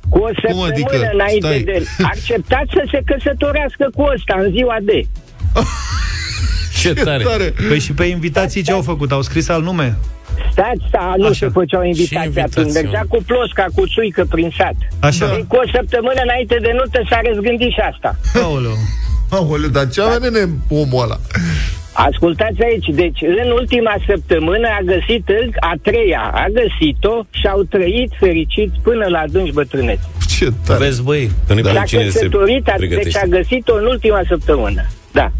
Cu 0.09 0.17
o 0.17 0.29
săptămână 0.41 0.71
adică? 0.71 1.09
înainte 1.13 1.47
Stai. 1.47 1.61
de... 1.63 1.85
A 2.03 2.09
acceptat 2.13 2.65
să 2.73 2.83
se 2.91 3.01
căsătorească 3.05 3.89
cu 3.95 4.01
ăsta 4.15 4.35
în 4.43 4.51
ziua 4.51 4.77
de. 4.81 5.01
Ce 6.81 6.93
tare. 6.93 7.23
tare. 7.23 7.53
Păi 7.67 7.79
și 7.79 7.93
pe 7.93 8.03
invitații 8.03 8.61
ce 8.63 8.71
au 8.71 8.81
făcut? 8.81 9.11
Au 9.11 9.21
scris 9.21 9.49
al 9.49 9.61
nume? 9.61 9.97
Stați, 10.51 10.83
sta, 10.87 11.13
nu 11.17 11.25
Așa. 11.25 11.33
se 11.33 11.47
făceau 11.47 11.83
invitații 11.83 12.17
invitații, 12.25 12.59
atunci. 12.59 12.73
Mergea 12.73 13.03
cu 13.09 13.17
plosca, 13.25 13.65
cu 13.75 13.87
țuică 13.87 14.25
prin 14.29 14.51
sat. 14.57 14.75
Așa. 14.99 15.25
Și 15.27 15.45
cu 15.47 15.55
o 15.55 15.69
săptămână 15.73 16.21
înainte 16.23 16.57
de 16.61 16.71
nuntă 16.73 17.01
s-a 17.09 17.19
răzgândit 17.23 17.71
și 17.71 17.79
asta. 17.91 18.15
Aoleu. 18.43 18.77
Aoleu, 19.29 19.69
dar 19.69 19.89
ce 19.89 20.01
avea 20.01 20.17
nene 20.17 20.49
omul 20.69 21.03
ăla? 21.03 21.19
Ascultați 22.07 22.61
aici, 22.63 22.87
deci 23.01 23.19
în 23.43 23.51
ultima 23.51 23.95
săptămână 24.07 24.67
a 24.79 24.81
găsit 24.85 25.25
încă 25.43 25.57
a 25.59 25.73
treia, 25.81 26.21
a 26.33 26.45
găsit-o 26.59 27.15
și 27.29 27.45
au 27.47 27.63
trăit 27.63 28.11
fericiți 28.19 28.75
până 28.83 29.05
la 29.07 29.19
adânci 29.19 29.53
bătrânețe. 29.53 30.07
Ce 30.37 30.47
tare 30.65 30.79
Vezi, 30.83 31.03
băi, 31.03 31.31
că 31.47 31.53
nu 31.53 31.61
S-a 31.63 31.83
cine 31.83 32.01
se 32.09 32.19
căsătorit, 32.19 32.67
a- 32.67 32.75
deci 32.77 32.87
pregătește. 32.87 33.19
a 33.23 33.25
găsit-o 33.25 33.73
în 33.75 33.85
ultima 33.85 34.21
săptămână. 34.27 34.85
Da. 35.11 35.31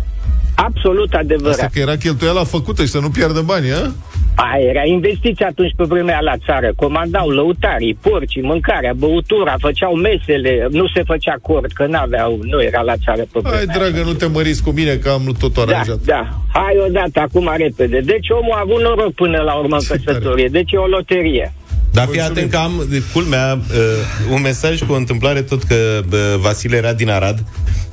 Absolut 0.55 1.07
Asta 1.13 1.17
adevărat. 1.17 1.71
că 1.71 1.79
era 1.79 1.95
cheltuiala 1.97 2.43
făcută 2.43 2.81
și 2.83 2.87
să 2.89 2.99
nu 2.99 3.09
piardă 3.09 3.41
bani, 3.41 3.71
a? 3.71 3.91
Aia 4.35 4.69
era 4.69 4.83
investiția 4.85 5.47
atunci 5.47 5.73
pe 5.75 5.83
vremea 5.83 6.19
la 6.21 6.33
țară. 6.45 6.71
Comandau 6.75 7.29
lăutarii, 7.29 7.97
porcii, 8.01 8.41
mâncarea, 8.41 8.93
băutura, 8.93 9.55
făceau 9.59 9.93
mesele, 9.93 10.67
nu 10.71 10.87
se 10.93 11.03
făcea 11.05 11.35
cort, 11.41 11.71
că 11.71 11.85
n-aveau, 11.85 12.39
nu 12.41 12.61
era 12.63 12.81
la 12.81 12.93
țară 13.05 13.21
pe 13.31 13.39
vremea 13.39 13.57
Hai, 13.57 13.65
dragă, 13.77 14.01
nu 14.05 14.13
te 14.13 14.25
măriți 14.25 14.63
cu 14.63 14.69
mine, 14.69 14.95
că 14.95 15.09
am 15.09 15.35
tot 15.39 15.53
Da, 15.53 15.61
aranjat. 15.61 15.97
da. 15.97 16.27
Hai 16.53 16.75
odată, 16.87 17.19
acum 17.19 17.51
repede. 17.57 17.99
Deci 17.99 18.27
omul 18.29 18.53
a 18.53 18.59
avut 18.63 18.81
noroc 18.81 19.13
până 19.13 19.41
la 19.41 19.53
urmă 19.53 19.75
în 19.75 19.81
Ce 19.81 19.87
tare. 19.87 20.01
căsătorie. 20.05 20.47
Deci 20.47 20.71
e 20.71 20.77
o 20.77 20.85
loterie. 20.87 21.53
Dar 21.93 22.07
fii 22.11 22.21
atent 22.21 22.51
că 22.51 22.57
am, 22.57 22.71
de 22.89 23.01
culmea, 23.13 23.53
uh, 23.53 24.31
un 24.33 24.41
mesaj 24.41 24.81
cu 24.81 24.91
o 24.93 24.95
întâmplare 24.95 25.41
tot 25.41 25.63
că 25.63 25.75
uh, 26.11 26.17
Vasile 26.39 26.77
era 26.77 26.93
din 26.93 27.09
Arad 27.09 27.43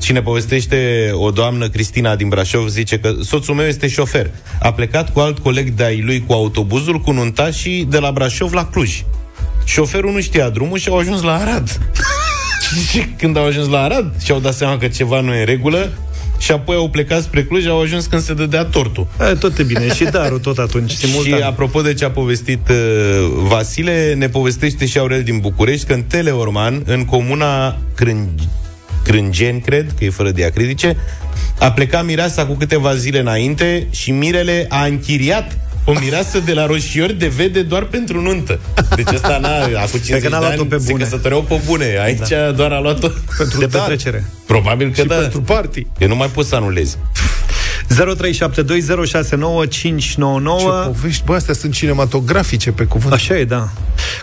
și 0.06 0.12
ne 0.12 0.22
povestește 0.22 1.10
o 1.12 1.30
doamnă, 1.30 1.68
Cristina 1.68 2.16
din 2.16 2.28
Brașov, 2.28 2.68
zice 2.68 2.98
că 2.98 3.14
soțul 3.22 3.54
meu 3.54 3.66
este 3.66 3.88
șofer. 3.88 4.30
A 4.60 4.72
plecat 4.72 5.12
cu 5.12 5.20
alt 5.20 5.38
coleg 5.38 5.68
de-ai 5.68 6.02
lui 6.02 6.24
cu 6.26 6.32
autobuzul, 6.32 6.98
cu 6.98 7.12
nuntașii 7.12 7.84
de 7.84 7.98
la 7.98 8.12
Brașov 8.12 8.52
la 8.52 8.66
Cluj. 8.66 9.04
Șoferul 9.64 10.12
nu 10.12 10.20
știa 10.20 10.48
drumul 10.48 10.78
și 10.78 10.88
au 10.88 10.98
ajuns 10.98 11.22
la 11.22 11.34
Arad. 11.34 11.80
și 12.90 13.06
când 13.18 13.36
au 13.36 13.44
ajuns 13.44 13.68
la 13.68 13.82
Arad 13.82 14.22
și-au 14.22 14.38
dat 14.38 14.54
seama 14.54 14.78
că 14.78 14.86
ceva 14.88 15.20
nu 15.20 15.34
e 15.34 15.38
în 15.38 15.44
regulă, 15.44 15.92
și 16.38 16.52
apoi 16.52 16.76
au 16.76 16.88
plecat 16.88 17.22
spre 17.22 17.44
Cluj, 17.44 17.66
au 17.66 17.80
ajuns 17.80 18.06
când 18.06 18.22
se 18.22 18.34
dădea 18.34 18.64
tortul. 18.64 19.06
E, 19.30 19.34
tot 19.34 19.58
e 19.58 19.62
bine. 19.62 19.94
Și 19.94 20.04
darul 20.04 20.38
tot 20.38 20.58
atunci, 20.58 20.90
simultan. 21.02 21.38
Și 21.38 21.44
apropo 21.44 21.80
de 21.80 21.94
ce 21.94 22.04
a 22.04 22.10
povestit 22.10 22.68
uh, 22.68 22.76
Vasile, 23.34 24.14
ne 24.14 24.28
povestește 24.28 24.86
și 24.86 24.98
Aurel 24.98 25.22
din 25.22 25.38
București 25.38 25.86
că 25.86 25.92
în 25.92 26.02
Teleorman, 26.02 26.82
în 26.84 27.04
comuna 27.04 27.78
Crângi, 27.94 28.48
Crângeni, 29.06 29.60
cred, 29.60 29.94
că 29.98 30.04
e 30.04 30.10
fără 30.10 30.30
diacritice, 30.30 30.96
a 31.58 31.72
plecat 31.72 32.04
mireasa 32.04 32.46
cu 32.46 32.52
câteva 32.52 32.94
zile 32.94 33.18
înainte 33.18 33.86
și 33.90 34.10
Mirele 34.10 34.66
a 34.68 34.84
închiriat 34.84 35.58
o 35.84 35.92
mireasă 36.00 36.38
de 36.38 36.52
la 36.52 36.66
roșiori 36.66 37.12
de 37.12 37.26
vede 37.26 37.62
doar 37.62 37.84
pentru 37.84 38.20
nuntă. 38.20 38.60
Deci 38.96 39.06
ăsta 39.14 39.38
n-a, 39.38 39.56
acum 39.58 39.98
50 39.98 40.22
că 40.22 40.28
n-a 40.28 40.38
de 40.38 40.44
luat-o 40.44 40.60
ani 40.60 40.70
pe 40.70 40.78
se 40.78 40.90
bune. 40.90 41.02
căsătoreau 41.02 41.42
pe 41.42 41.60
bune. 41.66 41.98
Aici 42.02 42.28
da. 42.28 42.50
doar 42.50 42.72
a 42.72 42.80
luat-o 42.80 43.08
Pentru 43.36 43.58
de 43.58 43.66
dar 43.66 43.80
petrecere. 43.80 44.24
Probabil 44.46 44.90
că 44.90 45.00
și 45.00 45.06
da. 45.06 45.14
pentru 45.14 45.40
party. 45.40 45.86
Eu 45.98 46.08
nu 46.08 46.16
mai 46.16 46.28
pot 46.28 46.46
să 46.46 46.54
anulezi. 46.54 46.98
0372069599 47.94 47.94
Ce 50.58 50.66
povești, 50.86 51.22
bă, 51.24 51.34
astea 51.34 51.54
sunt 51.54 51.72
cinematografice 51.72 52.72
pe 52.72 52.84
cuvânt. 52.84 53.12
Așa 53.12 53.38
e, 53.38 53.44
da. 53.44 53.68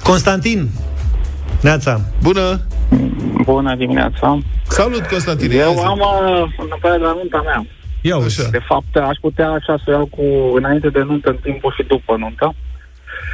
Constantin, 0.03 0.69
Neața. 1.63 2.01
Bună! 2.21 2.61
Bună 3.43 3.75
dimineața. 3.75 4.37
Salut, 4.67 5.05
Constantin! 5.07 5.51
Eu 5.51 5.79
am 5.85 5.99
uh, 5.99 6.53
întâmplare 6.57 6.97
de 6.97 7.03
la 7.03 7.13
nunta 7.13 7.41
mea. 7.45 7.65
Ia 8.01 8.15
uite. 8.17 8.27
Așa. 8.41 8.49
De 8.49 8.61
fapt, 8.67 8.95
aș 8.95 9.17
putea 9.21 9.49
așa 9.49 9.77
să 9.83 9.91
iau 9.91 10.05
cu 10.05 10.23
înainte 10.55 10.89
de 10.89 11.01
nuntă, 11.01 11.29
în 11.29 11.37
timpul 11.41 11.73
și 11.77 11.83
după 11.87 12.15
nuntă. 12.17 12.53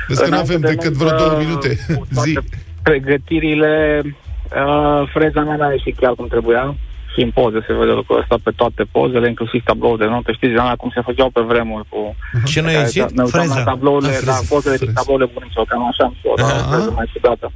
Vezi 0.07 0.19
că 0.23 0.27
nu 0.29 0.31
Înainte 0.31 0.53
avem 0.53 0.61
de 0.61 0.67
decât 0.75 0.93
vreo 0.93 1.09
nuntă, 1.09 1.23
două 1.27 1.39
minute. 1.43 1.69
cu 1.95 2.07
toate 2.13 2.29
Zi. 2.29 2.39
Pregătirile, 2.83 4.01
uh, 4.05 5.09
freza 5.13 5.41
mea 5.41 5.55
n-a 5.55 5.71
ieșit 5.71 5.95
chiar 5.97 6.13
cum 6.13 6.27
trebuia. 6.27 6.75
Și 7.13 7.21
în 7.25 7.31
poze 7.31 7.59
se 7.67 7.73
vede 7.73 7.91
lucrul 7.91 8.19
ăsta 8.21 8.35
pe 8.43 8.51
toate 8.55 8.83
pozele, 8.91 9.27
inclusiv 9.27 9.63
tabloul 9.63 9.97
de 9.97 10.05
notă. 10.05 10.31
Știți, 10.31 10.53
de 10.53 10.59
cum 10.77 10.91
se 10.95 11.01
făceau 11.01 11.29
pe 11.29 11.41
vremuri 11.41 11.85
cu... 11.89 12.15
Ce 12.45 12.61
n-a 12.61 12.71
ieșit? 12.71 13.11
Ne 13.11 13.23
uitam 13.23 13.27
Freza. 13.41 13.55
la 13.57 13.63
tablourile, 13.63 14.11
Ah, 14.11 14.17
freza, 14.21 14.31
la 14.41 14.45
pozele 14.53 14.75
din 14.77 14.85
freza. 14.87 14.99
tablourile 14.99 15.29
bunicilor, 15.33 15.65
cam 15.71 15.87
așa 15.91 16.03
am 16.03 16.15
spus, 16.19 16.37
Aha. 16.41 16.55
o 16.67 16.71
freză 16.71 16.91
mai 16.95 17.09
ciudată. 17.13 17.51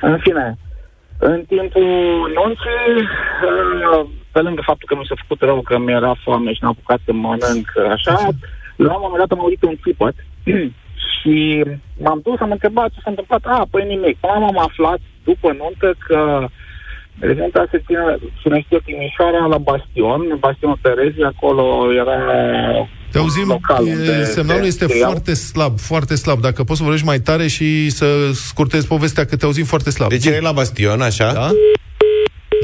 În 0.00 0.18
fine, 0.24 0.46
în 1.24 1.44
timpul 1.44 1.86
nunții, 2.38 2.94
uh, 3.48 4.06
pe 4.32 4.40
lângă 4.40 4.62
faptul 4.64 4.88
că 4.88 4.94
mi 4.96 5.06
s-a 5.08 5.14
făcut 5.22 5.40
rău 5.40 5.60
că 5.60 5.78
mi-era 5.78 6.14
foame 6.22 6.52
și 6.52 6.58
n-am 6.62 6.70
apucat 6.70 7.00
să 7.04 7.12
mănânc 7.12 7.66
așa, 7.96 8.28
la 8.76 8.94
un 8.94 9.00
moment 9.02 9.18
dat 9.18 9.30
am 9.30 9.40
auzit 9.40 9.62
un 9.62 9.76
țipăt 9.82 10.14
și 11.12 11.64
m-am 12.02 12.20
dus, 12.22 12.38
am 12.40 12.50
întrebat 12.50 12.88
ce 12.90 13.00
s-a 13.02 13.10
întâmplat. 13.10 13.42
A, 13.44 13.66
păi 13.70 13.86
nimic. 13.86 14.16
Până 14.18 14.32
am 14.32 14.58
aflat 14.58 15.00
după 15.24 15.48
nuntă 15.52 15.94
că 16.06 16.46
Rezidența 17.18 17.64
se 17.70 17.82
ține, 17.86 18.18
ținește 18.42 18.80
Timișoara 18.84 19.46
la 19.46 19.58
Bastion, 19.58 20.36
Bastionul 20.38 20.78
Terezii, 20.82 21.24
acolo 21.24 21.92
era 21.92 22.18
Te 23.12 23.18
auzim, 23.18 23.46
local 23.48 23.86
e, 23.86 23.92
unde 23.92 24.24
semnalul 24.24 24.62
se 24.62 24.68
este 24.68 24.84
scriau. 24.84 25.10
foarte 25.10 25.34
slab, 25.34 25.78
foarte 25.78 26.14
slab. 26.14 26.40
Dacă 26.40 26.64
poți 26.64 26.76
să 26.78 26.82
vorbești 26.84 27.06
mai 27.06 27.20
tare 27.20 27.46
și 27.46 27.90
să 27.90 28.06
scurtezi 28.32 28.86
povestea, 28.86 29.24
că 29.24 29.36
te 29.36 29.44
auzim 29.44 29.64
foarte 29.64 29.90
slab. 29.90 30.08
Deci 30.08 30.24
erai 30.26 30.40
la 30.40 30.52
Bastion, 30.52 31.00
așa? 31.00 31.32
Da? 31.32 31.50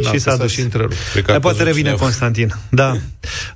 Da, 0.03 0.11
Și 0.11 0.19
s-a 0.19 0.37
dus. 0.37 0.53
și 0.53 0.61
întrerupt. 0.61 0.95
Cred 1.13 1.25
că 1.25 1.31
a 1.31 1.33
Mai 1.33 1.41
poate 1.41 1.57
căzut 1.59 1.71
revine 1.73 1.89
cineva. 1.89 2.05
Constantin. 2.05 2.49
Da. 2.71 2.91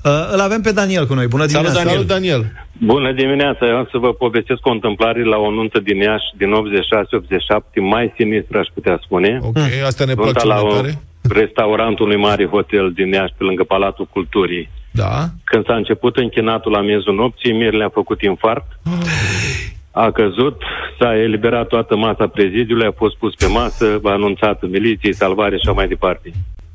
Uh, 0.04 0.28
îl 0.32 0.40
avem 0.40 0.60
pe 0.60 0.72
Daniel 0.72 1.06
cu 1.06 1.14
noi. 1.14 1.26
Bună 1.26 1.46
Salut, 1.46 1.52
dimineața. 1.70 1.78
Daniel. 1.82 1.94
Salut, 1.94 2.08
Daniel. 2.16 2.52
Bună 2.94 3.12
dimineața, 3.12 3.66
eu 3.66 3.76
am 3.76 3.88
să 3.90 3.98
vă 3.98 4.12
povestesc 4.12 4.66
o 4.66 4.70
întâmplare 4.70 5.24
la 5.24 5.36
o 5.36 5.50
nuntă 5.50 5.78
din 5.80 5.96
Iași 5.96 6.28
din 6.38 6.50
86-87, 6.52 7.80
mai 7.94 8.12
sinistră 8.18 8.58
aș 8.58 8.66
putea 8.74 9.00
spune. 9.04 9.38
Ok, 9.42 9.56
asta 9.86 10.04
ne 10.04 10.12
Nunta 10.14 10.30
place 10.30 10.46
la 10.46 10.54
mai 10.54 10.70
o, 10.70 10.74
tare. 10.74 10.92
restaurantul 11.40 12.04
unui 12.06 12.20
mare 12.28 12.44
hotel 12.46 12.92
din 12.94 13.08
Iași, 13.12 13.34
pe 13.38 13.44
lângă 13.44 13.62
Palatul 13.64 14.06
Culturii. 14.16 14.70
Da. 14.92 15.26
Când 15.44 15.64
s-a 15.66 15.74
început 15.74 16.16
închinatul 16.16 16.72
la 16.72 16.80
miezul 16.80 17.14
nopții, 17.14 17.52
Mirele 17.52 17.84
a 17.84 17.88
făcut 17.88 18.22
infarct. 18.22 18.66
A 19.90 20.10
căzut, 20.10 20.62
s-a 20.98 21.16
eliberat 21.16 21.66
toată 21.66 21.96
masa 21.96 22.26
prezidiului, 22.26 22.86
a 22.86 22.92
fost 22.96 23.16
pus 23.16 23.34
pe 23.34 23.46
masă, 23.46 24.00
a 24.02 24.10
anunțat 24.10 24.68
miliției, 24.68 25.14
salvare 25.14 25.56
și 25.56 25.62
așa 25.64 25.72
mai 25.72 25.88
departe. 25.88 26.30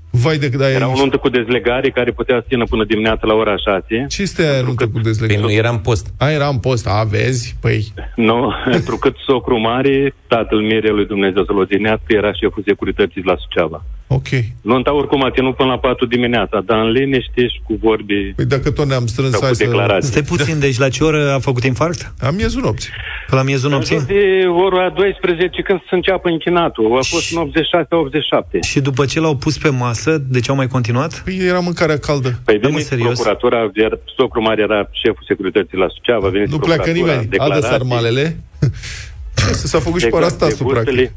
Vai 0.09 0.37
de 0.37 0.49
cât 0.49 0.61
ai... 0.61 0.73
Era 0.73 0.91
o 0.91 0.97
nuntă 0.97 1.17
cu 1.17 1.29
dezlegare 1.29 1.89
care 1.89 2.11
putea 2.11 2.39
să 2.39 2.45
țină 2.47 2.63
până 2.63 2.83
dimineața 2.83 3.27
la 3.27 3.33
ora 3.33 3.55
6. 3.57 4.05
Ce 4.09 4.21
este 4.21 4.41
aia 4.47 4.61
nuntă 4.61 4.87
cu 4.87 4.99
dezlegare? 4.99 5.39
Păi 5.39 5.49
nu, 5.49 5.57
era 5.57 5.69
în 5.69 5.77
post. 5.77 6.13
A, 6.17 6.29
era 6.29 6.47
în 6.47 6.57
post. 6.57 6.87
A, 6.87 7.03
vezi? 7.03 7.55
Păi... 7.61 7.93
Nu, 8.15 8.53
pentru 8.75 8.97
cât 8.97 9.15
socru 9.27 9.59
mare, 9.59 10.13
tatăl 10.27 10.59
Mirelui 10.59 11.05
Dumnezeu 11.05 11.45
să-l 11.45 11.57
odinească, 11.57 12.05
era 12.07 12.33
șeful 12.33 12.63
securității 12.65 13.21
la 13.25 13.35
Suceava. 13.37 13.83
Ok. 14.09 14.27
Nunta 14.61 14.93
oricum 14.93 15.23
a 15.23 15.31
ținut 15.31 15.55
până 15.55 15.69
la 15.69 15.77
4 15.77 16.05
dimineața, 16.05 16.61
dar 16.65 16.77
în 16.79 16.89
liniște 16.91 17.41
și 17.47 17.61
cu 17.63 17.77
vorbi... 17.81 18.33
Păi 18.35 18.45
dacă 18.45 18.71
tot 18.71 18.85
ne-am 18.87 19.05
strâns, 19.07 19.29
sau 19.31 19.39
cu 19.39 19.45
hai 19.45 19.55
să... 19.55 19.63
declarații. 19.63 20.09
Stai 20.09 20.21
puțin, 20.21 20.59
deci 20.59 20.77
la 20.77 20.89
ce 20.89 21.03
oră 21.03 21.31
a 21.33 21.39
făcut 21.39 21.63
infarct? 21.63 22.13
Am 22.19 22.35
miezul 22.35 22.61
nopții. 22.61 22.89
La 23.27 23.41
miezul 23.43 23.69
În 23.69 23.75
nopții? 23.75 23.95
jur 23.97 24.05
de 24.05 24.45
ora 24.65 24.89
12 24.89 25.61
când 25.61 25.79
se 25.89 25.95
înceapă 25.95 26.29
închinatul. 26.29 26.97
A 26.97 27.01
fost 27.03 27.35
în 27.35 27.51
86-87. 27.51 28.59
Și 28.69 28.79
după 28.79 29.05
ce 29.05 29.19
l-au 29.19 29.35
pus 29.35 29.57
pe 29.57 29.69
masă, 29.69 30.17
de 30.29 30.39
ce 30.39 30.49
au 30.49 30.55
mai 30.55 30.67
continuat? 30.67 31.21
Păi 31.23 31.37
era 31.47 31.59
mâncarea 31.59 31.97
caldă. 31.97 32.39
Păi 32.45 32.59
Da, 32.59 32.67
mă, 32.67 32.69
veniți 32.69 32.87
serios? 32.89 33.13
procuratura, 33.13 33.57
iar 33.75 33.99
socru 34.17 34.41
mare 34.41 34.61
era 34.61 34.89
șeful 34.91 35.23
securității 35.27 35.77
la 35.77 35.87
Suceava, 35.95 36.27
veniți 36.29 36.51
Nu 36.51 36.57
pleacă 36.59 36.81
procuratura, 36.81 37.13
nimeni. 37.13 37.27
Adă 37.27 37.29
declarații. 37.29 37.69
sarmalele. 37.69 38.37
Ce, 39.47 39.53
s-a 39.53 39.79
făcut 39.79 39.99
și 39.99 40.05
Exact, 40.05 40.23
parastasul, 40.23 40.57
debutele. 40.57 40.83
practic. 40.83 41.11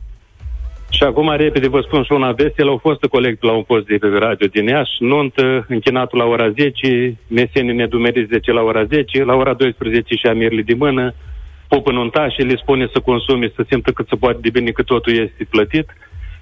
Și 0.91 1.03
acum, 1.03 1.37
repede, 1.37 1.69
vă 1.69 1.81
spun 1.87 2.03
și 2.05 2.13
una 2.13 2.33
vestie, 2.33 2.65
au 2.65 2.79
fost 2.83 3.01
colect 3.01 3.43
la 3.43 3.53
un 3.53 3.63
post 3.63 3.87
de 3.87 3.99
radio 4.19 4.47
din 4.47 4.67
Iași, 4.67 4.97
nuntă, 4.99 5.65
închinatul 5.69 6.19
la 6.19 6.25
ora 6.25 6.49
10, 6.51 7.17
mesenii 7.29 7.75
nedumeriți 7.75 8.33
10 8.33 8.53
la 8.53 8.63
ora 8.63 8.85
10, 8.85 9.25
la 9.25 9.35
ora 9.35 9.53
12 9.53 10.15
și 10.15 10.27
amirli 10.27 10.63
de 10.63 10.75
mână, 10.75 11.15
pupă 11.69 11.91
nuntașii, 11.93 12.45
le 12.45 12.57
spune 12.57 12.89
să 12.93 13.01
consume, 13.01 13.53
să 13.57 13.65
simtă 13.69 13.91
cât 13.91 14.07
se 14.09 14.17
poate 14.17 14.39
de 14.41 14.51
bine 14.51 14.71
că 14.71 14.83
totul 14.83 15.13
este 15.13 15.47
plătit. 15.51 15.87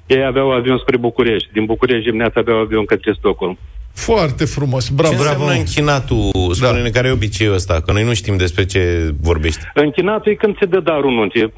Ei 0.06 0.24
aveau 0.24 0.52
avion 0.52 0.78
spre 0.78 0.96
București. 0.96 1.48
Din 1.52 1.64
București 1.64 2.04
dimineața 2.04 2.40
aveau 2.40 2.58
avion 2.60 2.84
către 2.84 3.12
Stockholm. 3.18 3.58
Foarte 3.94 4.44
frumos. 4.44 4.88
Bravo, 4.88 5.14
Ce 5.14 5.20
bravo. 5.20 5.40
înseamnă 5.42 5.58
închinatul? 5.58 6.30
Spune-ne 6.52 6.82
Da. 6.82 6.90
care 6.90 7.08
e 7.08 7.10
obiceiul 7.10 7.54
ăsta, 7.54 7.80
că 7.84 7.92
noi 7.92 8.04
nu 8.04 8.14
știm 8.14 8.36
despre 8.36 8.64
ce 8.64 9.10
vorbești. 9.20 9.60
Închinatul 9.74 10.32
e 10.32 10.34
când 10.34 10.56
se 10.58 10.66
dă 10.66 10.80
darul 10.80 11.12
nunții. 11.12 11.52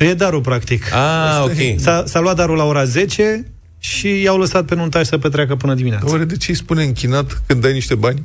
Mm, 0.00 0.06
E 0.06 0.14
darul, 0.14 0.40
practic. 0.40 0.92
Ah, 0.92 1.42
ok. 1.44 1.78
S-a, 1.80 2.02
s-a 2.06 2.20
luat 2.20 2.36
darul 2.36 2.56
la 2.56 2.64
ora 2.64 2.84
10 2.84 3.46
și 3.78 4.22
i-au 4.22 4.38
lăsat 4.38 4.64
pe 4.64 4.74
nuntași 4.74 5.04
să 5.04 5.18
petreacă 5.18 5.56
până 5.56 5.74
dimineața. 5.74 6.10
Oare 6.10 6.24
de 6.24 6.36
ce 6.36 6.50
îi 6.50 6.56
spune 6.56 6.82
închinat 6.82 7.42
când 7.46 7.60
dai 7.62 7.72
niște 7.72 7.94
bani? 7.94 8.20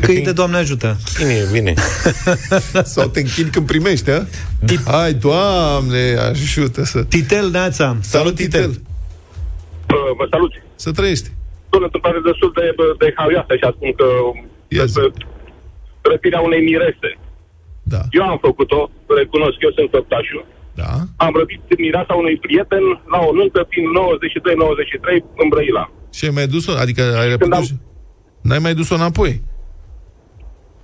Că 0.00 0.12
e 0.12 0.22
de 0.24 0.32
Doamne 0.32 0.56
ajută. 0.56 0.96
Bine, 1.18 1.38
bine. 1.52 1.74
Sau 2.94 3.08
te 3.08 3.20
închini 3.20 3.50
când 3.50 3.66
primești, 3.66 4.10
a? 4.10 4.26
Hai, 4.84 5.12
Doamne, 5.14 6.16
ajută 6.30 6.84
să... 6.84 7.04
Titel, 7.04 7.50
Neața. 7.50 7.96
Salut, 8.00 8.34
Titel. 8.34 8.70
Vă 10.18 10.26
salut. 10.30 10.52
Să 10.74 10.90
trăiești. 10.92 11.28
Sunt 11.70 11.82
întâmplare 11.84 12.18
destul 12.30 12.50
de, 12.58 12.66
de 13.02 13.08
haioasă 13.16 13.52
și 13.60 13.66
spun 13.76 13.92
că 14.00 14.06
Yes. 14.68 14.92
despre 14.92 15.26
răpirea 16.12 16.40
unei 16.48 16.60
mirese. 16.68 17.10
Da. 17.82 18.00
Eu 18.18 18.22
am 18.32 18.38
făcut-o, 18.48 18.90
recunosc, 19.20 19.56
eu 19.66 19.72
sunt 19.76 19.88
făptașul. 19.96 20.42
Da. 20.74 20.90
Am 21.16 21.32
răpit 21.40 21.78
mireasa 21.78 22.14
unui 22.14 22.36
prieten 22.36 22.84
la 23.12 23.18
o 23.28 23.32
nuntă 23.38 23.60
prin 23.70 23.84
92-93 23.84 25.24
în 25.42 25.48
Brăila. 25.48 25.84
Și 26.16 26.24
ai 26.24 26.34
mai 26.38 26.46
dus-o? 26.46 26.72
Adică 26.84 27.02
ai 27.20 27.28
repetat 27.28 27.62
și... 27.62 27.74
N-ai 28.42 28.58
mai 28.58 28.74
dus-o 28.74 28.94
înapoi? 28.94 29.32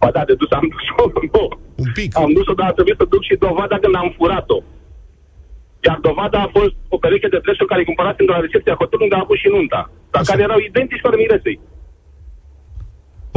Ba 0.00 0.10
da, 0.16 0.22
de 0.24 0.34
dus 0.34 0.50
am 0.50 0.66
dus-o, 0.74 1.02
nu. 1.34 1.44
Un 1.82 1.90
pic. 1.98 2.10
Am 2.16 2.32
dus-o, 2.32 2.52
dar 2.58 2.68
a 2.68 2.72
trebuit 2.76 2.96
să 2.98 3.06
duc 3.12 3.22
și 3.28 3.34
dovada 3.46 3.76
când 3.82 3.94
am 4.02 4.14
furat-o. 4.16 4.58
Iar 5.86 5.98
dovada 6.08 6.38
a 6.42 6.50
fost 6.58 6.74
o 6.94 6.96
pereche 7.02 7.28
de 7.28 7.40
dresuri 7.44 7.70
care 7.72 7.84
cumpărase 7.84 8.24
de 8.24 8.32
la 8.36 8.40
recepția 8.46 8.74
hotelului 8.80 9.06
unde 9.08 9.18
a 9.18 9.24
avut 9.24 9.38
și 9.42 9.48
nunta. 9.56 9.82
Dar 10.12 10.20
Așa. 10.22 10.30
care 10.30 10.42
erau 10.42 10.58
identici 10.70 11.04
fără 11.04 11.16
miresei. 11.16 11.58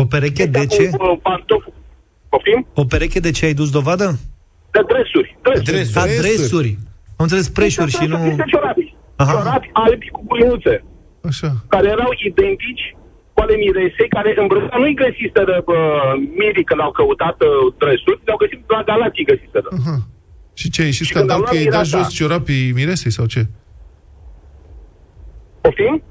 O 0.01 0.05
pereche 0.05 0.45
de 0.45 0.65
ce? 0.65 0.89
Cu 0.89 1.05
uh, 1.05 1.19
pantof, 1.25 1.63
poftim? 2.29 2.59
O 2.73 2.83
pereche 2.85 3.19
de 3.19 3.31
ce 3.31 3.45
ai 3.45 3.53
dus 3.53 3.69
dovadă? 3.77 4.07
De 4.75 4.81
dresuri. 4.91 5.29
Dresuri. 5.63 5.99
Adresuri. 6.03 6.71
Am 7.17 7.23
înțeles 7.27 7.49
preșuri 7.49 7.91
și 7.91 8.05
nu... 8.05 8.17
Niște 8.23 8.43
ciorapi. 8.53 8.95
Aha. 9.15 9.31
Ciorapi 9.31 9.69
albi 9.73 10.07
cu 10.09 10.21
gulinuțe. 10.27 10.83
Așa. 11.29 11.49
Care 11.67 11.87
erau 11.87 12.11
identici 12.29 12.85
cu 13.33 13.39
ale 13.41 13.55
miresei, 13.55 14.09
care 14.15 14.29
în 14.37 14.47
Brăila 14.47 14.77
nu-i 14.77 14.95
găsiseră 15.03 15.61
bă, 15.65 15.77
mirii 16.39 16.63
când 16.69 16.81
au 16.81 16.91
căutat 16.91 17.37
uh, 17.41 17.73
dresuri, 17.81 18.19
le-au 18.25 18.37
găsit 18.43 18.59
la 18.67 18.83
Galații 18.83 19.29
găsiseră. 19.31 19.69
Aha. 19.79 19.97
Și 20.53 20.69
ce, 20.69 20.81
e 20.81 20.91
și 20.91 21.03
Și 21.05 21.13
când 21.13 21.25
scandal 21.29 21.37
am 21.37 21.43
că 21.43 21.49
luat 21.51 21.57
ai 21.57 21.71
dat 21.71 21.85
mireasa- 21.85 21.97
jos 21.97 22.13
ciorapii 22.19 22.71
miresei 22.79 23.11
sau 23.17 23.25
ce? 23.33 23.41
Poftim? 25.61 26.03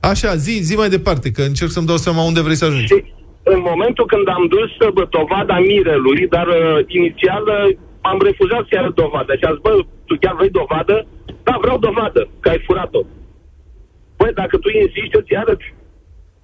Așa, 0.00 0.36
zi, 0.36 0.52
zi 0.68 0.74
mai 0.76 0.88
departe, 0.88 1.30
că 1.30 1.42
încerc 1.42 1.70
să-mi 1.70 1.86
dau 1.86 1.96
seama 1.96 2.22
unde 2.22 2.40
vrei 2.40 2.54
să 2.54 2.64
ajungi. 2.64 2.86
Și 2.86 3.04
în 3.42 3.60
momentul 3.70 4.06
când 4.06 4.28
am 4.28 4.44
dus 4.54 4.70
bă, 4.94 5.06
dovada 5.10 5.58
mirelui, 5.58 6.26
dar 6.28 6.46
uh, 6.46 6.84
inițial 6.86 7.42
uh, 7.46 7.76
am 8.10 8.18
refuzat 8.28 8.62
să 8.68 8.74
arăt 8.78 8.94
dovada 9.02 9.32
și 9.38 9.44
a 9.46 9.50
zis, 9.54 9.62
bă, 9.66 9.72
tu 10.08 10.14
chiar 10.22 10.34
vrei 10.38 10.52
dovadă? 10.60 10.96
Da, 11.46 11.54
vreau 11.64 11.78
dovadă, 11.86 12.20
că 12.42 12.48
ai 12.52 12.60
furat-o. 12.66 13.02
Băi, 14.18 14.32
dacă 14.40 14.54
tu 14.62 14.68
insisti, 14.82 15.16
eu 15.16 15.24
ți 15.26 15.34
arăt. 15.42 15.60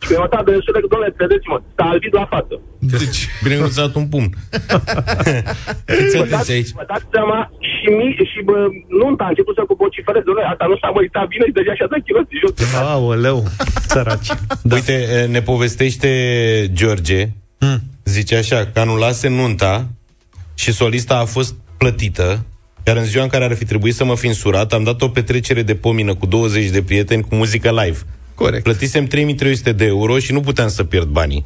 Și 0.02 0.08
mi-am 0.10 0.28
dat 0.34 0.44
de 0.46 0.52
înșură 0.56 0.78
că, 0.80 0.88
doamne, 0.92 1.08
credeți-mă, 1.18 1.56
s-a 1.76 1.84
albit 1.92 2.12
la 2.20 2.26
față. 2.34 2.54
Deci, 3.02 3.20
Bine 3.44 3.54
că 3.56 3.62
nu 3.64 3.72
ți-a 3.74 3.84
dat 3.86 3.94
un 4.00 4.06
pumn. 4.12 4.30
Câți 5.96 6.16
Vă 6.16 6.22
aveți 6.22 6.36
dați, 6.36 6.52
aici? 6.56 6.70
vă 6.80 6.84
dați 6.92 7.06
seama 7.14 7.38
și, 7.70 7.86
mi, 7.98 8.08
și 8.32 8.38
bă, 8.48 8.56
nunta 9.00 9.24
a 9.24 9.28
început 9.32 9.54
să 9.58 9.62
cu 9.68 9.74
vocifereze, 9.84 10.24
doamne, 10.28 10.44
asta 10.52 10.64
nu 10.72 10.76
s-a 10.82 10.90
măritat 10.96 11.26
bine 11.32 11.44
și 11.48 11.56
deja 11.60 11.72
și-a 11.78 11.90
dat 11.92 12.00
chiloții 12.06 12.40
jos. 12.42 12.52
Aoleu, 12.94 13.38
săraci. 13.92 14.30
Da. 14.62 14.74
Uite, 14.74 14.94
eh, 15.16 15.26
ne 15.34 15.40
povestește 15.50 16.10
George, 16.80 17.20
Hmm. 17.62 17.78
zice 18.04 18.34
așa, 18.36 18.58
că 18.72 18.80
anulase 18.80 19.28
nunta 19.28 19.74
și 20.54 20.72
solista 20.72 21.14
a 21.18 21.24
fost 21.24 21.54
plătită, 21.78 22.44
iar 22.86 22.96
în 22.96 23.04
ziua 23.04 23.22
în 23.22 23.28
care 23.28 23.44
ar 23.44 23.54
fi 23.54 23.64
trebuit 23.64 23.94
să 23.94 24.04
mă 24.04 24.16
fi 24.16 24.26
însurat, 24.26 24.72
am 24.72 24.82
dat 24.82 25.02
o 25.02 25.08
petrecere 25.08 25.62
de 25.62 25.74
pomină 25.74 26.14
cu 26.14 26.26
20 26.26 26.66
de 26.70 26.82
prieteni 26.82 27.22
cu 27.22 27.34
muzică 27.34 27.70
live. 27.84 27.98
Corect. 28.34 28.62
Plătisem 28.62 29.04
3300 29.06 29.72
de 29.72 29.84
euro 29.84 30.18
și 30.18 30.32
nu 30.32 30.40
puteam 30.40 30.68
să 30.68 30.84
pierd 30.84 31.06
banii. 31.06 31.44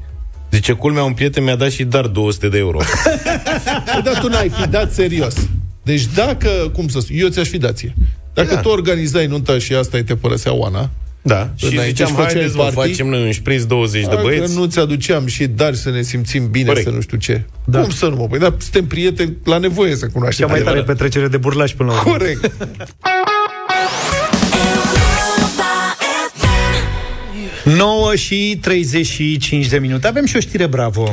Zice, 0.50 0.72
culmea, 0.72 1.02
un 1.02 1.12
prieten 1.12 1.44
mi-a 1.44 1.56
dat 1.56 1.70
și 1.70 1.84
dar 1.84 2.06
200 2.06 2.48
de 2.48 2.58
euro. 2.58 2.78
Păi, 3.92 4.02
dar 4.04 4.18
tu 4.20 4.28
n-ai 4.28 4.48
fi 4.48 4.68
dat 4.68 4.92
serios. 4.92 5.34
Deci 5.82 6.06
dacă, 6.14 6.48
cum 6.72 6.88
să 6.88 7.00
spun, 7.00 7.16
eu 7.18 7.28
ți-aș 7.28 7.48
fi 7.48 7.58
dat 7.58 7.76
ție. 7.76 7.94
Dacă 8.34 8.54
Da. 8.54 8.60
tu 8.60 8.68
organizai 8.68 9.26
nunta 9.26 9.58
și 9.58 9.74
asta 9.74 9.96
îi 9.96 10.04
te 10.04 10.14
părăsea 10.16 10.52
Oana, 10.54 10.90
Da, 11.26 11.50
și 11.56 11.64
Înainte 11.64 11.86
ziceam, 11.88 12.08
și 12.08 12.14
făceai 12.14 12.32
haideți 12.32 12.56
mă, 12.56 12.62
party? 12.62 12.74
facem 12.90 13.06
noi 13.08 13.22
un 13.24 13.32
șpriț 13.32 13.62
20 13.62 14.02
de 14.02 14.08
dacă 14.10 14.22
băieți. 14.22 14.54
nu 14.54 14.64
ți-aduceam 14.66 15.26
și 15.26 15.46
dar 15.46 15.74
să 15.74 15.90
ne 15.90 16.02
simțim 16.02 16.50
bine, 16.50 16.66
Corect. 16.66 16.86
să 16.86 16.92
nu 16.92 17.00
știu 17.00 17.16
ce. 17.18 17.42
Da. 17.64 17.80
Cum 17.80 17.90
să 17.90 18.06
nu 18.06 18.16
mă? 18.16 18.26
Păi, 18.26 18.38
dar 18.38 18.54
suntem 18.58 18.86
prieteni 18.86 19.36
la 19.44 19.58
nevoie 19.58 19.96
să 19.96 20.06
cunoaștem. 20.06 20.46
Cea 20.46 20.52
mai 20.52 20.62
tare 20.62 20.70
adevărat. 20.76 20.96
petrecere 20.96 21.28
de 21.28 21.36
burlaș 21.36 21.72
până 21.72 21.90
la 21.92 21.98
urmă. 22.00 22.10
Corect. 22.12 22.50
9 27.64 28.14
și 28.14 28.58
35 28.62 29.66
de 29.66 29.78
minute. 29.78 30.06
Avem 30.06 30.24
și 30.26 30.36
o 30.36 30.40
știre 30.40 30.66
bravo. 30.66 31.12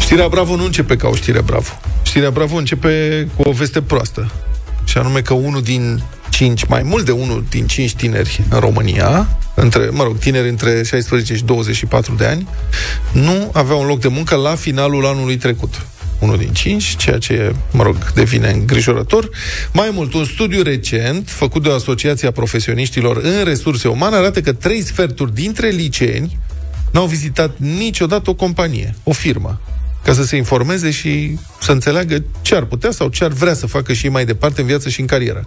Știrea 0.00 0.28
Bravo 0.28 0.56
nu 0.56 0.64
începe 0.64 0.96
ca 0.96 1.08
o 1.08 1.14
știre 1.14 1.40
Bravo. 1.40 1.68
Știrea 2.02 2.30
Bravo 2.30 2.56
începe 2.56 3.26
cu 3.36 3.48
o 3.48 3.52
veste 3.52 3.82
proastă. 3.82 4.30
Și 4.94 5.00
anume 5.00 5.20
că 5.20 5.34
unul 5.34 5.62
din 5.62 6.02
cinci, 6.30 6.64
mai 6.64 6.82
mult 6.82 7.04
de 7.04 7.10
unul 7.10 7.44
din 7.50 7.66
cinci 7.66 7.94
tineri 7.94 8.40
în 8.50 8.58
România, 8.58 9.38
între, 9.54 9.88
mă 9.90 10.02
rog, 10.02 10.18
tineri 10.18 10.48
între 10.48 10.82
16 10.82 11.34
și 11.34 11.44
24 11.44 12.14
de 12.14 12.24
ani, 12.24 12.48
nu 13.12 13.50
avea 13.52 13.74
un 13.74 13.86
loc 13.86 14.00
de 14.00 14.08
muncă 14.08 14.34
la 14.34 14.54
finalul 14.54 15.06
anului 15.06 15.36
trecut. 15.36 15.86
Unul 16.18 16.36
din 16.36 16.52
cinci, 16.52 16.96
ceea 16.96 17.18
ce, 17.18 17.54
mă 17.70 17.82
rog, 17.82 18.12
devine 18.12 18.50
îngrijorător. 18.50 19.28
Mai 19.72 19.90
mult, 19.92 20.14
un 20.14 20.24
studiu 20.24 20.62
recent, 20.62 21.28
făcut 21.28 21.62
de 21.62 21.68
o 21.68 21.74
asociație 21.74 22.28
a 22.28 22.32
profesioniștilor 22.32 23.16
în 23.16 23.44
resurse 23.44 23.88
umane, 23.88 24.16
arată 24.16 24.40
că 24.40 24.52
trei 24.52 24.82
sferturi 24.82 25.34
dintre 25.34 25.68
liceeni 25.68 26.38
n-au 26.90 27.06
vizitat 27.06 27.58
niciodată 27.58 28.30
o 28.30 28.34
companie, 28.34 28.94
o 29.02 29.12
firmă, 29.12 29.60
ca 30.04 30.12
să 30.12 30.24
se 30.24 30.36
informeze 30.36 30.90
și 30.90 31.38
să 31.60 31.72
înțeleagă 31.72 32.24
ce 32.42 32.54
ar 32.54 32.64
putea 32.64 32.90
sau 32.90 33.08
ce 33.08 33.24
ar 33.24 33.30
vrea 33.30 33.54
să 33.54 33.66
facă 33.66 33.92
și 33.92 34.04
ei 34.04 34.12
mai 34.12 34.24
departe 34.24 34.60
în 34.60 34.66
viață 34.66 34.88
și 34.88 35.00
în 35.00 35.06
carieră. 35.06 35.44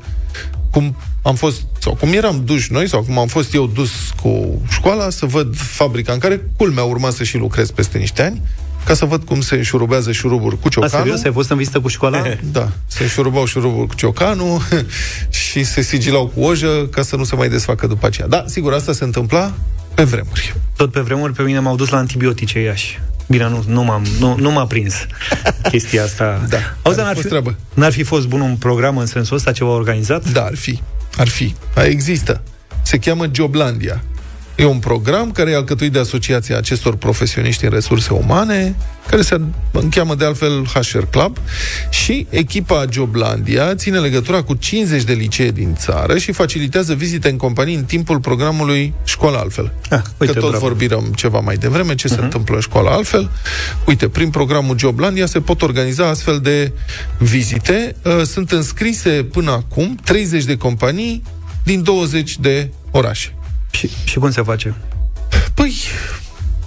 Cum 0.72 0.95
am 1.22 1.36
fost, 1.36 1.62
sau 1.80 1.93
cum 1.95 2.14
eram 2.14 2.41
duși 2.45 2.72
noi, 2.72 2.88
sau 2.88 3.01
cum 3.01 3.18
am 3.18 3.28
fost 3.28 3.53
eu 3.53 3.68
dus 3.68 3.91
cu 4.22 4.62
școala 4.70 5.10
să 5.10 5.26
văd 5.26 5.58
fabrica 5.58 6.14
în 6.14 6.20
care, 6.20 6.49
culmea, 6.58 6.84
urma 6.84 7.10
să 7.10 7.24
și 7.24 7.38
lucrez 7.38 7.72
peste 7.72 7.97
niște 7.97 8.22
ani, 8.22 8.41
ca 8.86 8.93
să 8.93 9.05
văd 9.05 9.24
cum 9.24 9.41
se 9.41 9.62
șurubează 9.62 10.12
șuruburi 10.12 10.60
cu 10.60 10.68
A, 10.68 10.70
ciocanul. 10.70 10.97
serios? 10.97 11.24
Ai 11.24 11.32
fost 11.32 11.49
în 11.49 11.58
vizită 11.58 11.80
cu 11.80 11.88
școala? 11.88 12.24
Da, 12.51 12.72
se 12.88 13.08
șurubau 13.08 13.45
șuruburi 13.45 13.88
cu 13.88 13.95
ciocanul 13.95 14.62
și 15.49 15.64
se 15.64 15.82
sigilau 15.82 16.28
cu 16.28 16.41
ojă 16.41 16.88
ca 16.91 17.01
să 17.01 17.16
nu 17.16 17.24
se 17.24 17.36
mai 17.36 17.49
desfacă 17.49 17.88
după 17.88 18.05
aceea. 18.05 18.28
Da, 18.28 18.43
sigur, 18.47 18.74
asta 18.74 18.93
se 18.93 19.03
întâmpla 19.03 19.53
pe 19.93 20.03
vremuri. 20.03 20.55
Tot 20.76 20.91
pe 20.91 20.99
vremuri 20.99 21.34
pe 21.34 21.41
mine 21.41 21.60
m-au 21.60 21.76
dus 21.76 21.89
la 21.89 21.97
antibiotice 21.97 22.60
Iași. 22.60 22.99
Bine, 23.28 23.49
nu, 23.49 23.63
nu, 23.67 23.84
m-am, 23.84 24.05
nu, 24.19 24.36
nu 24.39 24.51
m-a 24.51 24.65
prins 24.65 24.95
chestia 25.69 26.03
asta. 26.03 26.41
Da, 26.49 26.57
Auzi, 26.82 26.99
ar 26.99 27.05
n-ar 27.05 27.15
fi 27.15 27.21
fi, 27.21 27.28
fost 27.28 27.28
treabă. 27.28 27.55
n-ar 27.73 27.91
fi 27.91 28.03
fost 28.03 28.28
bun 28.28 28.41
un 28.41 28.55
program 28.55 28.97
în 28.97 29.05
sensul 29.05 29.36
ăsta, 29.36 29.51
ceva 29.51 29.69
organizat? 29.69 30.30
Da, 30.32 30.43
ar 30.43 30.55
fi. 30.55 30.82
Ar 31.17 31.28
fi. 31.28 31.55
A, 31.75 31.84
există. 31.84 32.41
Se 32.82 32.97
cheamă 32.97 33.25
Joblandia. 33.32 34.03
E 34.58 34.66
un 34.66 34.80
program 34.80 35.32
care 35.32 35.51
e 35.51 35.55
alcătuit 35.55 35.91
de 35.91 35.99
asociația 35.99 36.58
acestor 36.58 36.95
profesioniști 36.95 37.66
în 37.66 37.72
resurse 37.72 38.14
umane, 38.14 38.76
care 39.08 39.22
se 39.22 39.41
încheamă 39.72 40.16
de 40.16 40.26
altfel 40.26 40.66
HR 40.66 41.03
Club, 41.12 41.38
și 41.89 42.28
echipa 42.30 42.86
Joblandia 42.91 43.76
ține 43.76 43.99
legătura 43.99 44.41
cu 44.41 44.53
50 44.53 45.03
de 45.03 45.14
licee 45.14 45.51
din 45.51 45.76
țară 45.76 46.18
și 46.18 46.32
facilitează 46.32 46.93
vizite 46.93 47.30
în 47.30 47.38
companii 47.38 47.76
în 47.76 47.84
timpul 47.84 48.20
programului 48.20 48.93
Școala 49.03 49.39
Altfel. 49.39 49.74
Ah, 49.89 50.01
uite, 50.18 50.34
că 50.34 50.39
tot 50.39 50.49
bravo. 50.49 50.68
vorbim 50.68 51.12
ceva 51.16 51.39
mai 51.39 51.55
devreme, 51.55 51.95
ce 51.95 52.08
uh-huh. 52.08 52.16
se 52.16 52.22
întâmplă 52.22 52.55
în 52.55 52.62
Școala 52.62 52.91
Altfel. 52.91 53.30
Uite, 53.86 54.08
prin 54.08 54.30
programul 54.30 54.78
Joblandia 54.78 55.26
se 55.26 55.39
pot 55.39 55.62
organiza 55.62 56.08
astfel 56.08 56.39
de 56.39 56.72
vizite. 57.18 57.95
Uh, 58.03 58.22
Sunt 58.24 58.51
înscrise 58.51 59.10
până 59.32 59.51
acum 59.51 59.97
30 60.03 60.43
de 60.43 60.58
companii 60.58 61.24
din 61.64 61.84
20 61.84 62.38
de 62.38 62.70
orașe. 62.91 63.36
Și, 63.72 63.89
și 64.03 64.18
cum 64.20 64.32
se 64.32 64.41
face? 64.41 64.74
Păi, 65.53 65.76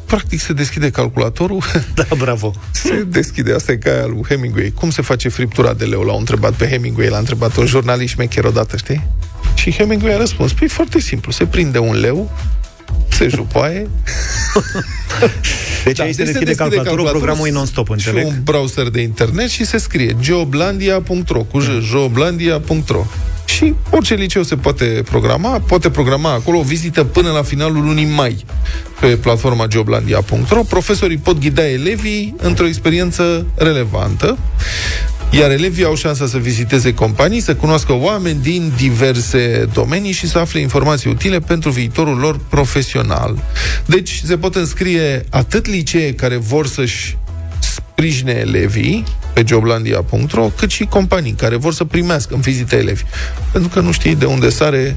practic 0.07 0.40
se 0.40 0.53
deschide 0.53 0.90
calculatorul. 0.90 1.62
Da, 1.94 2.07
bravo. 2.16 2.55
Se 2.70 3.07
deschide, 3.09 3.53
asta 3.55 3.72
e 3.72 3.76
ca 3.76 3.90
aia 3.90 4.07
lui 4.07 4.22
Hemingway. 4.28 4.72
Cum 4.74 4.90
se 4.90 5.03
face 5.03 5.28
friptura 5.28 5.72
de 5.74 5.84
leu? 5.84 6.03
L-au 6.03 6.18
întrebat 6.18 6.53
pe 6.53 6.68
Hemingway, 6.68 7.09
l-a 7.09 7.18
întrebat 7.18 7.57
un 7.57 7.66
jurnalist 7.66 8.12
șmecher 8.12 8.44
odată, 8.44 8.76
știi? 8.76 9.07
Și 9.55 9.70
Hemingway 9.72 10.14
a 10.14 10.16
răspuns, 10.16 10.53
păi 10.53 10.68
foarte 10.68 11.01
simplu, 11.01 11.32
se 11.32 11.44
prinde 11.46 11.78
un 11.78 12.01
leu, 12.01 12.30
se 13.09 13.28
jupoaie. 13.28 13.88
Deci 15.84 16.01
aici 16.01 16.14
se 16.14 16.24
deschide 16.24 16.55
calculatorul, 16.55 17.09
programul 17.09 17.46
e 17.46 17.51
non-stop, 17.51 17.86
Și 17.86 17.92
înțeleg? 17.92 18.26
un 18.26 18.40
browser 18.44 18.88
de 18.88 19.01
internet 19.01 19.48
și 19.48 19.64
se 19.64 19.78
scrie 19.78 20.16
geoblandia.ro 20.20 21.42
cu 21.42 21.59
j, 21.61 21.66
geoblandia.ro 21.90 23.05
și 23.51 23.74
orice 23.90 24.14
liceu 24.14 24.42
se 24.42 24.57
poate 24.57 25.03
programa, 25.05 25.61
poate 25.66 25.90
programa 25.90 26.32
acolo 26.32 26.59
o 26.59 26.62
vizită 26.62 27.05
până 27.05 27.30
la 27.30 27.42
finalul 27.42 27.82
lunii 27.82 28.05
mai 28.14 28.44
pe 29.01 29.07
platforma 29.07 29.66
geoblandia.ro. 29.66 30.62
Profesorii 30.62 31.16
pot 31.16 31.38
ghida 31.38 31.68
elevii 31.68 32.34
într-o 32.38 32.66
experiență 32.66 33.46
relevantă 33.55 34.38
iar 35.30 35.51
elevii 35.51 35.84
au 35.84 35.94
șansa 35.94 36.26
să 36.26 36.38
viziteze 36.38 36.94
companii, 36.94 37.40
să 37.40 37.55
cunoască 37.55 37.92
oameni 37.92 38.40
din 38.42 38.72
diverse 38.76 39.68
domenii 39.72 40.12
și 40.12 40.28
să 40.28 40.38
afle 40.38 40.61
informații 40.61 41.11
utile 41.11 41.40
pentru 41.40 41.70
viitorul 41.70 42.18
lor 42.18 42.40
profesional. 42.48 43.42
Deci 43.86 44.20
se 44.24 44.36
pot 44.36 44.55
înscrie 44.55 45.24
atât 45.30 45.66
licee 45.66 46.14
care 46.14 46.36
vor 46.36 46.66
să-și 46.66 47.16
sprijine 48.01 48.32
elevii 48.32 49.05
pe 49.32 49.44
joblandia.ro, 49.46 50.51
cât 50.57 50.70
și 50.70 50.84
companii 50.84 51.32
care 51.32 51.57
vor 51.57 51.72
să 51.72 51.84
primească 51.84 52.34
în 52.34 52.40
vizite 52.40 52.76
elevi. 52.76 53.03
Pentru 53.53 53.70
că 53.70 53.80
nu 53.80 53.92
știi 53.92 54.14
de 54.14 54.24
unde 54.24 54.48
sare 54.48 54.96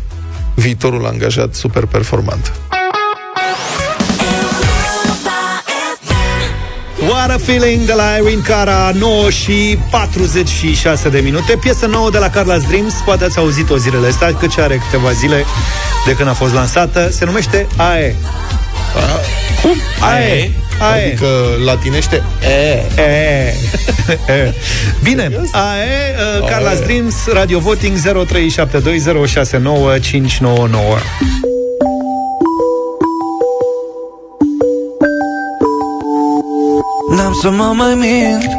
viitorul 0.55 1.05
angajat 1.05 1.53
super 1.53 1.85
performant. 1.85 2.53
What 7.09 7.29
a 7.29 7.37
feeling 7.37 7.85
de 7.85 7.93
la 7.93 8.15
Irene 8.21 8.41
Cara 8.41 8.91
9 8.93 9.29
și 9.29 9.77
46 9.91 11.09
de 11.09 11.19
minute 11.19 11.57
Piesă 11.61 11.85
nouă 11.85 12.09
de 12.09 12.17
la 12.17 12.29
Carla's 12.29 12.67
Dreams 12.67 12.93
Poate 13.05 13.23
ați 13.23 13.37
auzit-o 13.37 13.77
zilele 13.77 14.07
astea 14.07 14.35
Că 14.35 14.47
ce 14.47 14.61
are 14.61 14.77
câteva 14.77 15.11
zile 15.11 15.45
de 16.05 16.15
când 16.15 16.29
a 16.29 16.33
fost 16.33 16.53
lansată 16.53 17.09
Se 17.09 17.25
numește 17.25 17.67
AE 17.77 18.15
Cum? 19.61 19.75
AE 19.99 20.51
AE 20.91 21.05
Adică 21.07 21.27
latinește 21.65 22.23
E. 22.41 22.83
E. 23.01 23.53
E. 24.27 24.53
Bine, 25.03 25.31
AE, 25.51 26.15
uh, 26.39 26.49
Carla's 26.49 26.83
Dreams, 26.83 27.15
Radio 27.31 27.59
Voting 27.59 27.97
0372069599. 27.97 28.03
N-am 37.15 37.33
să 37.41 37.49
mă 37.49 37.73
mai 37.75 37.93
mint 37.93 38.49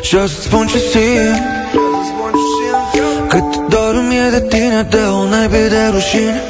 Și 0.00 0.14
o 0.14 0.26
să-ți 0.26 0.44
spun 0.44 0.66
ce 0.66 0.78
simt 0.78 1.42
Cât 3.28 3.68
dor 3.68 4.04
mie 4.08 4.28
de 4.30 4.46
tine 4.48 4.86
De 4.90 4.96
o 4.96 5.28
naibii 5.28 5.68
de 5.68 5.90
rușine 5.92 6.42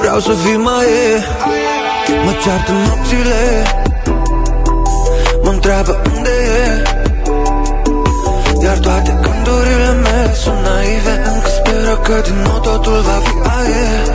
Vreau 0.00 0.20
să 0.20 0.32
fii 0.44 0.56
mai 0.56 0.84
e 0.84 1.77
Mă 2.24 2.32
ceartă 2.42 2.72
nopțile 2.86 3.40
Mă 5.42 5.50
întreabă 5.50 6.02
unde 6.14 6.34
e. 6.62 6.82
Iar 8.64 8.78
toate 8.78 9.18
gândurile 9.22 9.90
mele 10.04 10.34
sunt 10.42 10.60
naive 10.66 11.14
Încă 11.32 11.48
speră 11.56 11.94
că 12.06 12.16
din 12.26 12.38
nou 12.46 12.58
totul 12.58 13.00
va 13.08 13.18
fi 13.26 13.34
aer. 13.58 14.06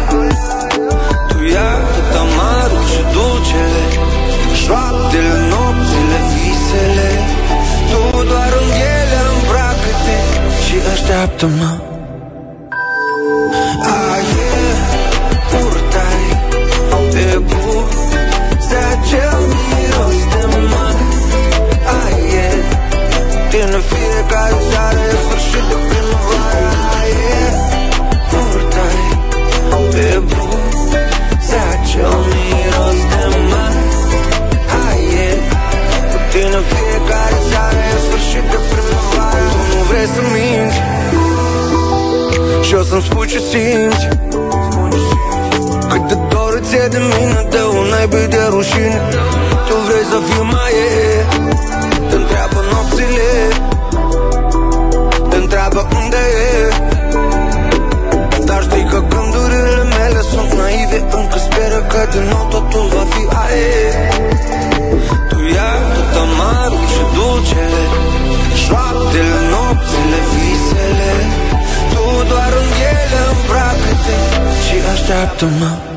Tu 1.30 1.38
ia 1.54 1.72
tot 1.94 2.12
amarul 2.24 2.84
și 2.92 3.02
dulcele 3.14 3.84
Șoaptele, 4.62 5.36
nopțile, 5.52 6.20
visele. 6.32 7.10
Tu 7.90 8.24
doar 8.30 8.52
în 8.62 8.70
ele 8.96 9.20
îmbracă-te 9.34 10.18
Și 10.64 10.76
așteaptă-mă 10.94 11.93
din 23.90 24.00
fiecare 24.00 24.58
seară 24.70 25.00
e 25.12 25.16
sfârșit 25.24 25.66
de 25.70 25.78
primăvară 25.90 26.70
Aer, 27.00 27.54
purtai 28.30 29.02
Pe 29.94 30.10
buze 30.32 31.60
acel 31.74 32.20
miros 32.32 33.00
de 33.12 33.24
mare 33.50 33.86
aer 34.86 35.38
Cu 36.12 36.18
tine 36.32 36.60
fiecare 36.72 37.38
seară 37.50 37.82
e 37.94 37.98
sfârșit 38.06 38.46
de 38.52 38.60
primăvară 38.70 39.48
Tu 39.54 39.62
nu 39.72 39.82
vrei 39.90 40.08
să 40.16 40.22
minți 40.36 40.80
Și 42.68 42.74
o 42.80 42.84
să-mi 42.90 43.06
spui 43.08 43.28
ce 43.28 43.40
simți 43.50 43.83
Și 75.24 75.30
așteaptă-mă 75.30 75.93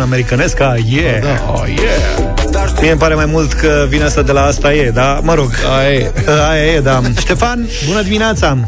un 0.00 0.06
americanesc? 0.06 0.60
Ah, 0.60 0.74
yeah. 0.90 1.20
Da, 1.22 1.52
oh, 1.52 1.64
yeah. 1.66 2.70
Mie 2.80 2.90
îmi 2.90 3.00
pare 3.00 3.14
mai 3.14 3.26
mult 3.26 3.52
că 3.52 3.86
vine 3.88 4.04
asta 4.04 4.22
de 4.22 4.32
la 4.32 4.42
asta 4.44 4.74
e, 4.74 4.90
da? 4.90 5.20
Mă 5.22 5.34
rog. 5.34 5.50
Aia 5.78 5.90
e. 5.90 6.12
Aia 6.50 6.64
e, 6.64 6.80
da. 6.80 7.00
Ștefan, 7.18 7.68
bună 7.86 8.02
dimineața! 8.02 8.58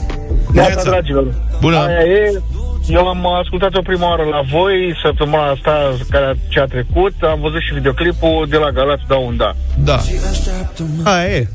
Neața, 0.53 0.83
dragilor. 0.83 1.27
Bună. 1.61 1.77
Aia 1.77 2.01
e. 2.01 2.41
Eu 2.89 3.09
am 3.09 3.27
ascultat-o 3.41 3.81
prima 3.81 4.09
oară 4.09 4.23
la 4.23 4.41
voi, 4.51 4.99
săptămâna 5.05 5.51
asta 5.51 5.97
care 6.11 6.39
ce 6.49 6.61
a 6.61 6.65
trecut, 6.65 7.15
am 7.21 7.41
văzut 7.41 7.61
și 7.61 7.75
videoclipul 7.75 8.47
de 8.49 8.57
la 8.57 8.71
Galați 8.71 9.03
da 9.09 9.17
un 9.17 9.37
da. 9.37 9.55
Da. 9.85 10.01
Aia 11.05 11.27
e. 11.27 11.49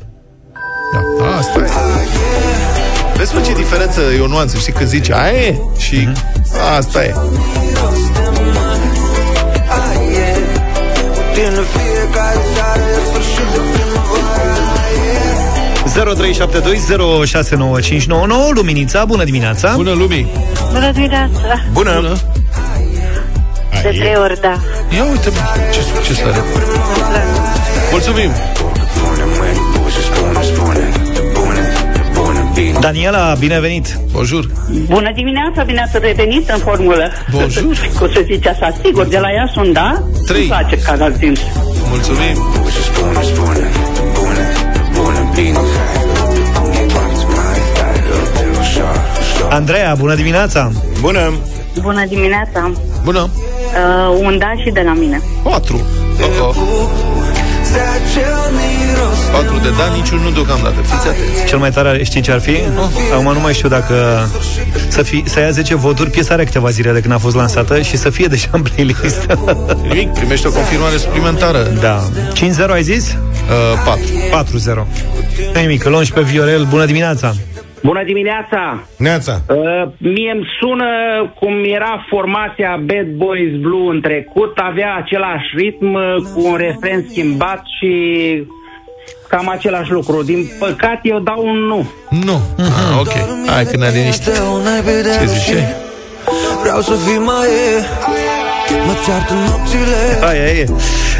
Da, 1.18 1.36
asta 1.36 1.58
e. 1.58 1.68
Vezi 3.16 3.34
mă 3.34 3.40
ce 3.40 3.54
diferență 3.54 4.00
e 4.18 4.20
o 4.20 4.26
nuanță, 4.26 4.56
știi, 4.56 4.72
că 4.72 4.84
zice 4.84 5.14
aia 5.14 5.38
e 5.38 5.56
și 5.78 6.08
asta 6.76 7.04
e. 7.04 7.14
Tine 11.38 11.50
fiecare 11.50 12.38
seară 12.54 12.82
e 12.94 12.98
sfârșit 13.08 13.48
de 13.52 13.60
primăvară 13.72 14.56
0372069599 18.50 18.54
Luminița, 18.54 19.04
bună 19.04 19.24
dimineața! 19.24 19.72
Bună, 19.74 19.92
Lumii! 19.92 20.26
Bună 20.72 20.90
dimineața! 20.90 21.60
Bună! 21.72 21.94
bună. 21.94 22.16
De 23.82 23.88
trei 23.88 24.16
ori, 24.16 24.40
da. 24.40 24.60
Ia 24.96 25.04
uite, 25.10 25.28
mă, 25.28 25.36
ce 25.72 25.80
succes 25.80 26.18
are. 26.24 26.42
Mulțumim! 27.90 28.30
Daniela, 32.80 33.34
bine 33.38 33.60
venit! 33.60 33.98
Bonjour! 34.12 34.46
Bună 34.86 35.12
dimineața, 35.14 35.62
bine 35.62 35.80
ați 35.80 35.98
revenit 35.98 36.48
în 36.48 36.58
formulă. 36.58 37.10
Bonjour! 37.30 37.76
Cum 37.98 38.08
se 38.12 38.22
zice 38.32 38.48
așa, 38.48 38.76
sigur, 38.84 39.06
de 39.06 39.18
la 39.18 39.32
ea 39.32 39.50
sunt, 39.52 39.72
da? 39.72 40.02
Trei. 40.26 40.40
Îmi 40.40 40.48
place 40.48 40.78
canal. 40.78 41.12
Mulțumim! 41.90 42.36
Spune, 42.82 43.22
spune, 43.22 43.70
spune, 44.12 44.46
spune, 44.92 45.30
bine. 45.34 45.58
Andreea, 49.50 49.94
bună 49.94 50.14
dimineața! 50.14 50.70
Bună! 51.00 51.32
Bună 51.80 52.04
dimineața! 52.06 52.72
Bună! 53.04 53.28
Uh, 53.30 54.18
un 54.24 54.38
da 54.38 54.52
și 54.64 54.70
de 54.70 54.82
la 54.84 54.92
mine. 54.92 55.20
Patru. 55.42 55.76
Uh-oh. 56.18 57.17
4 59.32 59.58
de 59.62 59.68
da, 59.68 59.94
niciun 59.94 60.18
nu 60.18 60.30
deocamdată. 60.30 60.80
Fiți 60.80 61.08
atenți. 61.08 61.44
Cel 61.46 61.58
mai 61.58 61.70
tare 61.70 62.04
știi 62.04 62.20
ce 62.20 62.32
ar 62.32 62.40
fi? 62.40 62.56
Nu? 62.74 62.90
Acum 63.12 63.32
nu 63.32 63.40
mai 63.40 63.54
știu 63.54 63.68
dacă 63.68 64.28
să, 64.88 65.02
fi, 65.02 65.22
să 65.26 65.40
ia 65.40 65.50
10 65.50 65.74
voturi, 65.74 66.10
piesa 66.10 66.34
are 66.34 66.44
câteva 66.44 66.70
zile 66.70 66.92
de 66.92 67.00
când 67.00 67.12
a 67.12 67.18
fost 67.18 67.36
lansată 67.36 67.80
și 67.80 67.96
să 67.96 68.10
fie 68.10 68.26
deja 68.26 68.48
în 68.50 68.62
playlist. 68.62 69.26
Primește 70.18 70.48
o 70.48 70.50
confirmare 70.50 70.96
suplimentară. 70.96 71.62
Da. 71.80 72.08
5-0 72.66 72.70
ai 72.70 72.82
zis? 72.82 73.16
Uh, 73.82 73.96
4. 74.32 74.84
4-0. 74.84 74.86
Nimic, 75.54 75.84
îl 75.84 76.06
pe 76.14 76.20
Viorel. 76.20 76.64
Bună 76.64 76.84
dimineața! 76.84 77.34
Bună 77.82 78.02
dimineața! 78.04 78.82
Neața! 78.96 79.40
Uh, 79.48 79.88
mie 79.98 80.32
îmi 80.34 80.46
sună 80.60 80.90
cum 81.38 81.52
era 81.64 82.06
formația 82.08 82.80
Bad 82.86 83.08
Boys 83.16 83.52
Blue 83.60 83.94
în 83.94 84.00
trecut, 84.00 84.58
avea 84.58 84.94
același 84.94 85.48
ritm 85.56 85.94
uh, 85.94 86.14
cu 86.34 86.40
un 86.46 86.56
refren 86.56 87.04
schimbat 87.08 87.62
și 87.78 87.92
cam 89.28 89.48
același 89.48 89.90
lucru. 89.90 90.22
Din 90.22 90.50
păcate 90.58 91.00
eu 91.02 91.18
dau 91.18 91.46
un 91.46 91.58
nu. 91.58 91.90
Nu. 92.24 92.40
Ah, 92.58 92.98
ok. 93.00 93.12
Hai 93.46 93.64
că 93.64 93.76
ne 93.76 93.88
liniște. 93.88 94.30
Ce 95.20 95.26
ziceai? 95.26 95.86
Vreau 96.62 96.80
să 96.80 96.94
fii 96.94 97.18
mai 97.18 97.46
e 97.46 97.84
Mă 98.86 98.92
ceartă 99.04 99.32
nopțile 99.32 100.26
Aia 100.28 100.44
e 100.44 100.66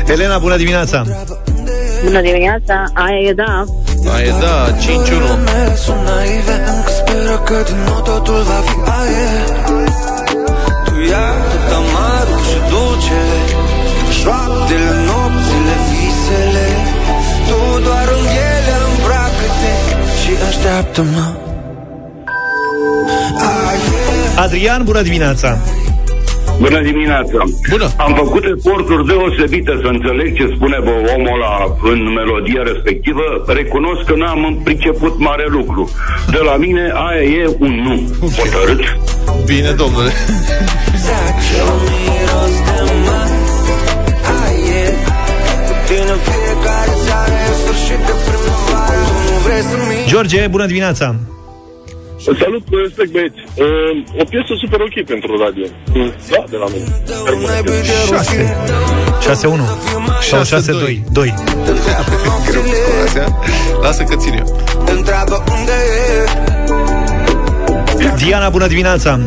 Elena, 0.07 0.39
bună 0.39 0.57
dimineața! 0.57 1.03
Bună 2.05 2.21
dimineața, 2.21 2.85
aia 3.05 3.21
e 3.31 3.33
da. 3.33 3.65
Aia 4.15 4.25
e 4.25 4.33
da, 4.41 4.57
5-1. 4.85 5.45
mele 5.47 5.75
sunt 5.85 6.03
naive 6.09 6.57
Încă 6.75 6.91
speră 6.99 7.37
că 7.49 7.57
din 7.69 7.81
nou 7.87 8.01
totul 8.11 8.43
va 8.51 8.61
fi 8.69 8.77
aie 9.01 9.31
Tu 10.87 10.95
ia 11.11 11.29
tot 11.51 11.69
amarul 11.81 12.41
și 12.49 12.59
dulcele 12.71 13.41
Șoaptele, 14.19 14.91
nopțile, 15.09 15.75
visele 15.89 16.69
Tu 17.49 17.59
doar 17.87 18.09
în 18.19 18.27
ele 18.51 18.75
îmbracă-te 18.89 19.73
Și 20.21 20.31
așteaptă-mă 20.49 21.27
Adrian, 24.37 24.85
bună 24.85 25.03
dimineața! 25.03 25.59
Bună 26.59 26.81
dimineața! 26.83 27.39
Bună! 27.71 27.89
Am 27.97 28.15
făcut 28.15 28.45
eforturi 28.45 29.07
deosebite 29.07 29.73
să 29.83 29.89
înțeleg 29.95 30.37
ce 30.37 30.47
spune 30.55 30.79
bă, 30.85 30.95
omul 31.15 31.33
ăla 31.35 31.57
în 31.93 32.01
melodia 32.19 32.63
respectivă. 32.71 33.25
Recunosc 33.47 34.03
că 34.09 34.15
n-am 34.17 34.61
priceput 34.65 35.19
mare 35.19 35.47
lucru. 35.49 35.91
De 36.31 36.41
la 36.49 36.57
mine, 36.57 36.93
aia 37.07 37.23
e 37.23 37.57
un 37.59 37.73
nu. 37.85 37.97
Hotărât. 38.39 38.83
Bine, 39.47 39.71
domnule. 39.83 40.13
Acel 41.29 41.71
miros 42.05 42.55
de 42.67 42.93
mare 43.07 43.39
Aie 44.43 44.85
Tine 45.87 46.15
fiecare 46.27 46.95
seară 47.05 47.37
e 47.49 47.53
sfârșit 47.61 48.01
de 48.07 48.15
primăvară 48.25 49.01
Tu 49.07 49.33
nu 49.33 49.39
vrei 49.45 49.63
să 49.63 49.77
mi 49.89 50.11
George, 50.11 50.47
bună 50.47 50.67
dimineața! 50.67 51.15
Salut, 52.37 52.63
respect 52.83 53.11
băieți. 53.11 53.39
Uh, 53.57 54.21
o 54.21 54.25
piesă 54.25 54.53
super 54.63 54.81
ok 54.81 55.05
pentru 55.05 55.31
radio. 55.45 55.67
Da, 56.31 56.45
de 56.51 56.57
la 56.57 56.67
mine. 56.75 56.87
6 58.09 58.57
6-1 59.21 59.61
Sau 60.21 60.61
6-2 60.61 60.99
2 61.13 61.35
Lasă 63.83 64.03
că 64.03 64.17
țin 64.17 64.33
eu. 64.33 64.61
Întreabă 64.97 65.45
unde 65.59 65.73
e 68.05 68.13
Diana, 68.17 68.49
bună 68.49 68.67
dimineața! 68.67 69.21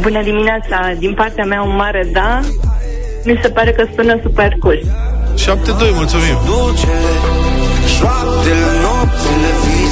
Bună 0.00 0.22
dimineața, 0.22 0.92
din 0.98 1.14
partea 1.14 1.44
mea 1.44 1.62
un 1.62 1.76
mare 1.76 2.08
da. 2.12 2.40
Mi 3.24 3.38
se 3.42 3.48
pare 3.48 3.72
că 3.72 3.84
sună 3.96 4.18
super 4.22 4.56
cool. 4.58 4.78
7-2, 4.78 4.86
mulțumim. 5.94 6.36
Dulcele 6.46 7.12
Șoaptele, 7.96 8.66
nopțile, 8.82 9.50
visele 9.62 9.83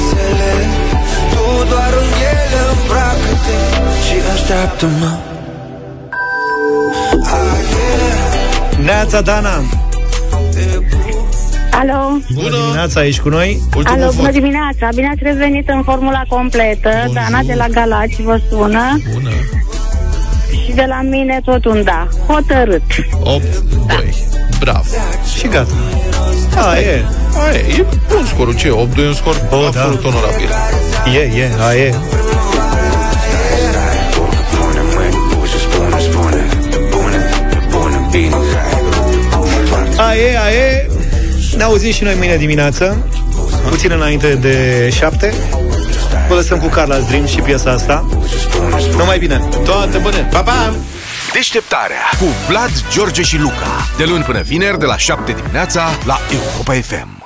așteaptă-mă 4.33 5.17
Neața, 8.83 9.21
Dana! 9.21 9.61
Alo? 11.71 12.17
Bună 12.33 12.49
dimineața, 12.49 13.05
ești 13.05 13.21
cu 13.21 13.29
noi? 13.29 13.61
Alo, 13.83 14.11
bună 14.15 14.31
dimineața, 14.31 14.89
bine 14.95 15.07
ați 15.07 15.23
revenit 15.23 15.69
în 15.69 15.83
formula 15.83 16.23
completă. 16.27 16.89
Dana 17.13 17.41
de 17.45 17.53
la 17.53 17.67
Galați 17.67 18.21
vă 18.21 18.39
sună. 18.49 19.01
Bună. 19.13 19.29
Și 20.65 20.71
de 20.71 20.85
la 20.87 21.01
mine 21.01 21.41
tot 21.45 21.65
un 21.65 21.83
da. 21.83 22.07
Hotărât. 22.27 22.81
8, 23.23 23.43
2 23.87 24.13
Bravo. 24.59 24.83
Și 25.37 25.47
gata. 25.47 25.73
A, 26.55 26.77
e. 26.79 27.05
A, 27.47 27.55
e, 27.55 27.57
e 27.57 27.85
bun 28.07 28.25
scorul, 28.25 28.55
ce? 28.55 28.69
8-2 28.69 28.71
e 28.97 29.07
un 29.07 29.13
scor? 29.13 29.41
Oh, 29.51 29.65
absolut 29.65 30.01
da. 30.01 30.07
onorabil. 30.07 30.49
E, 31.15 31.19
e, 31.19 31.49
a, 31.67 31.75
e 31.75 31.93
A, 39.97 40.15
e, 40.15 40.37
a, 40.37 40.51
e 40.51 40.89
Ne 41.57 41.63
auzim 41.63 41.91
și 41.91 42.03
noi 42.03 42.13
mâine 42.17 42.35
dimineață 42.35 43.07
Puțin 43.69 43.91
înainte 43.91 44.35
de 44.35 44.89
7 44.95 45.33
Vă 46.27 46.35
lăsăm 46.35 46.59
cu 46.59 46.67
Carla 46.67 46.97
Dream 46.97 47.25
și 47.25 47.39
piesa 47.39 47.71
asta 47.71 48.09
Numai 48.97 49.19
bine 49.19 49.41
Toate 49.65 49.97
bune 49.97 50.27
Pa, 50.31 50.41
pa! 50.41 50.73
Deșteptarea 51.33 52.01
cu 52.19 52.25
Vlad, 52.47 52.71
George 52.91 53.21
și 53.21 53.37
Luca. 53.37 53.87
De 53.97 54.03
luni 54.03 54.23
până 54.23 54.41
vineri, 54.41 54.79
de 54.79 54.85
la 54.85 54.97
7 54.97 55.31
dimineața, 55.31 55.89
la 56.05 56.17
Europa 56.31 56.73
FM. 56.73 57.22